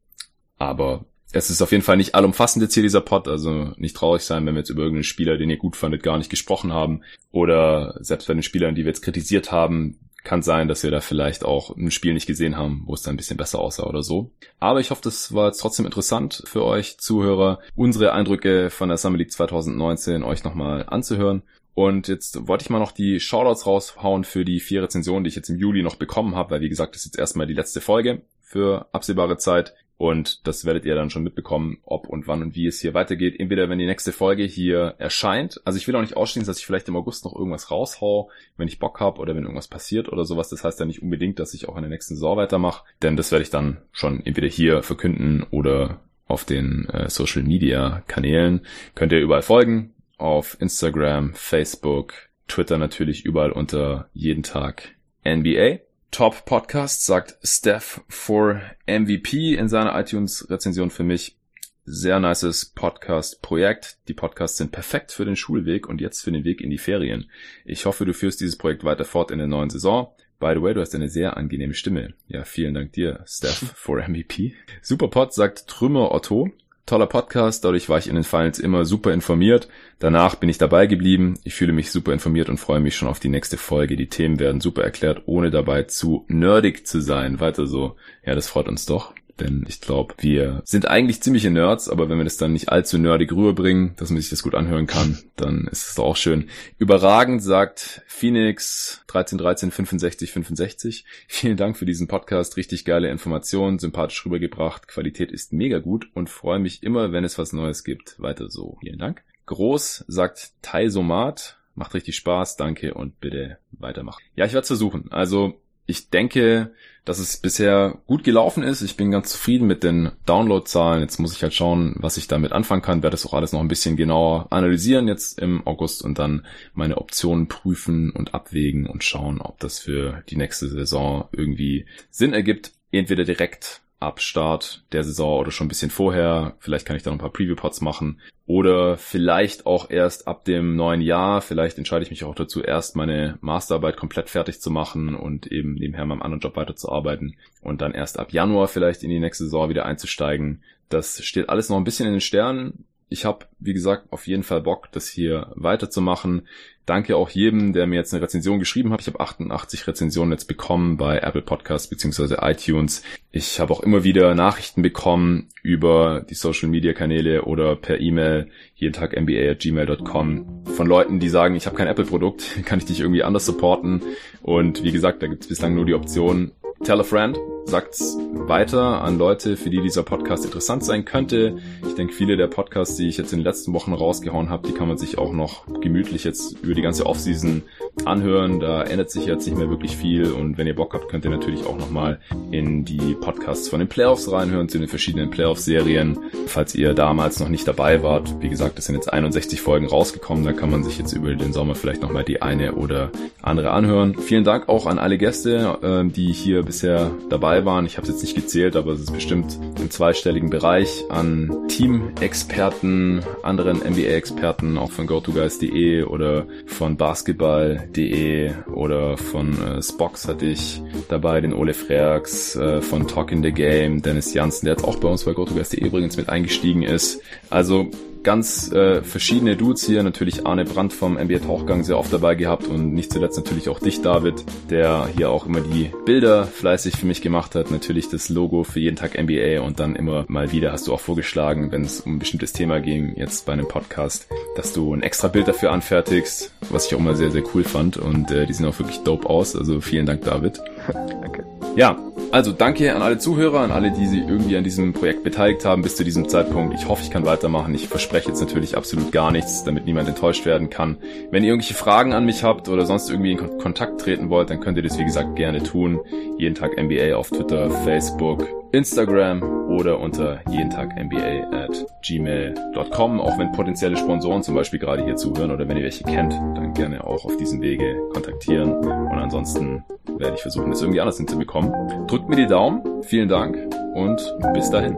Aber 0.57 1.05
es 1.33 1.51
ist 1.51 1.61
auf 1.61 1.72
jeden 1.72 1.85
Fall 1.85 1.97
nicht 1.97 2.14
allumfassend 2.14 2.62
jetzt 2.62 2.74
hier 2.74 2.83
dieser 2.83 3.03
Pod, 3.03 3.29
also 3.29 3.72
nicht 3.76 3.97
traurig 3.97 4.22
sein, 4.22 4.47
wenn 4.47 4.55
wir 4.55 4.61
jetzt 4.61 4.70
über 4.70 4.83
irgendeinen 4.83 5.05
Spieler, 5.05 5.37
den 5.37 5.51
ihr 5.51 5.59
gut 5.59 5.76
fandet, 5.76 6.03
gar 6.03 6.18
nicht 6.18 6.31
gesprochen 6.31 6.72
haben. 6.72 7.03
Oder 7.31 7.99
selbst 8.01 8.26
bei 8.29 8.35
den 8.35 8.43
Spielern, 8.43 8.74
die 8.74 8.85
wir 8.85 8.91
jetzt 8.91 9.03
kritisiert 9.03 9.53
haben, 9.53 9.99
kann 10.24 10.43
sein, 10.43 10.68
dass 10.68 10.83
wir 10.83 10.91
da 10.91 11.01
vielleicht 11.01 11.45
auch 11.45 11.76
ein 11.76 11.91
Spiel 11.91 12.12
nicht 12.12 12.26
gesehen 12.26 12.57
haben, 12.57 12.83
wo 12.87 12.95
es 12.95 13.03
dann 13.03 13.14
ein 13.14 13.16
bisschen 13.16 13.37
besser 13.37 13.61
aussah 13.61 13.85
oder 13.85 14.03
so. 14.03 14.31
Aber 14.59 14.81
ich 14.81 14.91
hoffe, 14.91 15.01
das 15.03 15.33
war 15.33 15.47
jetzt 15.47 15.59
trotzdem 15.59 15.87
interessant 15.87 16.43
für 16.45 16.64
euch 16.64 16.99
Zuhörer, 16.99 17.61
unsere 17.76 18.12
Eindrücke 18.12 18.70
von 18.70 18.89
der 18.89 18.99
Summer 18.99 19.18
League 19.18 19.33
2019 19.33 20.24
euch 20.24 20.45
nochmal 20.45 20.85
anzuhören. 20.89 21.43
Und 21.79 22.09
jetzt 22.09 22.49
wollte 22.49 22.64
ich 22.64 22.70
mal 22.70 22.81
noch 22.81 22.91
die 22.91 23.20
Shoutouts 23.20 23.64
raushauen 23.64 24.24
für 24.24 24.45
die 24.45 24.59
vier 24.59 24.83
Rezensionen, 24.83 25.22
die 25.22 25.29
ich 25.29 25.37
jetzt 25.37 25.49
im 25.49 25.59
Juli 25.59 25.85
noch 25.85 25.95
bekommen 25.95 26.35
habe, 26.35 26.51
weil 26.51 26.61
wie 26.61 26.68
gesagt, 26.68 26.97
das 26.97 27.03
ist 27.03 27.12
jetzt 27.12 27.20
erstmal 27.20 27.47
die 27.47 27.55
letzte 27.55 27.81
Folge 27.81 28.22
für 28.43 28.89
absehbare 28.91 29.37
Zeit. 29.37 29.74
Und 29.97 30.45
das 30.49 30.64
werdet 30.64 30.85
ihr 30.85 30.97
dann 30.97 31.09
schon 31.09 31.22
mitbekommen, 31.22 31.79
ob 31.85 32.09
und 32.09 32.26
wann 32.26 32.43
und 32.43 32.57
wie 32.57 32.66
es 32.66 32.81
hier 32.81 32.95
weitergeht. 32.95 33.39
Entweder 33.39 33.68
wenn 33.68 33.79
die 33.79 33.87
nächste 33.87 34.11
Folge 34.11 34.43
hier 34.43 34.97
erscheint. 34.99 35.61
Also 35.64 35.76
ich 35.76 35.87
will 35.87 35.95
auch 35.95 36.01
nicht 36.01 36.16
ausschließen, 36.16 36.49
dass 36.49 36.59
ich 36.59 36.66
vielleicht 36.66 36.89
im 36.89 36.97
August 36.97 37.24
noch 37.24 37.37
irgendwas 37.37 37.70
raushau, 37.70 38.29
wenn 38.57 38.66
ich 38.66 38.81
Bock 38.81 38.99
habe 38.99 39.20
oder 39.20 39.37
wenn 39.37 39.45
irgendwas 39.45 39.68
passiert 39.68 40.09
oder 40.09 40.24
sowas. 40.24 40.49
Das 40.49 40.64
heißt 40.64 40.81
ja 40.81 40.85
nicht 40.85 41.01
unbedingt, 41.03 41.39
dass 41.39 41.55
ich 41.55 41.68
auch 41.68 41.76
in 41.76 41.83
der 41.83 41.91
nächsten 41.91 42.16
Saison 42.16 42.37
weitermache. 42.37 42.87
Denn 43.03 43.16
das 43.16 43.31
werde 43.31 43.45
ich 43.45 43.51
dann 43.51 43.76
schon 43.93 44.26
entweder 44.26 44.49
hier 44.49 44.83
verkünden 44.83 45.47
oder 45.53 46.01
auf 46.26 46.45
den 46.45 46.89
äh, 46.89 47.09
Social 47.09 47.45
Media 47.45 48.03
Kanälen. 48.09 48.62
Könnt 48.97 49.12
ihr 49.12 49.20
überall 49.20 49.43
folgen 49.43 49.95
auf 50.19 50.57
Instagram, 50.61 51.33
Facebook, 51.35 52.14
Twitter 52.49 52.79
natürlich 52.79 53.25
überall 53.25 53.53
unter 53.53 54.11
jeden 54.12 54.43
Tag 54.43 54.95
NBA. 55.25 55.79
Top 56.11 56.45
Podcast 56.47 57.05
sagt 57.05 57.37
Steph 57.43 58.01
for 58.09 58.61
MVP 58.87 59.55
in 59.55 59.69
seiner 59.69 59.99
iTunes 59.99 60.49
Rezension 60.51 60.91
für 60.91 61.05
mich. 61.05 61.37
Sehr 61.85 62.21
nices 62.21 62.66
Podcast-Projekt. 62.66 63.99
Die 64.09 64.14
Podcasts 64.14 64.59
sind 64.59 64.73
perfekt 64.73 65.11
für 65.11 65.25
den 65.25 65.37
Schulweg 65.37 65.89
und 65.89 66.01
jetzt 66.01 66.23
für 66.23 66.33
den 66.33 66.45
Weg 66.45 66.61
in 66.61 66.69
die 66.69 66.79
Ferien. 66.79 67.31
Ich 67.64 67.87
hoffe, 67.87 68.05
du 68.05 68.12
führst 68.12 68.41
dieses 68.41 68.59
Projekt 68.59 68.85
weiter 68.85 69.07
fort 69.07 69.31
in 69.31 69.39
der 69.39 69.47
neuen 69.47 69.71
Saison. 69.71 70.12
By 70.39 70.53
the 70.55 70.62
way, 70.62 70.75
du 70.75 70.81
hast 70.81 70.95
eine 70.95 71.09
sehr 71.09 71.37
angenehme 71.37 71.75
Stimme. 71.75 72.14
Ja, 72.27 72.45
vielen 72.45 72.75
Dank 72.75 72.93
dir, 72.93 73.25
Steph, 73.27 73.73
for 73.75 74.07
MVP. 74.07 74.55
Superpod 74.83 75.33
sagt 75.33 75.66
Trümmer 75.66 76.12
Otto. 76.12 76.51
Toller 76.89 77.07
Podcast, 77.07 77.64
dadurch 77.64 77.89
war 77.89 77.99
ich 77.99 78.09
in 78.09 78.14
den 78.14 78.24
Finals 78.24 78.59
immer 78.59 78.84
super 78.84 79.12
informiert. 79.12 79.68
Danach 79.99 80.34
bin 80.34 80.49
ich 80.49 80.59
dabei 80.59 80.86
geblieben. 80.86 81.39
Ich 81.45 81.55
fühle 81.55 81.72
mich 81.72 81.91
super 81.91 82.12
informiert 82.12 82.49
und 82.49 82.59
freue 82.59 82.80
mich 82.80 82.97
schon 82.97 83.09
auf 83.09 83.20
die 83.20 83.28
nächste 83.28 83.57
Folge. 83.57 83.97
Die 83.97 84.09
Themen 84.09 84.41
werden 84.41 84.61
super 84.61 84.82
erklärt, 84.82 85.22
ohne 85.26 85.51
dabei 85.51 85.84
zu 85.84 86.24
nerdig 86.28 86.86
zu 86.86 87.01
sein. 87.01 87.41
Weiter 87.41 87.66
so. 87.66 87.97
Ja, 88.24 88.34
das 88.34 88.49
freut 88.49 88.68
uns 88.68 88.86
doch 88.86 89.12
denn 89.41 89.64
ich 89.68 89.80
glaube, 89.80 90.14
wir 90.18 90.62
sind 90.64 90.89
eigentlich 90.89 91.22
ziemliche 91.22 91.51
Nerds, 91.51 91.89
aber 91.89 92.09
wenn 92.09 92.18
wir 92.18 92.24
das 92.24 92.36
dann 92.36 92.53
nicht 92.53 92.70
allzu 92.70 92.99
nerdig 92.99 93.32
rüberbringen, 93.32 93.95
dass 93.97 94.11
man 94.11 94.20
sich 94.20 94.30
das 94.30 94.43
gut 94.43 94.55
anhören 94.55 94.86
kann, 94.86 95.18
dann 95.36 95.68
ist 95.70 95.91
es 95.91 95.99
auch 95.99 96.16
schön. 96.16 96.49
Überragend 96.78 97.43
sagt 97.43 98.03
Phoenix 98.07 99.03
1313 99.09 99.70
65 99.70 100.32
65. 100.32 101.05
Vielen 101.26 101.57
Dank 101.57 101.76
für 101.76 101.86
diesen 101.86 102.09
Podcast, 102.09 102.57
richtig 102.57 102.84
geile 102.84 103.11
Informationen, 103.11 103.78
sympathisch 103.78 104.24
rübergebracht, 104.24 104.89
Qualität 104.89 105.32
ist 105.32 105.53
mega 105.53 105.78
gut 105.78 106.09
und 106.14 106.30
freue 106.30 106.59
mich 106.59 106.82
immer, 106.82 107.12
wenn 107.12 107.24
es 107.24 107.39
was 107.39 107.53
Neues 107.53 107.84
gibt. 107.84 108.20
Weiter 108.20 108.49
so. 108.49 108.78
Vielen 108.80 108.99
Dank. 108.99 109.22
Groß 109.47 110.05
sagt 110.09 110.53
Taisomat. 110.62 111.57
Macht 111.74 111.95
richtig 111.95 112.16
Spaß, 112.16 112.57
danke 112.57 112.95
und 112.95 113.20
bitte 113.20 113.59
weitermachen. 113.70 114.20
Ja, 114.34 114.45
ich 114.45 114.53
werde 114.53 114.62
es 114.62 114.68
versuchen. 114.68 115.12
Also 115.12 115.61
ich 115.89 116.11
denke, 116.11 116.70
dass 117.07 117.18
es 117.18 117.39
bisher 117.39 117.99
gut 118.07 118.22
gelaufen 118.22 118.62
ist. 118.62 118.82
Ich 118.82 118.99
bin 118.99 119.11
ganz 119.11 119.30
zufrieden 119.30 119.66
mit 119.66 119.82
den 119.82 120.11
Downloadzahlen. 120.26 121.01
Jetzt 121.01 121.18
muss 121.18 121.32
ich 121.32 121.43
halt 121.43 121.55
schauen, 121.55 121.97
was 121.99 122.18
ich 122.18 122.28
damit 122.28 122.53
anfangen 122.53 122.82
kann. 122.82 123.03
Werde 123.03 123.14
das 123.14 123.24
auch 123.24 123.32
alles 123.32 123.53
noch 123.53 123.61
ein 123.61 123.68
bisschen 123.68 123.97
genauer 123.97 124.47
analysieren 124.51 125.09
jetzt 125.09 125.39
im 125.39 125.66
August 125.66 126.03
und 126.03 126.18
dann 126.18 126.45
meine 126.74 126.99
Optionen 126.99 127.49
prüfen 127.49 128.11
und 128.11 128.34
abwägen 128.34 128.86
und 128.86 129.03
schauen, 129.03 129.41
ob 129.41 129.59
das 129.59 129.78
für 129.78 130.22
die 130.28 130.36
nächste 130.36 130.68
Saison 130.68 131.28
irgendwie 131.32 131.86
Sinn 132.11 132.34
ergibt. 132.34 132.72
Entweder 132.93 133.24
direkt 133.24 133.80
ab 134.01 134.20
Start 134.20 134.84
der 134.92 135.03
Saison 135.03 135.40
oder 135.40 135.51
schon 135.51 135.66
ein 135.66 135.68
bisschen 135.68 135.90
vorher. 135.90 136.57
Vielleicht 136.61 136.86
kann 136.86 136.96
ich 136.96 137.03
da 137.03 137.11
noch 137.11 137.16
ein 137.16 137.20
paar 137.20 137.32
Preview-Pods 137.32 137.80
machen. 137.80 138.20
Oder 138.46 138.96
vielleicht 138.96 139.66
auch 139.66 139.90
erst 139.90 140.28
ab 140.28 140.44
dem 140.44 140.76
neuen 140.76 141.01
Jahr. 141.01 141.40
Vielleicht 141.40 141.78
entscheide 141.78 142.05
ich 142.05 142.11
mich 142.11 142.24
auch 142.24 142.34
dazu, 142.34 142.62
erst 142.62 142.96
meine 142.96 143.38
Masterarbeit 143.40 143.96
komplett 143.96 144.30
fertig 144.30 144.61
zu 144.61 144.70
machen 144.70 145.14
und 145.14 145.46
eben 145.49 145.74
nebenher 145.74 146.07
meinem 146.07 146.22
anderen 146.22 146.40
Job 146.40 146.57
weiterzuarbeiten. 146.57 147.36
Und 147.61 147.80
dann 147.80 147.92
erst 147.92 148.18
ab 148.18 148.32
Januar 148.32 148.68
vielleicht 148.68 149.03
in 149.03 149.11
die 149.11 149.20
nächste 149.20 149.44
Saison 149.44 149.68
wieder 149.68 149.84
einzusteigen. 149.84 150.62
Das 150.88 151.22
steht 151.22 151.49
alles 151.49 151.68
noch 151.68 151.76
ein 151.76 151.84
bisschen 151.84 152.07
in 152.07 152.12
den 152.12 152.20
Sternen 152.20 152.84
ich 153.09 153.24
habe, 153.24 153.46
wie 153.59 153.72
gesagt, 153.72 154.12
auf 154.12 154.26
jeden 154.26 154.42
Fall 154.42 154.61
Bock, 154.61 154.88
das 154.92 155.09
hier 155.09 155.52
weiterzumachen. 155.54 156.46
Danke 156.84 157.16
auch 157.16 157.28
jedem, 157.28 157.74
der 157.74 157.86
mir 157.86 157.96
jetzt 157.96 158.14
eine 158.14 158.22
Rezension 158.22 158.59
geschrieben 158.59 158.92
hat. 158.92 159.02
Ich 159.02 159.06
habe 159.09 159.20
88 159.20 159.86
Rezensionen 159.86 160.32
jetzt 160.32 160.46
bekommen 160.46 160.96
bei 160.96 161.18
Apple 161.18 161.42
Podcasts 161.42 161.88
beziehungsweise 161.88 162.38
iTunes. 162.40 163.02
Ich 163.30 163.61
habe 163.61 163.74
auch 163.74 163.80
immer 163.80 164.04
wieder 164.04 164.34
Nachrichten 164.34 164.80
bekommen 164.80 165.48
über 165.62 166.24
die 166.28 166.34
Social 166.34 166.70
Media 166.70 166.94
Kanäle 166.94 167.44
oder 167.44 167.76
per 167.76 168.00
E-Mail 168.00 168.48
jeden 168.74 168.94
Tag 168.94 169.14
mba 169.20 169.50
at 169.50 169.61
gmail.com 169.61 170.64
von 170.64 170.86
Leuten, 170.86 171.20
die 171.20 171.28
sagen, 171.28 171.56
ich 171.56 171.66
habe 171.66 171.76
kein 171.76 171.88
Apple-Produkt, 171.88 172.62
kann 172.64 172.78
ich 172.78 172.86
dich 172.86 173.00
irgendwie 173.00 173.22
anders 173.22 173.44
supporten? 173.44 174.00
Und 174.40 174.82
wie 174.82 174.92
gesagt, 174.92 175.22
da 175.22 175.26
gibt 175.26 175.42
es 175.42 175.48
bislang 175.48 175.74
nur 175.74 175.84
die 175.84 175.94
Option, 175.94 176.52
tell 176.85 177.01
a 177.01 177.05
friend 177.05 177.39
sagt's 177.68 178.16
weiter 178.33 179.03
an 179.03 179.18
Leute, 179.18 179.59
für 179.59 179.68
die 179.68 179.83
dieser 179.83 180.03
Podcast 180.03 180.45
interessant 180.47 180.85
sein 180.85 181.05
könnte. 181.05 181.59
Ich 181.87 181.95
denke, 181.95 182.14
viele 182.14 182.39
der 182.39 182.47
Podcasts, 182.47 182.97
die 182.97 183.09
ich 183.09 183.18
jetzt 183.18 183.33
in 183.33 183.41
den 183.41 183.45
letzten 183.45 183.74
Wochen 183.74 183.93
rausgehauen 183.93 184.49
habe, 184.49 184.66
die 184.66 184.72
kann 184.72 184.89
man 184.89 184.97
sich 184.97 185.18
auch 185.18 185.33
noch 185.33 185.66
gemütlich 185.81 186.24
jetzt 186.24 186.57
über 186.62 186.74
die 186.74 186.81
ganze 186.81 187.05
Offseason 187.05 187.62
anhören. 188.07 188.59
Da 188.61 188.83
ändert 188.83 189.11
sich 189.11 189.26
jetzt 189.26 189.47
nicht 189.47 189.59
mehr 189.59 189.68
wirklich 189.68 189.97
viel 189.97 190.33
und 190.33 190.57
wenn 190.57 190.66
ihr 190.66 190.74
Bock 190.74 190.95
habt, 190.95 191.11
könnt 191.11 191.26
ihr 191.26 191.31
natürlich 191.31 191.66
auch 191.66 191.76
nochmal 191.76 192.20
in 192.51 192.87
die 192.87 193.14
Podcasts 193.14 193.68
von 193.68 193.81
den 193.81 193.89
Playoffs 193.89 194.31
reinhören, 194.31 194.70
zu 194.70 194.79
den 194.79 194.89
verschiedenen 194.89 195.29
Playoff-Serien. 195.29 196.18
Falls 196.47 196.74
ihr 196.74 196.95
damals 196.95 197.39
noch 197.39 197.51
nicht 197.51 197.68
dabei 197.68 198.03
wart, 198.03 198.35
wie 198.41 198.49
gesagt, 198.49 198.79
es 198.79 198.87
sind 198.87 198.95
jetzt 198.95 199.12
61 199.12 199.61
Folgen 199.61 199.87
rausgekommen, 199.87 200.45
da 200.45 200.53
kann 200.53 200.70
man 200.70 200.85
sich 200.85 200.99
jetzt 200.99 201.12
über 201.12 201.35
den 201.35 201.53
Sommer 201.53 201.74
vielleicht 201.74 202.01
nochmal 202.01 202.24
die 202.24 202.41
eine 202.41 202.76
oder 202.76 203.11
andere 203.43 203.72
anhören. 203.72 204.14
Vielen 204.18 204.45
Dank 204.45 204.70
auch 204.70 204.87
an 204.87 204.99
alle 204.99 205.18
Gäste, 205.18 205.79
ähm, 205.83 206.12
die 206.12 206.33
hier 206.33 206.62
bisher 206.69 207.11
dabei 207.29 207.64
waren. 207.64 207.87
Ich 207.87 207.97
habe 207.97 208.07
es 208.07 208.12
jetzt 208.12 208.23
nicht 208.23 208.37
gezählt, 208.37 208.77
aber 208.77 208.93
es 208.93 209.01
ist 209.01 209.12
bestimmt 209.12 209.59
im 209.81 209.91
zweistelligen 209.91 210.51
Bereich 210.51 211.05
an 211.09 211.66
Team-Experten, 211.66 213.23
anderen 213.43 213.79
NBA-Experten, 213.79 214.79
auch 214.79 214.93
von 214.93 215.07
GoToGuys.de 215.07 216.05
oder 216.05 216.47
von 216.66 216.97
Basketball.de 216.97 218.53
oder 218.73 219.16
von 219.16 219.61
äh, 219.61 219.83
Spox 219.83 220.29
hatte 220.29 220.47
ich 220.47 220.81
dabei, 221.09 221.41
den 221.41 221.55
Ole 221.55 221.75
Freaks, 221.75 222.55
äh, 222.55 222.83
von 222.83 223.09
Talk 223.09 223.33
in 223.33 223.43
the 223.43 223.51
Game, 223.51 224.03
Dennis 224.03 224.35
Janssen, 224.35 224.66
der 224.66 224.75
jetzt 224.75 224.85
auch 224.85 224.97
bei 224.97 225.09
uns 225.09 225.25
bei 225.25 225.33
GoToGuys.de 225.33 225.85
übrigens 225.85 226.16
mit 226.16 226.29
eingestiegen 226.29 226.83
ist. 226.83 227.21
Also 227.51 227.91
ganz 228.23 228.71
äh, 228.73 229.03
verschiedene 229.03 229.57
Dudes 229.57 229.85
hier. 229.85 230.03
Natürlich 230.03 230.47
Arne 230.47 230.64
Brandt 230.64 230.93
vom 230.93 231.14
NBA 231.14 231.41
Tauchgang 231.41 231.85
sehr 231.85 231.99
oft 231.99 232.12
dabei 232.12 232.35
gehabt 232.35 232.66
und 232.66 232.95
nicht 232.95 233.12
zuletzt 233.12 233.37
natürlich 233.37 233.69
auch 233.69 233.81
dich, 233.81 234.03
David, 234.03 234.45
der 234.71 235.09
hier 235.16 235.31
auch 235.31 235.47
immer 235.47 235.61
die 235.61 235.91
Bilder 236.05 236.45
fleißig 236.45 236.97
für 236.97 237.07
mich 237.07 237.23
gemacht 237.23 237.55
hat. 237.55 237.71
Natürlich 237.71 238.09
das 238.09 238.29
Logo 238.29 238.64
für 238.64 238.81
jeden 238.81 238.97
Tag 238.97 239.21
NBA 239.21 239.61
und 239.61 239.81
dann 239.81 239.97
immer 239.97 240.25
mal 240.29 240.53
wieder 240.53 240.73
hast 240.73 240.87
du 240.87 240.95
auch 240.95 241.01
vorgeschlagen, 241.01 241.73
wenn 241.73 241.85
es 241.85 242.01
um 242.01 242.16
ein 242.16 242.19
bestimmtes 242.19 242.53
Thema 242.53 242.81
ging, 242.81 243.14
jetzt 243.16 243.47
bei 243.47 243.53
einem 243.53 243.69
Podcast, 243.69 244.29
dass 244.57 244.73
du 244.73 244.95
ein 244.95 245.03
extra 245.03 245.29
Bild 245.29 245.49
dafür 245.49 245.73
anfertigst, 245.73 246.53
was 246.71 246.87
ich 246.87 246.95
auch 246.95 247.01
immer 247.01 247.14
sehr, 247.14 247.31
sehr 247.31 247.43
cool 247.55 247.64
fand 247.64 247.97
und 247.97 248.31
äh, 248.31 248.47
die 248.47 248.53
sehen 248.53 248.66
auch 248.66 248.79
wirklich 248.79 248.99
dope 248.99 249.29
aus. 249.29 249.57
Also 249.57 249.81
vielen 249.81 250.07
Dank, 250.07 250.23
David. 250.23 250.61
Danke. 250.93 251.57
Ja, 251.79 251.97
also 252.33 252.51
danke 252.51 252.93
an 252.93 253.03
alle 253.03 253.18
Zuhörer, 253.18 253.61
an 253.61 253.70
alle, 253.70 253.93
die 253.93 254.09
sich 254.09 254.18
irgendwie 254.18 254.57
an 254.57 254.64
diesem 254.64 254.93
Projekt 254.93 255.22
beteiligt 255.22 255.64
haben 255.64 255.83
bis 255.83 255.95
zu 255.95 256.03
diesem 256.03 256.29
Zeitpunkt. 256.29 256.74
Ich 256.74 256.89
hoffe, 256.89 257.03
ich 257.05 257.11
kann 257.12 257.24
weitermachen. 257.24 257.72
Ich 257.72 257.87
verspreche 257.87 258.31
jetzt 258.31 258.41
natürlich 258.41 258.76
absolut 258.76 259.12
gar 259.12 259.31
nichts, 259.31 259.62
damit 259.62 259.87
niemand 259.87 260.09
enttäuscht 260.09 260.45
werden 260.45 260.70
kann. 260.70 260.97
Wenn 261.31 261.45
ihr 261.45 261.51
irgendwelche 261.51 261.74
Fragen 261.74 262.14
an 262.14 262.24
mich 262.24 262.43
habt 262.43 262.68
oder 262.68 262.85
sonst 262.85 263.09
irgendwie 263.11 263.31
in 263.31 263.59
Kontakt 263.59 264.01
treten 264.01 264.29
wollt, 264.29 264.51
dann 264.51 264.59
könnt 264.59 264.76
ihr 264.76 264.83
das 264.83 264.99
wie 264.99 265.05
gesagt 265.05 265.37
gerne 265.37 265.62
tun. 265.62 266.01
Jeden 266.37 266.57
Tag 266.57 266.76
NBA 266.76 267.14
auf 267.14 267.29
Twitter, 267.29 267.70
Facebook, 267.70 268.45
Instagram 268.72 269.68
oder 269.68 270.01
unter 270.01 270.41
jeden 270.51 270.70
Tag 270.70 270.97
NBA 271.01 271.49
at 271.53 271.87
gmail.com. 272.03 273.20
Auch 273.20 273.39
wenn 273.39 273.53
potenzielle 273.53 273.97
Sponsoren 273.97 274.43
zum 274.43 274.57
Beispiel 274.57 274.81
gerade 274.81 275.05
hier 275.05 275.14
zuhören 275.14 275.53
oder 275.53 275.68
wenn 275.68 275.76
ihr 275.76 275.85
welche 275.85 276.03
kennt, 276.03 276.33
dann 276.33 276.74
gerne 276.74 277.07
auch 277.07 277.24
auf 277.24 277.37
diesem 277.37 277.62
Wege 277.62 278.01
kontaktieren. 278.12 279.07
Und 279.19 279.25
ansonsten 279.25 279.83
werde 280.16 280.37
ich 280.37 280.43
versuchen, 280.43 280.71
das 280.71 280.81
irgendwie 280.81 281.01
anders 281.01 281.16
hinzubekommen. 281.16 282.07
Drückt 282.07 282.29
mir 282.29 282.37
die 282.37 282.47
Daumen, 282.47 283.03
vielen 283.03 283.29
Dank 283.29 283.59
und 283.95 284.23
bis 284.55 284.71
dahin. 284.71 284.97